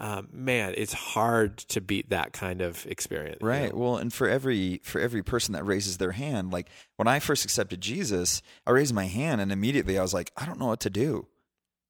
um, 0.00 0.28
man 0.32 0.74
it's 0.76 0.92
hard 0.92 1.58
to 1.58 1.80
beat 1.80 2.10
that 2.10 2.32
kind 2.32 2.60
of 2.60 2.86
experience 2.86 3.38
you 3.40 3.46
Right. 3.48 3.72
know? 3.72 3.78
Well, 3.78 3.96
and 3.96 4.12
for 4.12 4.28
every 4.28 4.80
for 4.82 5.00
every 5.00 5.22
person 5.22 5.52
that 5.54 5.64
raises 5.64 5.98
their 5.98 6.12
hand, 6.12 6.50
like 6.52 6.68
when 6.96 7.08
I 7.08 7.18
first 7.20 7.44
accepted 7.44 7.80
Jesus, 7.80 8.42
I 8.66 8.70
raised 8.70 8.94
my 8.94 9.06
hand 9.06 9.40
and 9.40 9.52
immediately 9.52 9.98
I 9.98 10.02
was 10.02 10.14
like, 10.14 10.32
I 10.36 10.46
don't 10.46 10.58
know 10.58 10.66
what 10.66 10.80
to 10.80 10.90
do. 10.90 11.26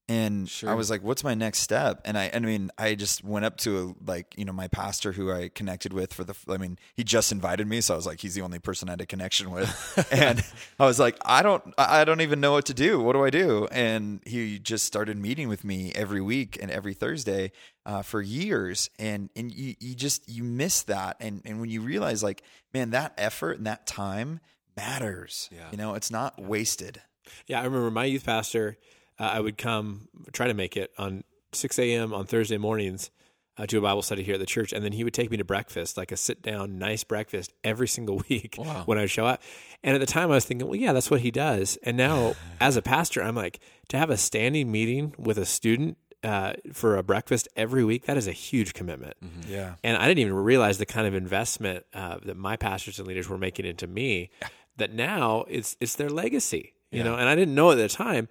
And 0.08 0.52
I 0.66 0.74
was 0.74 0.90
like, 0.90 1.02
what's 1.02 1.22
my 1.22 1.34
next 1.34 1.60
step? 1.60 2.00
And 2.04 2.18
I 2.18 2.30
I 2.34 2.38
mean, 2.40 2.70
I 2.76 2.94
just 2.94 3.22
went 3.22 3.44
up 3.44 3.56
to 3.58 3.96
like, 4.04 4.34
you 4.36 4.44
know, 4.44 4.52
my 4.52 4.68
pastor 4.68 5.12
who 5.12 5.32
I 5.32 5.48
connected 5.48 5.92
with 5.92 6.12
for 6.12 6.24
the 6.24 6.34
I 6.48 6.56
mean, 6.56 6.78
he 6.94 7.04
just 7.04 7.30
invited 7.30 7.66
me, 7.66 7.80
so 7.80 7.94
I 7.94 7.96
was 7.96 8.06
like, 8.06 8.20
he's 8.20 8.34
the 8.34 8.42
only 8.42 8.58
person 8.58 8.88
I 8.88 8.92
had 8.92 9.00
a 9.00 9.06
connection 9.06 9.50
with. 9.50 10.08
and 10.12 10.44
I 10.78 10.86
was 10.86 10.98
like, 10.98 11.16
I 11.24 11.42
don't 11.42 11.62
I 11.78 12.00
I 12.00 12.04
don't 12.04 12.20
even 12.20 12.40
know 12.40 12.52
what 12.52 12.66
to 12.66 12.74
do. 12.74 13.00
What 13.00 13.12
do 13.12 13.24
I 13.24 13.30
do? 13.30 13.68
And 13.70 14.20
he 14.26 14.58
just 14.58 14.86
started 14.86 15.16
meeting 15.16 15.48
with 15.48 15.64
me 15.64 15.92
every 15.94 16.20
week 16.20 16.58
and 16.60 16.70
every 16.70 16.94
Thursday 16.94 17.52
uh, 17.86 18.02
for 18.02 18.20
years. 18.20 18.90
And 18.98 19.30
and 19.36 19.52
you 19.52 19.76
you 19.78 19.94
just 19.94 20.28
you 20.28 20.42
miss 20.42 20.82
that. 20.82 21.16
And 21.20 21.42
and 21.44 21.60
when 21.60 21.70
you 21.70 21.80
realize 21.80 22.22
like, 22.22 22.42
man, 22.74 22.90
that 22.90 23.14
effort 23.16 23.58
and 23.58 23.66
that 23.66 23.86
time 23.86 24.40
matters. 24.76 25.48
Yeah. 25.52 25.68
You 25.70 25.78
know, 25.78 25.94
it's 25.94 26.10
not 26.10 26.40
wasted. 26.42 27.02
Yeah, 27.46 27.60
I 27.60 27.64
remember 27.64 27.90
my 27.90 28.04
youth 28.04 28.24
pastor. 28.24 28.78
Uh, 29.22 29.26
I 29.34 29.40
would 29.40 29.56
come 29.56 30.08
try 30.32 30.48
to 30.48 30.54
make 30.54 30.76
it 30.76 30.90
on 30.98 31.22
6 31.52 31.78
a.m. 31.78 32.12
on 32.12 32.26
Thursday 32.26 32.58
mornings 32.58 33.10
uh, 33.58 33.66
to 33.66 33.78
a 33.78 33.80
Bible 33.82 34.02
study 34.02 34.22
here 34.22 34.34
at 34.34 34.40
the 34.40 34.46
church, 34.46 34.72
and 34.72 34.82
then 34.84 34.92
he 34.92 35.04
would 35.04 35.12
take 35.14 35.30
me 35.30 35.36
to 35.36 35.44
breakfast, 35.44 35.96
like 35.96 36.10
a 36.10 36.16
sit 36.16 36.42
down, 36.42 36.78
nice 36.78 37.04
breakfast, 37.04 37.52
every 37.62 37.86
single 37.86 38.22
week 38.28 38.56
Wow. 38.58 38.82
when 38.86 38.98
I 38.98 39.02
would 39.02 39.10
show 39.10 39.26
up. 39.26 39.42
And 39.84 39.94
at 39.94 40.00
the 40.00 40.06
time, 40.06 40.30
I 40.30 40.34
was 40.34 40.44
thinking, 40.44 40.66
well, 40.66 40.76
yeah, 40.76 40.92
that's 40.92 41.10
what 41.10 41.20
he 41.20 41.30
does. 41.30 41.76
And 41.84 41.96
now, 41.96 42.34
as 42.60 42.76
a 42.76 42.82
pastor, 42.82 43.22
I'm 43.22 43.36
like, 43.36 43.60
to 43.88 43.98
have 43.98 44.10
a 44.10 44.16
standing 44.16 44.72
meeting 44.72 45.14
with 45.18 45.38
a 45.38 45.44
student 45.46 45.98
uh, 46.24 46.54
for 46.72 46.96
a 46.96 47.02
breakfast 47.02 47.46
every 47.56 47.84
week, 47.84 48.06
that 48.06 48.16
is 48.16 48.26
a 48.26 48.32
huge 48.32 48.74
commitment. 48.74 49.14
Yeah. 49.46 49.74
And 49.84 49.96
I 49.98 50.06
didn't 50.08 50.20
even 50.20 50.34
realize 50.34 50.78
the 50.78 50.86
kind 50.86 51.06
of 51.06 51.14
investment 51.14 51.84
uh, 51.92 52.18
that 52.24 52.36
my 52.36 52.56
pastors 52.56 52.98
and 52.98 53.06
leaders 53.06 53.28
were 53.28 53.38
making 53.38 53.66
into 53.66 53.86
me. 53.86 54.30
That 54.78 54.90
now 54.90 55.44
it's 55.48 55.76
it's 55.80 55.96
their 55.96 56.08
legacy, 56.08 56.72
you 56.90 57.04
know. 57.04 57.14
And 57.14 57.28
I 57.28 57.34
didn't 57.34 57.54
know 57.54 57.68
it 57.70 57.74
at 57.74 57.90
the 57.90 57.94
time, 57.94 58.30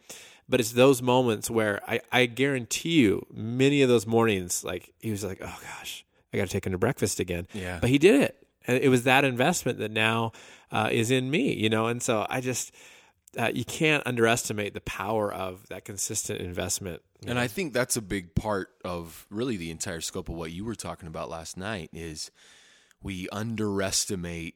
but 0.52 0.60
it's 0.60 0.74
those 0.74 1.02
moments 1.02 1.50
where 1.50 1.82
I, 1.88 2.02
I 2.12 2.26
guarantee 2.26 3.02
you, 3.02 3.26
many 3.34 3.82
of 3.82 3.90
those 3.90 4.06
mornings, 4.06 4.64
like 4.64 4.94
he 5.00 5.10
was 5.10 5.24
like, 5.24 5.40
"Oh 5.42 5.60
gosh, 5.62 6.06
I 6.34 6.38
got 6.38 6.48
to 6.48 6.52
take 6.52 6.66
him 6.66 6.74
to 6.74 6.78
breakfast 6.78 7.20
again." 7.20 7.48
Yeah. 7.54 7.80
But 7.80 7.90
he 7.90 7.98
did 7.98 8.22
it, 8.22 8.48
and 8.68 8.78
it 8.78 8.90
was 8.90 9.06
that 9.06 9.24
investment 9.24 9.80
that 9.80 9.92
now 9.92 10.34
uh, 10.72 10.90
is 10.92 11.10
in 11.10 11.32
me, 11.32 11.54
you 11.54 11.70
know. 11.70 11.88
And 11.88 12.04
so 12.04 12.28
I 12.30 12.42
just 12.42 12.74
uh, 13.40 13.50
you 13.54 13.64
can't 13.64 14.06
underestimate 14.06 14.74
the 14.74 14.82
power 14.82 15.34
of 15.34 15.68
that 15.70 15.86
consistent 15.86 16.42
investment. 16.42 17.02
And 17.26 17.36
know. 17.36 17.42
I 17.42 17.48
think 17.48 17.74
that's 17.74 17.96
a 17.96 18.02
big 18.02 18.36
part 18.36 18.70
of 18.84 19.26
really 19.30 19.56
the 19.56 19.72
entire 19.72 20.02
scope 20.02 20.28
of 20.28 20.36
what 20.36 20.52
you 20.52 20.66
were 20.66 20.76
talking 20.76 21.08
about 21.08 21.30
last 21.30 21.56
night 21.56 21.90
is 21.94 22.30
we 23.02 23.30
underestimate 23.32 24.56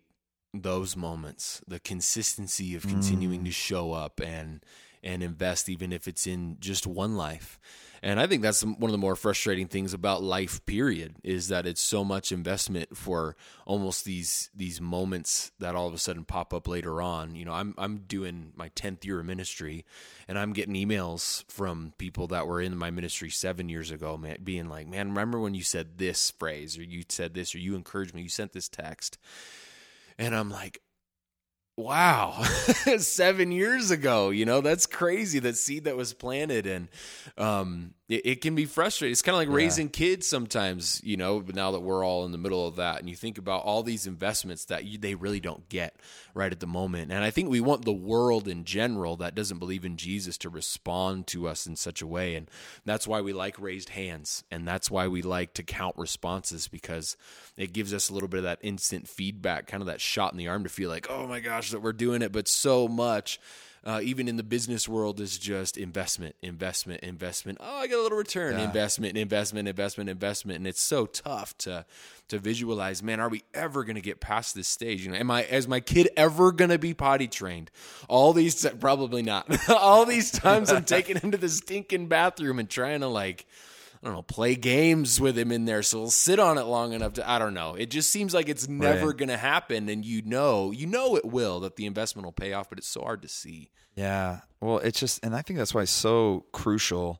those 0.53 0.95
moments, 0.95 1.61
the 1.67 1.79
consistency 1.79 2.75
of 2.75 2.87
continuing 2.87 3.43
to 3.45 3.51
show 3.51 3.91
up 3.93 4.19
and 4.19 4.61
and 5.05 5.23
invest 5.23 5.69
even 5.69 5.93
if 5.93 6.07
it's 6.07 6.27
in 6.27 6.57
just 6.59 6.85
one 6.87 7.15
life. 7.15 7.59
And 8.03 8.19
I 8.19 8.27
think 8.27 8.43
that's 8.43 8.63
one 8.63 8.83
of 8.83 8.91
the 8.91 8.99
more 8.99 9.15
frustrating 9.15 9.67
things 9.67 9.93
about 9.93 10.21
life 10.21 10.63
period 10.65 11.15
is 11.23 11.47
that 11.47 11.65
it's 11.65 11.81
so 11.81 12.03
much 12.03 12.31
investment 12.31 12.95
for 12.95 13.35
almost 13.65 14.05
these 14.05 14.51
these 14.53 14.79
moments 14.79 15.51
that 15.59 15.73
all 15.73 15.87
of 15.87 15.93
a 15.93 15.97
sudden 15.97 16.23
pop 16.23 16.53
up 16.53 16.67
later 16.67 17.01
on. 17.01 17.35
You 17.35 17.45
know, 17.45 17.53
I'm 17.53 17.73
I'm 17.77 17.99
doing 18.07 18.51
my 18.55 18.69
10th 18.69 19.05
year 19.05 19.21
of 19.21 19.25
ministry 19.25 19.85
and 20.27 20.37
I'm 20.37 20.53
getting 20.53 20.75
emails 20.75 21.49
from 21.51 21.93
people 21.97 22.27
that 22.27 22.45
were 22.45 22.61
in 22.61 22.77
my 22.77 22.91
ministry 22.91 23.29
7 23.29 23.69
years 23.69 23.89
ago 23.89 24.17
man, 24.17 24.37
being 24.43 24.69
like, 24.69 24.87
"Man, 24.87 25.09
remember 25.09 25.39
when 25.39 25.55
you 25.55 25.63
said 25.63 25.97
this 25.97 26.29
phrase 26.29 26.77
or 26.77 26.83
you 26.83 27.03
said 27.09 27.33
this 27.33 27.55
or 27.55 27.59
you 27.59 27.75
encouraged 27.75 28.13
me, 28.13 28.21
you 28.23 28.29
sent 28.29 28.53
this 28.53 28.69
text." 28.69 29.17
And 30.17 30.35
I'm 30.35 30.49
like, 30.49 30.79
wow, 31.77 32.41
seven 32.97 33.51
years 33.51 33.91
ago, 33.91 34.29
you 34.29 34.45
know, 34.45 34.61
that's 34.61 34.85
crazy. 34.85 35.39
That 35.39 35.57
seed 35.57 35.85
that 35.85 35.97
was 35.97 36.13
planted 36.13 36.65
and, 36.65 36.87
um, 37.37 37.93
it, 38.07 38.25
it 38.25 38.41
can 38.41 38.53
be 38.53 38.65
frustrating. 38.65 39.11
It's 39.11 39.21
kind 39.21 39.33
of 39.35 39.39
like 39.39 39.47
Yeah. 39.49 39.55
raising 39.55 39.89
kids 39.89 40.27
sometimes, 40.27 41.01
you 41.03 41.17
know, 41.17 41.39
but 41.39 41.55
now 41.55 41.71
that 41.71 41.79
we're 41.79 42.05
all 42.05 42.23
in 42.25 42.31
the 42.31 42.37
middle 42.37 42.67
of 42.67 42.75
that 42.75 42.99
and 42.99 43.09
you 43.09 43.15
think 43.15 43.37
about 43.37 43.63
all 43.63 43.81
these 43.81 44.05
investments 44.05 44.65
that 44.65 44.85
you, 44.85 44.97
they 44.97 45.15
really 45.15 45.39
don't 45.39 45.67
get 45.69 45.95
right 46.35 46.51
at 46.51 46.59
the 46.59 46.67
moment. 46.67 47.11
And 47.11 47.23
I 47.23 47.31
think 47.31 47.49
we 47.49 47.61
want 47.61 47.83
the 47.83 47.91
world 47.93 48.47
in 48.47 48.63
general 48.63 49.15
that 49.17 49.33
doesn't 49.33 49.57
believe 49.57 49.85
in 49.85 49.97
Jesus 49.97 50.37
to 50.39 50.49
respond 50.49 51.25
to 51.27 51.47
us 51.47 51.65
in 51.65 51.75
such 51.75 52.01
a 52.01 52.07
way. 52.07 52.35
And 52.35 52.49
that's 52.85 53.07
why 53.07 53.21
we 53.21 53.33
like 53.33 53.59
raised 53.59 53.89
hands. 53.89 54.43
And 54.51 54.67
that's 54.67 54.91
why 54.91 55.07
we 55.07 55.21
like 55.23 55.53
to 55.55 55.63
count 55.63 55.95
responses 55.97 56.67
because 56.67 57.17
it 57.57 57.73
gives 57.73 57.93
us 57.93 58.09
a 58.09 58.13
little 58.13 58.29
bit 58.29 58.37
of 58.39 58.43
that 58.43 58.59
instant 58.61 59.07
feedback, 59.07 59.65
kind 59.65 59.81
of 59.81 59.87
that 59.87 60.01
shot 60.01 60.31
in 60.31 60.37
the 60.37 60.47
arm 60.47 60.63
to 60.63 60.69
feel 60.69 60.89
like, 60.89 61.07
oh 61.09 61.25
my 61.25 61.39
gosh, 61.39 61.71
that 61.71 61.81
we're 61.81 61.93
doing 61.93 62.21
it. 62.21 62.31
But 62.31 62.47
so 62.47 62.87
much 62.87 63.39
uh, 63.85 63.99
even 64.01 64.27
in 64.27 64.35
the 64.35 64.43
business 64.43 64.89
world, 64.89 65.19
is 65.19 65.37
just 65.37 65.77
investment, 65.77 66.35
investment, 66.41 67.01
investment. 67.01 67.59
Oh, 67.61 67.77
I 67.77 67.87
got 67.87 67.99
a 67.99 68.01
little 68.01 68.17
return. 68.17 68.57
Yeah. 68.57 68.65
Investment, 68.65 69.15
investment, 69.15 69.67
investment, 69.67 70.09
investment, 70.09 70.57
and 70.57 70.67
it's 70.67 70.81
so 70.81 71.05
tough 71.05 71.55
to 71.59 71.85
to 72.29 72.39
visualize. 72.39 73.03
Man, 73.03 73.19
are 73.19 73.29
we 73.29 73.43
ever 73.53 73.83
going 73.83 73.95
to 73.95 74.01
get 74.01 74.19
past 74.19 74.55
this 74.55 74.67
stage? 74.67 75.05
You 75.05 75.11
know, 75.11 75.17
am 75.17 75.29
I 75.29 75.43
as 75.43 75.67
my 75.67 75.79
kid 75.79 76.09
ever 76.17 76.51
going 76.51 76.71
to 76.71 76.79
be 76.79 76.95
potty 76.95 77.27
trained? 77.27 77.69
All 78.09 78.33
these 78.33 78.65
probably 78.79 79.21
not. 79.21 79.69
All 79.69 80.05
these 80.05 80.31
times 80.31 80.71
I'm 80.71 80.85
taking 80.85 81.17
him 81.17 81.31
to 81.31 81.37
the 81.37 81.49
stinking 81.49 82.07
bathroom 82.07 82.59
and 82.59 82.69
trying 82.69 83.01
to 83.01 83.07
like. 83.07 83.45
I 84.05 84.09
don't 84.09 84.17
know, 84.17 84.21
play 84.21 84.53
games 84.53 85.19
with 85.19 85.35
him 85.35 85.51
in 85.51 85.65
there 85.65 85.81
so 85.81 86.01
he'll 86.01 86.09
sit 86.11 86.37
on 86.37 86.59
it 86.59 86.65
long 86.65 86.93
enough 86.93 87.13
to 87.13 87.27
I 87.27 87.39
don't 87.39 87.55
know. 87.55 87.73
It 87.73 87.89
just 87.89 88.11
seems 88.11 88.35
like 88.35 88.49
it's 88.49 88.69
never 88.69 89.07
Right. 89.07 89.17
going 89.17 89.29
to 89.29 89.37
happen 89.37 89.89
and 89.89 90.05
you 90.05 90.21
know, 90.21 90.69
you 90.69 90.85
know 90.85 91.15
it 91.15 91.25
will 91.25 91.59
that 91.61 91.75
the 91.75 91.87
investment 91.87 92.23
will 92.25 92.31
pay 92.31 92.53
off, 92.53 92.69
but 92.69 92.77
it's 92.77 92.87
so 92.87 93.01
hard 93.01 93.23
to 93.23 93.27
see. 93.27 93.71
Yeah. 93.95 94.41
Well, 94.61 94.77
it's 94.77 94.99
just, 94.99 95.25
and 95.25 95.35
I 95.35 95.41
think 95.41 95.57
that's 95.57 95.73
why 95.73 95.81
it's 95.81 95.91
so 95.91 96.45
crucial 96.51 97.19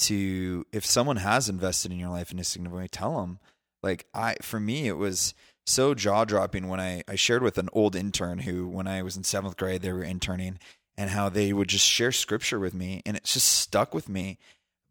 to, 0.00 0.64
if 0.72 0.86
someone 0.86 1.16
has 1.16 1.48
invested 1.48 1.90
in 1.90 1.98
your 1.98 2.10
life 2.10 2.30
in 2.30 2.38
a 2.38 2.44
significant 2.44 2.80
way, 2.82 2.88
tell 2.88 3.20
them. 3.20 3.40
Like, 3.82 4.06
I, 4.14 4.36
for 4.42 4.60
me, 4.60 4.86
it 4.86 4.96
was 4.96 5.34
so 5.66 5.92
jaw 5.92 6.24
dropping 6.24 6.68
when 6.68 6.78
I, 6.78 7.02
I 7.08 7.16
shared 7.16 7.42
with 7.42 7.58
an 7.58 7.68
old 7.72 7.96
intern 7.96 8.38
who, 8.40 8.68
when 8.68 8.86
I 8.86 9.02
was 9.02 9.16
in 9.16 9.24
seventh 9.24 9.56
grade, 9.56 9.82
they 9.82 9.92
were 9.92 10.04
interning 10.04 10.60
and 10.96 11.10
how 11.10 11.28
they 11.28 11.52
would 11.52 11.68
just 11.68 11.86
share 11.86 12.12
scripture 12.12 12.60
with 12.60 12.74
me 12.74 13.02
and 13.04 13.16
it 13.16 13.24
just 13.24 13.48
stuck 13.48 13.92
with 13.92 14.08
me. 14.08 14.38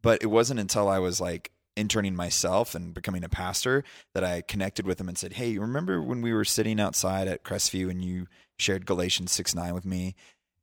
But 0.02 0.22
it 0.24 0.28
wasn't 0.28 0.60
until 0.60 0.88
I 0.90 1.00
was 1.00 1.22
like 1.22 1.52
interning 1.78 2.16
myself 2.16 2.76
and 2.76 2.94
becoming 2.94 3.24
a 3.24 3.30
pastor 3.30 3.84
that 4.14 4.24
I 4.24 4.42
connected 4.42 4.86
with 4.86 5.00
him 5.00 5.08
and 5.08 5.18
said, 5.18 5.34
Hey, 5.34 5.50
you 5.52 5.62
remember 5.62 6.02
when 6.02 6.22
we 6.22 6.34
were 6.34 6.44
sitting 6.46 6.80
outside 6.80 7.28
at 7.28 7.44
Crestview 7.44 7.90
and 7.90 8.04
you 8.04 8.28
shared 8.60 8.86
Galatians 8.86 9.32
6 9.32 9.56
9 9.56 9.74
with 9.74 9.86
me? 9.86 10.16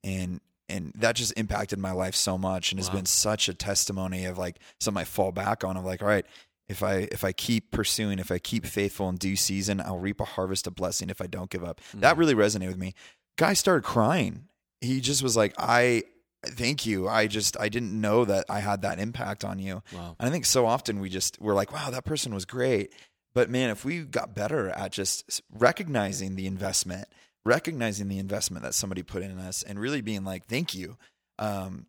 And 0.04 0.40
and 0.68 0.92
that 0.96 1.16
just 1.16 1.32
impacted 1.38 1.78
my 1.78 1.92
life 1.92 2.14
so 2.14 2.36
much 2.36 2.72
and 2.72 2.78
has 2.78 2.90
been 2.90 3.06
such 3.06 3.48
a 3.48 3.54
testimony 3.54 4.26
of 4.26 4.36
like 4.36 4.58
something 4.80 5.00
I 5.00 5.04
fall 5.04 5.32
back 5.32 5.64
on 5.64 5.78
of 5.78 5.84
like, 5.84 6.02
all 6.02 6.08
right, 6.08 6.26
if 6.68 6.82
I 6.82 7.08
if 7.10 7.24
I 7.24 7.32
keep 7.32 7.70
pursuing, 7.70 8.18
if 8.18 8.30
I 8.30 8.38
keep 8.38 8.66
faithful 8.66 9.08
in 9.08 9.16
due 9.16 9.36
season, 9.36 9.80
I'll 9.80 9.98
reap 9.98 10.20
a 10.20 10.24
harvest 10.26 10.66
of 10.66 10.74
blessing 10.74 11.08
if 11.08 11.22
I 11.22 11.26
don't 11.26 11.48
give 11.48 11.64
up. 11.64 11.80
That 11.94 12.16
Mhm. 12.16 12.18
really 12.18 12.34
resonated 12.34 12.68
with 12.68 12.76
me. 12.76 12.94
Guy 13.36 13.54
started 13.54 13.82
crying. 13.84 14.48
He 14.82 15.00
just 15.00 15.22
was 15.22 15.36
like, 15.36 15.54
I 15.58 16.02
thank 16.44 16.86
you. 16.86 17.08
I 17.08 17.26
just 17.26 17.58
I 17.58 17.68
didn't 17.68 17.98
know 18.00 18.24
that 18.24 18.44
I 18.48 18.60
had 18.60 18.82
that 18.82 18.98
impact 18.98 19.44
on 19.44 19.58
you. 19.58 19.82
Wow. 19.92 20.16
And 20.18 20.28
I 20.28 20.32
think 20.32 20.44
so 20.44 20.66
often 20.66 21.00
we 21.00 21.08
just 21.08 21.40
we're 21.40 21.54
like, 21.54 21.72
wow, 21.72 21.90
that 21.90 22.04
person 22.04 22.34
was 22.34 22.44
great. 22.44 22.92
But 23.34 23.50
man, 23.50 23.70
if 23.70 23.84
we 23.84 24.00
got 24.04 24.34
better 24.34 24.70
at 24.70 24.92
just 24.92 25.42
recognizing 25.52 26.34
the 26.36 26.46
investment, 26.46 27.08
recognizing 27.44 28.08
the 28.08 28.18
investment 28.18 28.62
that 28.64 28.74
somebody 28.74 29.02
put 29.02 29.22
in 29.22 29.38
us, 29.38 29.62
and 29.62 29.78
really 29.78 30.00
being 30.00 30.24
like, 30.24 30.46
thank 30.46 30.74
you, 30.74 30.96
um, 31.38 31.86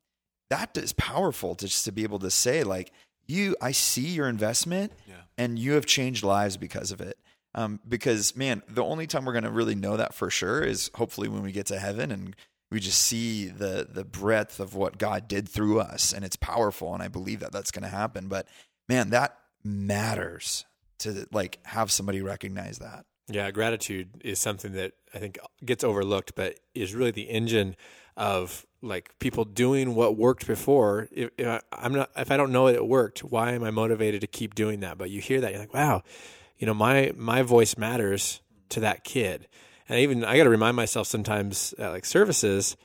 that 0.50 0.78
is 0.78 0.94
powerful 0.94 1.56
to 1.56 1.66
just 1.68 1.86
to 1.86 1.92
be 1.92 2.04
able 2.04 2.20
to 2.20 2.30
say 2.32 2.64
like, 2.64 2.92
you, 3.28 3.56
I 3.62 3.72
see 3.72 4.08
your 4.08 4.28
investment, 4.28 4.92
Yeah. 5.08 5.16
and 5.38 5.58
you 5.60 5.74
have 5.74 5.86
changed 5.86 6.24
lives 6.24 6.58
because 6.58 6.92
of 6.92 7.00
it. 7.02 7.18
Um, 7.56 7.80
because 7.88 8.36
man, 8.36 8.62
the 8.68 8.84
only 8.84 9.08
time 9.08 9.26
we're 9.26 9.34
gonna 9.34 9.52
really 9.52 9.76
know 9.76 9.98
that 9.98 10.14
for 10.14 10.30
sure 10.30 10.62
is 10.62 10.92
hopefully 10.96 11.28
when 11.30 11.42
we 11.42 11.52
get 11.52 11.68
to 11.68 11.80
heaven 11.80 12.12
and 12.12 12.36
we 12.72 12.80
just 12.80 13.02
see 13.02 13.48
the 13.48 13.88
the 13.90 14.06
breadth 14.06 14.60
of 14.60 14.76
what 14.76 14.98
God 14.98 15.28
did 15.28 15.50
through 15.50 15.80
us, 15.80 16.14
and 16.14 16.24
it's 16.24 16.36
powerful, 16.36 16.94
and 16.94 17.02
I 17.02 17.08
believe 17.08 17.40
that 17.40 17.52
that's 17.52 17.72
going 17.72 17.84
to 17.84 17.90
happen. 17.90 18.28
But 18.28 18.48
man, 18.88 19.10
that 19.10 19.38
matters 19.64 20.66
to 21.00 21.28
like 21.32 21.60
have 21.66 21.92
somebody 21.92 22.22
recognize 22.22 22.80
that. 22.80 23.06
Yeah, 23.28 23.52
gratitude 23.52 24.10
is 24.24 24.40
something 24.40 24.74
that 24.74 24.94
I 25.14 25.20
think 25.20 25.38
gets 25.64 25.84
overlooked, 25.84 26.34
but 26.36 26.60
is 26.74 26.96
really 26.96 27.12
the 27.12 27.30
engine 27.30 27.76
of 28.18 28.66
like 28.82 29.18
people 29.20 29.46
doing 29.46 29.96
what 29.96 30.18
worked 30.18 30.48
before. 30.48 31.08
If, 31.12 31.30
if 31.38 31.48
I, 31.48 31.62
I'm 31.72 31.94
not, 31.94 32.10
if 32.18 32.32
I 32.32 32.38
don't 32.38 32.52
know 32.52 32.68
it 32.68 32.86
worked, 32.86 33.20
why 33.20 33.54
am 33.54 33.64
I 33.64 33.72
motivated 33.72 34.22
to 34.22 34.28
keep 34.28 34.56
doing 34.56 34.80
that? 34.82 34.98
But 34.98 35.10
you 35.10 35.22
hear 35.22 35.42
that, 35.42 35.52
you're 35.52 35.60
like, 35.60 35.74
wow, 35.74 36.04
you 36.58 36.66
know, 36.66 36.74
my 36.74 37.14
my 37.16 37.42
voice 37.42 37.78
matters 37.78 38.42
to 38.70 38.80
that 38.82 39.04
kid. 39.04 39.48
And 39.89 39.99
even 39.99 40.23
I 40.23 40.38
got 40.38 40.43
to 40.43 40.49
remind 40.49 40.75
myself 40.75 41.08
sometimes 41.08 41.73
at 41.80 41.89
like 41.89 42.06
services, 42.06 42.78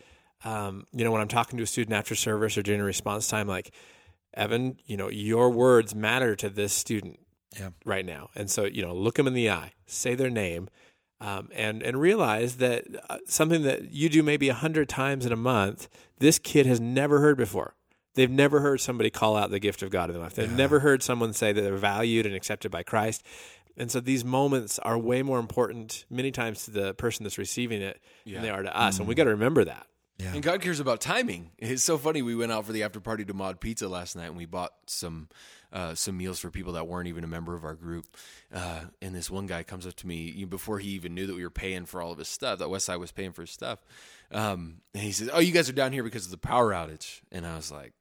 um, 0.44 0.86
you 0.92 1.04
know, 1.04 1.10
when 1.12 1.20
I'm 1.20 1.28
talking 1.28 1.56
to 1.58 1.62
a 1.62 1.66
student 1.66 1.94
after 1.94 2.14
service 2.14 2.56
or 2.58 2.62
during 2.62 2.80
a 2.80 2.84
response 2.84 3.28
time, 3.28 3.46
like 3.46 3.72
Evan, 4.34 4.78
you 4.86 4.96
know, 4.96 5.10
your 5.10 5.50
words 5.50 5.94
matter 5.94 6.34
to 6.36 6.48
this 6.48 6.72
student 6.72 7.18
Yeah. 7.58 7.70
right 7.84 8.04
now. 8.04 8.30
And 8.34 8.50
so, 8.50 8.64
you 8.64 8.82
know, 8.82 8.94
look 8.94 9.14
them 9.14 9.26
in 9.26 9.34
the 9.34 9.48
eye, 9.50 9.72
say 9.86 10.14
their 10.14 10.30
name, 10.30 10.68
um, 11.20 11.48
and 11.54 11.82
and 11.82 12.00
realize 12.00 12.56
that 12.56 12.84
uh, 13.08 13.18
something 13.26 13.62
that 13.62 13.92
you 13.92 14.08
do 14.08 14.22
maybe 14.22 14.48
a 14.48 14.54
hundred 14.54 14.88
times 14.88 15.24
in 15.24 15.32
a 15.32 15.36
month, 15.36 15.88
this 16.18 16.38
kid 16.38 16.66
has 16.66 16.80
never 16.80 17.20
heard 17.20 17.36
before. 17.36 17.74
They've 18.14 18.30
never 18.30 18.60
heard 18.60 18.80
somebody 18.80 19.10
call 19.10 19.36
out 19.36 19.50
the 19.50 19.58
gift 19.58 19.82
of 19.82 19.90
God 19.90 20.08
in 20.08 20.14
their 20.14 20.22
life. 20.22 20.34
They've 20.34 20.50
Yeah. 20.50 20.56
never 20.56 20.80
heard 20.80 21.02
someone 21.02 21.32
say 21.32 21.52
that 21.52 21.60
they're 21.60 21.76
valued 21.76 22.26
and 22.26 22.34
accepted 22.34 22.70
by 22.70 22.82
Christ. 22.82 23.24
And 23.76 23.90
so 23.90 24.00
these 24.00 24.24
moments 24.24 24.78
are 24.78 24.96
way 24.98 25.22
more 25.22 25.38
important 25.38 26.04
many 26.08 26.30
times 26.30 26.64
to 26.66 26.70
the 26.70 26.94
person 26.94 27.24
that's 27.24 27.38
receiving 27.38 27.82
it 27.82 28.00
Yeah. 28.24 28.34
than 28.34 28.42
they 28.42 28.50
are 28.50 28.62
to 28.62 28.76
us. 28.76 28.98
And 28.98 29.08
we 29.08 29.14
got 29.14 29.24
to 29.24 29.30
remember 29.30 29.64
that. 29.64 29.86
Yeah. 30.18 30.32
And 30.32 30.44
God 30.44 30.60
cares 30.62 30.78
about 30.78 31.00
timing. 31.00 31.50
It's 31.58 31.82
so 31.82 31.98
funny. 31.98 32.22
We 32.22 32.36
went 32.36 32.52
out 32.52 32.64
for 32.66 32.72
the 32.72 32.84
after 32.84 33.00
party 33.00 33.24
to 33.24 33.34
Mod 33.34 33.60
Pizza 33.60 33.88
last 33.88 34.14
night, 34.14 34.26
and 34.26 34.36
we 34.36 34.46
bought 34.46 34.72
some 34.86 35.28
uh, 35.72 35.92
some 35.96 36.16
meals 36.16 36.38
for 36.38 36.50
people 36.52 36.74
that 36.74 36.86
weren't 36.86 37.08
even 37.08 37.24
a 37.24 37.26
member 37.26 37.52
of 37.56 37.64
our 37.64 37.74
group. 37.74 38.06
Uh, 38.52 38.82
and 39.02 39.12
this 39.12 39.28
one 39.28 39.46
guy 39.48 39.64
comes 39.64 39.88
up 39.88 39.94
to 39.96 40.06
me 40.06 40.30
you 40.30 40.46
know, 40.46 40.50
before 40.50 40.78
he 40.78 40.90
even 40.90 41.16
knew 41.16 41.26
that 41.26 41.34
we 41.34 41.42
were 41.42 41.50
paying 41.50 41.84
for 41.84 42.00
all 42.00 42.12
of 42.12 42.18
his 42.18 42.28
stuff. 42.28 42.60
That 42.60 42.68
Westside 42.68 43.00
was 43.00 43.10
paying 43.10 43.32
for 43.32 43.42
his 43.42 43.50
stuff. 43.50 43.80
Um, 44.30 44.82
and 44.94 45.02
he 45.02 45.10
says, 45.10 45.30
"Oh, 45.32 45.40
you 45.40 45.50
guys 45.50 45.68
are 45.68 45.72
down 45.72 45.92
here 45.92 46.04
because 46.04 46.26
of 46.26 46.30
the 46.30 46.38
power 46.38 46.70
outage." 46.72 47.20
And 47.32 47.44
I 47.44 47.56
was 47.56 47.72
like. 47.72 47.92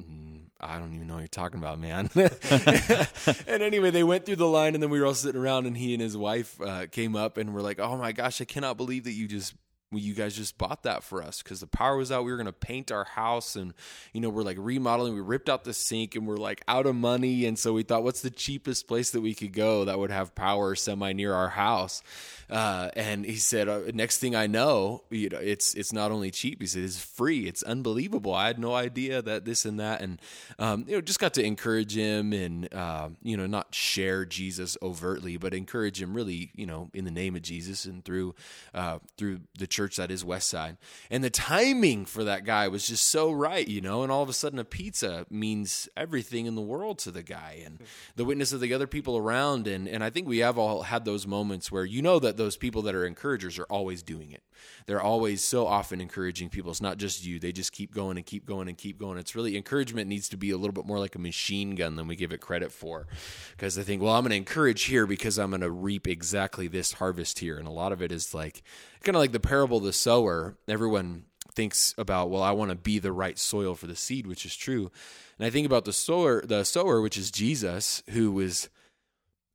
"Mm, 0.00 0.35
I 0.60 0.78
don't 0.78 0.94
even 0.94 1.06
know 1.06 1.14
what 1.14 1.20
you're 1.20 1.28
talking 1.28 1.58
about, 1.58 1.78
man. 1.78 2.08
and 3.46 3.62
anyway, 3.62 3.90
they 3.90 4.02
went 4.02 4.24
through 4.24 4.36
the 4.36 4.46
line, 4.46 4.74
and 4.74 4.82
then 4.82 4.88
we 4.90 4.98
were 4.98 5.06
all 5.06 5.14
sitting 5.14 5.40
around, 5.40 5.66
and 5.66 5.76
he 5.76 5.92
and 5.92 6.02
his 6.02 6.16
wife 6.16 6.58
uh, 6.60 6.86
came 6.90 7.14
up 7.14 7.36
and 7.36 7.52
were 7.52 7.60
like, 7.60 7.78
"Oh 7.78 7.96
my 7.98 8.12
gosh, 8.12 8.40
I 8.40 8.44
cannot 8.46 8.76
believe 8.76 9.04
that 9.04 9.12
you 9.12 9.28
just 9.28 9.54
well, 9.96 10.04
you 10.04 10.12
guys 10.12 10.36
just 10.36 10.58
bought 10.58 10.82
that 10.82 11.02
for 11.02 11.22
us 11.22 11.42
because 11.42 11.60
the 11.60 11.66
power 11.66 11.96
was 11.96 12.12
out. 12.12 12.22
We 12.26 12.30
were 12.30 12.36
going 12.36 12.44
to 12.44 12.52
paint 12.52 12.92
our 12.92 13.04
house 13.04 13.56
and, 13.56 13.72
you 14.12 14.20
know, 14.20 14.28
we're 14.28 14.42
like 14.42 14.58
remodeling. 14.60 15.14
We 15.14 15.22
ripped 15.22 15.48
out 15.48 15.64
the 15.64 15.72
sink 15.72 16.14
and 16.14 16.26
we're 16.26 16.36
like 16.36 16.62
out 16.68 16.84
of 16.84 16.94
money. 16.94 17.46
And 17.46 17.58
so 17.58 17.72
we 17.72 17.82
thought, 17.82 18.04
what's 18.04 18.20
the 18.20 18.28
cheapest 18.28 18.88
place 18.88 19.10
that 19.12 19.22
we 19.22 19.32
could 19.32 19.54
go 19.54 19.86
that 19.86 19.98
would 19.98 20.10
have 20.10 20.34
power 20.34 20.74
semi 20.74 21.14
near 21.14 21.32
our 21.32 21.48
house? 21.48 22.02
Uh, 22.50 22.90
and 22.94 23.24
he 23.24 23.36
said, 23.36 23.70
uh, 23.70 23.80
next 23.94 24.18
thing 24.18 24.36
I 24.36 24.46
know, 24.46 25.04
you 25.08 25.30
know, 25.30 25.38
it's, 25.38 25.72
it's 25.72 25.94
not 25.94 26.12
only 26.12 26.30
cheap. 26.30 26.60
He 26.60 26.66
said, 26.66 26.82
it's 26.82 27.02
free. 27.02 27.46
It's 27.46 27.62
unbelievable. 27.62 28.34
I 28.34 28.48
had 28.48 28.58
no 28.58 28.74
idea 28.74 29.22
that 29.22 29.46
this 29.46 29.64
and 29.64 29.80
that. 29.80 30.02
And, 30.02 30.20
um, 30.58 30.84
you 30.86 30.96
know, 30.96 31.00
just 31.00 31.20
got 31.20 31.32
to 31.34 31.42
encourage 31.42 31.96
him 31.96 32.34
and, 32.34 32.72
uh, 32.74 33.08
you 33.22 33.38
know, 33.38 33.46
not 33.46 33.74
share 33.74 34.26
Jesus 34.26 34.76
overtly, 34.82 35.38
but 35.38 35.54
encourage 35.54 36.02
him 36.02 36.12
really, 36.12 36.50
you 36.54 36.66
know, 36.66 36.90
in 36.92 37.06
the 37.06 37.10
name 37.10 37.34
of 37.34 37.40
Jesus 37.40 37.86
and 37.86 38.04
through, 38.04 38.34
uh, 38.74 38.98
through 39.16 39.40
the 39.58 39.66
church 39.66 39.85
that 39.94 40.10
is 40.10 40.24
West 40.24 40.48
Side. 40.48 40.76
And 41.08 41.22
the 41.22 41.30
timing 41.30 42.04
for 42.04 42.24
that 42.24 42.44
guy 42.44 42.66
was 42.66 42.88
just 42.88 43.06
so 43.06 43.30
right, 43.30 43.68
you 43.68 43.80
know, 43.80 44.02
and 44.02 44.10
all 44.10 44.24
of 44.24 44.28
a 44.28 44.32
sudden 44.32 44.58
a 44.58 44.64
pizza 44.64 45.24
means 45.30 45.88
everything 45.96 46.46
in 46.46 46.56
the 46.56 46.60
world 46.60 46.98
to 46.98 47.12
the 47.12 47.22
guy 47.22 47.62
and 47.64 47.80
the 48.16 48.24
witness 48.24 48.52
of 48.52 48.60
the 48.60 48.74
other 48.74 48.88
people 48.88 49.16
around. 49.16 49.68
And, 49.68 49.86
and 49.86 50.02
I 50.02 50.10
think 50.10 50.26
we 50.26 50.38
have 50.38 50.58
all 50.58 50.82
had 50.82 51.04
those 51.04 51.28
moments 51.28 51.70
where 51.70 51.84
you 51.84 52.02
know 52.02 52.18
that 52.18 52.36
those 52.36 52.56
people 52.56 52.82
that 52.82 52.94
are 52.96 53.06
encouragers 53.06 53.58
are 53.60 53.66
always 53.70 54.02
doing 54.02 54.32
it. 54.32 54.42
They're 54.86 55.02
always 55.02 55.42
so 55.44 55.66
often 55.66 56.00
encouraging 56.00 56.48
people. 56.48 56.70
It's 56.70 56.80
not 56.80 56.98
just 56.98 57.24
you. 57.24 57.38
They 57.38 57.52
just 57.52 57.72
keep 57.72 57.94
going 57.94 58.16
and 58.16 58.26
keep 58.26 58.46
going 58.46 58.68
and 58.68 58.76
keep 58.76 58.98
going. 58.98 59.18
It's 59.18 59.36
really 59.36 59.56
encouragement 59.56 60.08
needs 60.08 60.28
to 60.30 60.36
be 60.36 60.50
a 60.50 60.56
little 60.56 60.72
bit 60.72 60.86
more 60.86 60.98
like 60.98 61.14
a 61.14 61.20
machine 61.20 61.74
gun 61.74 61.96
than 61.96 62.06
we 62.06 62.16
give 62.16 62.32
it 62.32 62.40
credit 62.40 62.72
for. 62.72 63.06
Because 63.52 63.74
they 63.74 63.82
think, 63.82 64.02
well, 64.02 64.14
I'm 64.14 64.22
going 64.22 64.30
to 64.30 64.36
encourage 64.36 64.84
here 64.84 65.06
because 65.06 65.38
I'm 65.38 65.50
going 65.50 65.60
to 65.60 65.70
reap 65.70 66.06
exactly 66.06 66.68
this 66.68 66.94
harvest 66.94 67.38
here. 67.38 67.58
And 67.58 67.66
a 67.66 67.72
lot 67.72 67.92
of 67.92 68.02
it 68.02 68.12
is 68.12 68.34
like 68.34 68.62
kind 69.06 69.16
of 69.16 69.20
like 69.20 69.32
the 69.32 69.40
parable 69.40 69.78
of 69.78 69.84
the 69.84 69.92
sower. 69.92 70.58
Everyone 70.66 71.24
thinks 71.54 71.94
about, 71.96 72.28
well, 72.28 72.42
I 72.42 72.50
want 72.50 72.70
to 72.70 72.76
be 72.76 72.98
the 72.98 73.12
right 73.12 73.38
soil 73.38 73.74
for 73.74 73.86
the 73.86 73.96
seed, 73.96 74.26
which 74.26 74.44
is 74.44 74.54
true. 74.56 74.90
And 75.38 75.46
I 75.46 75.50
think 75.50 75.64
about 75.64 75.84
the 75.84 75.92
sower, 75.92 76.44
the 76.44 76.64
sower, 76.64 77.00
which 77.00 77.16
is 77.16 77.30
Jesus, 77.30 78.02
who 78.10 78.32
was 78.32 78.68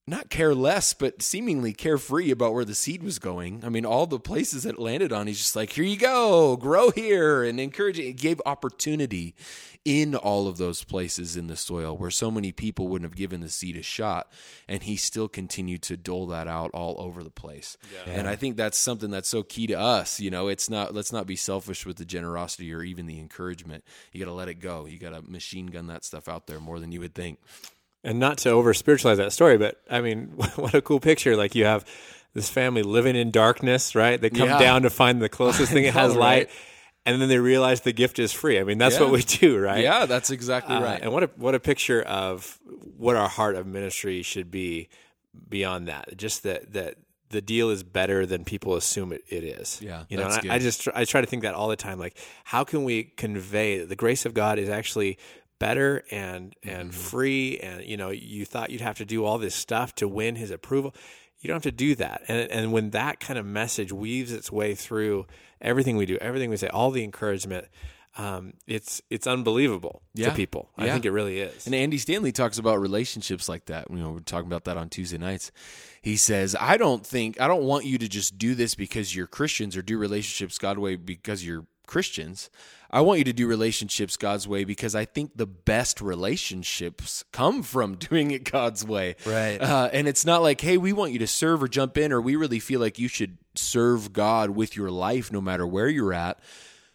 not 0.08 0.30
care 0.30 0.56
less, 0.56 0.94
but 0.94 1.22
seemingly 1.22 1.74
carefree 1.74 2.32
about 2.32 2.54
where 2.54 2.66
the 2.66 2.74
seed 2.74 3.04
was 3.04 3.20
going. 3.20 3.64
I 3.64 3.70
mean, 3.70 3.86
all 3.86 4.08
the 4.08 4.20
places 4.20 4.64
that 4.64 4.80
landed 4.80 5.14
on, 5.14 5.28
he's 5.28 5.38
just 5.38 5.56
like, 5.56 5.72
here 5.72 5.84
you 5.84 5.98
go, 5.98 6.58
grow 6.58 6.90
here, 6.90 7.44
and 7.44 7.60
encouraging. 7.60 8.06
it. 8.06 8.10
It 8.10 8.18
gave 8.18 8.42
opportunity 8.46 9.36
in 9.86 10.16
all 10.16 10.48
of 10.48 10.58
those 10.58 10.84
places 10.84 11.38
in 11.38 11.48
the 11.48 11.56
soil 11.56 11.96
where 11.96 12.12
so 12.12 12.32
many 12.32 12.52
people 12.52 12.88
wouldn't 12.88 13.10
have 13.10 13.18
given 13.18 13.42
the 13.42 13.50
seed 13.50 13.78
a 13.78 13.84
shot, 13.84 14.32
and 14.68 14.84
he 14.84 14.96
still 14.96 15.28
continued 15.28 15.84
to 15.84 15.98
dole 15.98 16.28
that 16.28 16.48
out 16.48 16.72
all 16.74 16.96
over 17.00 17.24
the 17.24 17.30
place. 17.30 17.78
Yeah. 17.94 18.14
And 18.14 18.28
I 18.28 18.36
think 18.36 18.58
that's 18.58 18.78
something 18.78 19.12
that's 19.12 19.30
so 19.30 19.44
key 19.44 19.68
to 19.68 19.80
us. 19.80 20.20
You 20.20 20.32
know, 20.32 20.48
it's 20.48 20.70
not 20.70 20.96
let's 20.96 21.14
not 21.14 21.28
be 21.28 21.36
selfish 21.36 21.86
with 21.86 21.98
the 21.98 22.06
generosity 22.06 22.74
or 22.74 22.84
even 22.84 23.06
the 23.06 23.20
encouragement. 23.20 23.84
You 24.12 24.20
got 24.20 24.30
to 24.30 24.36
let 24.36 24.50
it 24.50 24.60
go. 24.60 24.88
You 24.88 24.98
got 24.98 25.14
to 25.14 25.22
machine 25.22 25.68
gun 25.68 25.88
that 25.88 26.04
stuff 26.04 26.28
out 26.28 26.48
there 26.48 26.60
more 26.60 26.80
than 26.80 26.92
you 26.92 27.00
would 27.00 27.16
think 27.16 27.40
and 28.04 28.20
not 28.20 28.40
to 28.40 28.50
over 28.50 28.74
spiritualize 28.74 29.18
that 29.18 29.32
story, 29.32 29.58
but 29.58 29.82
I 29.90 30.02
mean, 30.02 30.28
what 30.56 30.74
a 30.74 30.82
cool 30.82 31.00
picture! 31.00 31.36
Like 31.36 31.56
you 31.56 31.66
have 31.66 31.86
this 32.34 32.50
family 32.50 32.84
living 32.84 33.16
in 33.16 33.32
darkness, 33.32 33.96
right? 33.96 34.20
They 34.20 34.30
come 34.30 34.50
yeah. 34.50 34.60
down 34.60 34.84
to 34.84 34.90
find 34.90 35.22
the 35.22 35.30
closest 35.30 35.72
thing 35.72 35.84
that 35.86 35.94
has 35.94 36.16
light, 36.16 36.48
right? 36.48 36.50
and 37.06 37.22
then 37.22 37.30
they 37.30 37.40
realize 37.40 37.82
the 37.82 37.94
gift 37.94 38.20
is 38.20 38.32
free. 38.32 38.60
I 38.60 38.64
mean, 38.64 38.78
that's 38.78 38.96
yeah. 38.96 39.02
what 39.02 39.12
we 39.12 39.22
do, 39.40 39.58
right? 39.58 39.84
Yeah, 39.84 40.06
that's 40.06 40.30
exactly 40.30 40.76
uh, 40.76 40.82
right. 40.82 41.02
And 41.02 41.12
what 41.12 41.24
a 41.24 41.30
what 41.36 41.56
a 41.56 41.60
picture 41.60 42.02
of 42.02 42.60
what 42.98 43.16
our 43.16 43.30
heart 43.30 43.56
of 43.56 43.66
ministry 43.66 44.22
should 44.22 44.52
be 44.52 44.90
beyond 45.50 45.88
that. 45.88 46.18
Just 46.18 46.44
that 46.44 46.74
that 46.74 46.96
the 47.30 47.42
deal 47.42 47.70
is 47.70 47.82
better 47.82 48.26
than 48.26 48.44
people 48.44 48.76
assume 48.76 49.14
it, 49.14 49.24
it 49.30 49.44
is. 49.44 49.82
Yeah, 49.82 50.04
you 50.10 50.18
know, 50.18 50.28
I, 50.28 50.42
I, 50.50 50.60
just 50.60 50.88
I 50.94 51.06
try 51.06 51.22
to 51.22 51.28
think 51.28 51.44
that 51.44 51.56
all 51.56 51.70
the 51.70 51.76
time. 51.76 51.98
Like, 51.98 52.18
how 52.44 52.64
can 52.64 52.84
we 52.84 53.04
convey 53.04 53.80
that 53.80 53.90
the 53.90 53.96
grace 53.96 54.26
of 54.26 54.34
God 54.34 54.60
is 54.60 54.70
actually 54.70 55.18
better 55.62 56.04
and 56.10 56.56
and 56.64 56.90
mm-hmm. 56.90 57.00
free 57.00 57.60
and 57.60 57.86
you 57.86 57.96
know 57.96 58.10
you 58.10 58.46
thought 58.46 58.72
you'd 58.72 58.82
have 58.82 58.98
to 58.98 59.06
do 59.06 59.24
all 59.24 59.38
this 59.38 59.54
stuff 59.54 59.94
to 59.94 60.08
win 60.08 60.36
his 60.36 60.50
approval 60.50 60.92
you 61.40 61.48
don't 61.48 61.56
have 61.56 61.62
to 61.62 61.72
do 61.72 61.94
that 61.94 62.24
and 62.28 62.50
and 62.50 62.72
when 62.72 62.90
that 62.90 63.20
kind 63.20 63.38
of 63.38 63.46
message 63.46 63.94
weaves 63.94 64.32
its 64.32 64.52
way 64.52 64.74
through 64.74 65.24
everything 65.62 65.98
we 65.98 66.08
do 66.08 66.18
everything 66.18 66.50
we 66.50 66.58
say 66.58 66.68
all 66.70 66.90
the 66.90 67.04
encouragement 67.04 67.68
um, 68.18 68.56
it's 68.68 69.02
it's 69.10 69.26
unbelievable 69.26 70.02
yeah. 70.14 70.30
to 70.30 70.36
people. 70.36 70.70
I 70.78 70.86
yeah. 70.86 70.94
think 70.94 71.06
it 71.06 71.12
really 71.12 71.40
is. 71.40 71.66
And 71.66 71.74
Andy 71.74 71.98
Stanley 71.98 72.34
talks 72.34 72.58
about 72.58 72.82
relationships 72.82 73.48
like 73.48 73.68
that. 73.68 73.90
You 73.90 73.98
know, 73.98 74.12
we're 74.12 74.20
talking 74.20 74.48
about 74.48 74.66
that 74.66 74.76
on 74.76 74.90
Tuesday 74.90 75.18
nights. 75.18 75.50
He 76.02 76.18
says, 76.18 76.54
"I 76.60 76.76
don't 76.76 77.06
think 77.06 77.40
I 77.40 77.48
don't 77.48 77.64
want 77.64 77.86
you 77.86 77.98
to 78.00 78.10
just 78.10 78.38
do 78.38 78.54
this 78.54 78.76
because 78.76 79.16
you're 79.16 79.28
Christians 79.28 79.78
or 79.78 79.82
do 79.82 79.98
relationships 79.98 80.58
God 80.58 80.78
way 80.78 80.98
because 80.98 81.46
you're 81.46 81.66
Christians. 81.88 82.50
I 82.90 83.02
want 83.02 83.20
you 83.20 83.24
to 83.26 83.34
do 83.34 83.48
relationships 83.48 84.18
God's 84.18 84.48
way 84.48 84.66
because 84.66 84.96
I 84.96 85.06
think 85.06 85.32
the 85.36 85.46
best 85.46 86.02
relationships 86.02 87.24
come 87.32 87.64
from 87.64 87.96
doing 88.10 88.32
it 88.32 88.50
God's 88.50 88.86
way. 88.86 89.16
Right. 89.26 89.62
Uh, 89.62 89.90
and 89.94 90.08
it's 90.08 90.26
not 90.26 90.42
like, 90.42 90.62
hey, 90.62 90.78
we 90.78 90.94
want 90.94 91.14
you 91.14 91.20
to 91.20 91.28
serve 91.28 91.64
or 91.64 91.68
jump 91.68 91.98
in, 91.98 92.12
or 92.12 92.20
we 92.20 92.36
really 92.36 92.60
feel 92.60 92.80
like 92.80 93.00
you 93.00 93.08
should 93.08 93.38
serve 93.56 94.14
God 94.14 94.52
with 94.52 94.76
your 94.76 94.90
life 94.92 95.32
no 95.32 95.42
matter 95.42 95.66
where 95.66 95.88
you're 95.88 96.14
at 96.14 96.40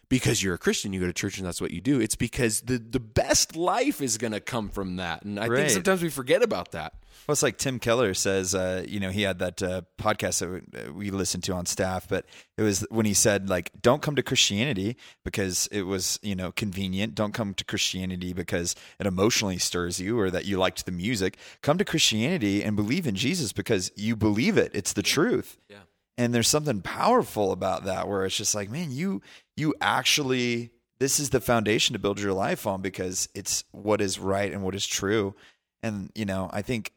because 0.09 0.41
you're 0.41 0.55
a 0.55 0.57
Christian, 0.57 0.93
you 0.93 0.99
go 0.99 1.07
to 1.07 1.13
church 1.13 1.37
and 1.37 1.45
that's 1.45 1.59
what 1.59 1.71
you 1.71 1.81
do. 1.81 1.99
It's 1.99 2.15
because 2.15 2.61
the, 2.61 2.77
the 2.77 2.99
best 2.99 3.55
life 3.55 4.01
is 4.01 4.17
going 4.17 4.33
to 4.33 4.39
come 4.39 4.69
from 4.69 4.97
that. 4.97 5.23
And 5.23 5.39
I 5.39 5.47
right. 5.47 5.57
think 5.59 5.71
sometimes 5.71 6.01
we 6.01 6.09
forget 6.09 6.41
about 6.41 6.71
that. 6.71 6.93
Well, 7.27 7.33
it's 7.33 7.43
like 7.43 7.57
Tim 7.57 7.79
Keller 7.79 8.13
says, 8.13 8.55
uh, 8.55 8.85
you 8.87 9.01
know, 9.01 9.09
he 9.09 9.23
had 9.23 9.39
that 9.39 9.61
uh, 9.61 9.81
podcast 9.99 10.39
that 10.71 10.95
we 10.95 11.11
listened 11.11 11.43
to 11.45 11.53
on 11.53 11.65
staff, 11.65 12.07
but 12.07 12.25
it 12.57 12.61
was 12.61 12.85
when 12.89 13.05
he 13.05 13.13
said, 13.13 13.49
like, 13.49 13.71
don't 13.81 14.01
come 14.01 14.15
to 14.15 14.23
Christianity 14.23 14.95
because 15.25 15.67
it 15.71 15.81
was, 15.81 16.19
you 16.21 16.35
know, 16.35 16.53
convenient. 16.53 17.15
Don't 17.15 17.33
come 17.33 17.53
to 17.55 17.65
Christianity 17.65 18.31
because 18.31 18.75
it 18.97 19.07
emotionally 19.07 19.57
stirs 19.57 19.99
you 19.99 20.17
or 20.17 20.31
that 20.31 20.45
you 20.45 20.57
liked 20.57 20.85
the 20.85 20.91
music. 20.91 21.37
Come 21.61 21.77
to 21.79 21.85
Christianity 21.85 22.63
and 22.63 22.77
believe 22.77 23.07
in 23.07 23.15
Jesus 23.15 23.51
because 23.51 23.91
you 23.95 24.15
believe 24.15 24.57
it. 24.57 24.71
It's 24.73 24.93
the 24.93 25.03
truth. 25.03 25.57
Yeah. 25.67 25.79
And 26.17 26.33
there's 26.33 26.47
something 26.47 26.81
powerful 26.81 27.51
about 27.51 27.85
that 27.85 28.07
where 28.07 28.25
it's 28.25 28.35
just 28.35 28.55
like, 28.55 28.69
man, 28.69 28.91
you 28.91 29.21
you 29.55 29.75
actually 29.81 30.71
this 30.99 31.19
is 31.19 31.29
the 31.29 31.39
foundation 31.39 31.93
to 31.93 31.99
build 31.99 32.19
your 32.19 32.33
life 32.33 32.65
on 32.65 32.81
because 32.81 33.29
it's 33.35 33.63
what 33.71 34.01
is 34.01 34.17
right 34.17 34.51
and 34.51 34.63
what 34.63 34.73
is 34.73 34.85
true. 34.87 35.35
And 35.83 36.11
you 36.15 36.25
know, 36.25 36.49
I 36.51 36.61
think 36.61 36.91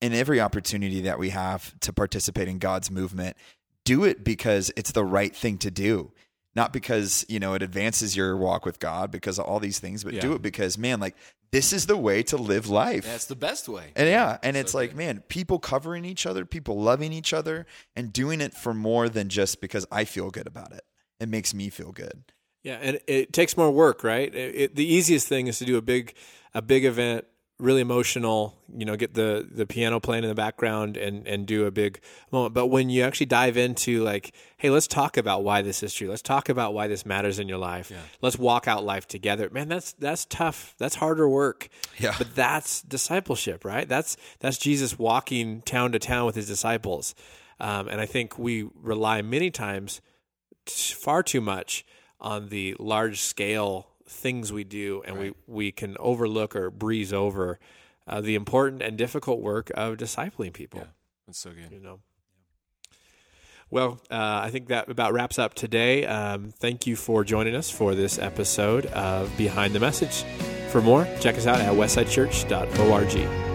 in 0.00 0.12
every 0.12 0.40
opportunity 0.40 1.02
that 1.02 1.18
we 1.18 1.30
have 1.30 1.78
to 1.80 1.92
participate 1.92 2.48
in 2.48 2.58
God's 2.58 2.90
movement, 2.90 3.36
do 3.84 4.04
it 4.04 4.24
because 4.24 4.70
it's 4.76 4.92
the 4.92 5.04
right 5.04 5.34
thing 5.34 5.58
to 5.58 5.70
do. 5.70 6.12
Not 6.56 6.72
because, 6.72 7.24
you 7.28 7.38
know, 7.38 7.54
it 7.54 7.62
advances 7.62 8.16
your 8.16 8.36
walk 8.36 8.66
with 8.66 8.80
God 8.80 9.10
because 9.10 9.38
of 9.38 9.44
all 9.44 9.60
these 9.60 9.78
things, 9.78 10.02
but 10.02 10.14
yeah. 10.14 10.20
do 10.20 10.32
it 10.32 10.42
because, 10.42 10.76
man, 10.76 10.98
like 10.98 11.16
this 11.52 11.72
is 11.72 11.86
the 11.86 11.96
way 11.96 12.22
to 12.24 12.36
live 12.36 12.68
life. 12.68 13.04
That's 13.04 13.26
the 13.26 13.36
best 13.36 13.68
way. 13.68 13.92
And 13.96 14.08
yeah, 14.08 14.38
and 14.42 14.56
so 14.56 14.60
it's 14.60 14.74
like, 14.74 14.94
man, 14.94 15.22
people 15.28 15.58
covering 15.58 16.04
each 16.04 16.26
other, 16.26 16.44
people 16.44 16.80
loving 16.80 17.12
each 17.12 17.32
other, 17.32 17.66
and 17.96 18.12
doing 18.12 18.40
it 18.40 18.54
for 18.54 18.72
more 18.72 19.08
than 19.08 19.28
just 19.28 19.60
because 19.60 19.86
I 19.90 20.04
feel 20.04 20.30
good 20.30 20.46
about 20.46 20.72
it. 20.72 20.82
It 21.18 21.28
makes 21.28 21.52
me 21.52 21.68
feel 21.68 21.92
good. 21.92 22.24
Yeah, 22.62 22.78
and 22.80 23.00
it 23.06 23.32
takes 23.32 23.56
more 23.56 23.70
work, 23.70 24.04
right? 24.04 24.32
It, 24.34 24.54
it, 24.54 24.76
the 24.76 24.86
easiest 24.86 25.28
thing 25.28 25.46
is 25.46 25.58
to 25.58 25.64
do 25.64 25.76
a 25.76 25.82
big, 25.82 26.14
a 26.54 26.62
big 26.62 26.84
event 26.84 27.24
really 27.60 27.80
emotional, 27.80 28.56
you 28.76 28.84
know, 28.84 28.96
get 28.96 29.14
the 29.14 29.48
the 29.50 29.66
piano 29.66 30.00
playing 30.00 30.24
in 30.24 30.28
the 30.28 30.34
background 30.34 30.96
and 30.96 31.26
and 31.26 31.46
do 31.46 31.66
a 31.66 31.70
big 31.70 32.00
moment. 32.32 32.54
But 32.54 32.66
when 32.66 32.90
you 32.90 33.02
actually 33.02 33.26
dive 33.26 33.56
into 33.56 34.02
like, 34.02 34.34
hey, 34.56 34.70
let's 34.70 34.86
talk 34.86 35.16
about 35.16 35.44
why 35.44 35.62
this 35.62 35.82
is 35.82 35.94
true. 35.94 36.08
Let's 36.08 36.22
talk 36.22 36.48
about 36.48 36.74
why 36.74 36.88
this 36.88 37.04
matters 37.06 37.38
in 37.38 37.48
your 37.48 37.58
life. 37.58 37.90
Yeah. 37.90 37.98
Let's 38.20 38.38
walk 38.38 38.66
out 38.68 38.84
life 38.84 39.06
together. 39.06 39.48
Man, 39.50 39.68
that's 39.68 39.92
that's 39.92 40.24
tough. 40.26 40.74
That's 40.78 40.96
harder 40.96 41.28
work. 41.28 41.68
Yeah. 41.98 42.14
But 42.16 42.34
that's 42.34 42.82
discipleship, 42.82 43.64
right? 43.64 43.88
That's 43.88 44.16
that's 44.40 44.58
Jesus 44.58 44.98
walking 44.98 45.62
town 45.62 45.92
to 45.92 45.98
town 45.98 46.26
with 46.26 46.34
his 46.34 46.46
disciples. 46.46 47.14
Um, 47.60 47.88
and 47.88 48.00
I 48.00 48.06
think 48.06 48.38
we 48.38 48.68
rely 48.74 49.20
many 49.22 49.50
times 49.50 50.00
far 50.66 51.22
too 51.22 51.40
much 51.40 51.84
on 52.20 52.48
the 52.48 52.74
large 52.78 53.20
scale 53.20 53.89
things 54.10 54.52
we 54.52 54.64
do, 54.64 55.02
and 55.06 55.16
right. 55.16 55.34
we 55.46 55.54
we 55.54 55.72
can 55.72 55.96
overlook 55.98 56.54
or 56.56 56.70
breeze 56.70 57.12
over 57.12 57.58
uh, 58.06 58.20
the 58.20 58.34
important 58.34 58.82
and 58.82 58.98
difficult 58.98 59.40
work 59.40 59.70
of 59.74 59.96
discipling 59.96 60.52
people. 60.52 60.80
Yeah, 60.80 60.86
that's 61.26 61.38
so 61.38 61.50
good. 61.50 61.70
You 61.70 61.80
know. 61.80 62.00
Well, 63.70 64.00
uh, 64.10 64.40
I 64.42 64.50
think 64.50 64.66
that 64.68 64.88
about 64.90 65.12
wraps 65.12 65.38
up 65.38 65.54
today. 65.54 66.04
Um, 66.04 66.52
thank 66.58 66.88
you 66.88 66.96
for 66.96 67.22
joining 67.22 67.54
us 67.54 67.70
for 67.70 67.94
this 67.94 68.18
episode 68.18 68.86
of 68.86 69.34
Behind 69.38 69.74
the 69.74 69.80
Message. 69.80 70.24
For 70.70 70.82
more, 70.82 71.06
check 71.20 71.36
us 71.36 71.46
out 71.46 71.60
at 71.60 71.72
westsidechurch.org. 71.72 73.49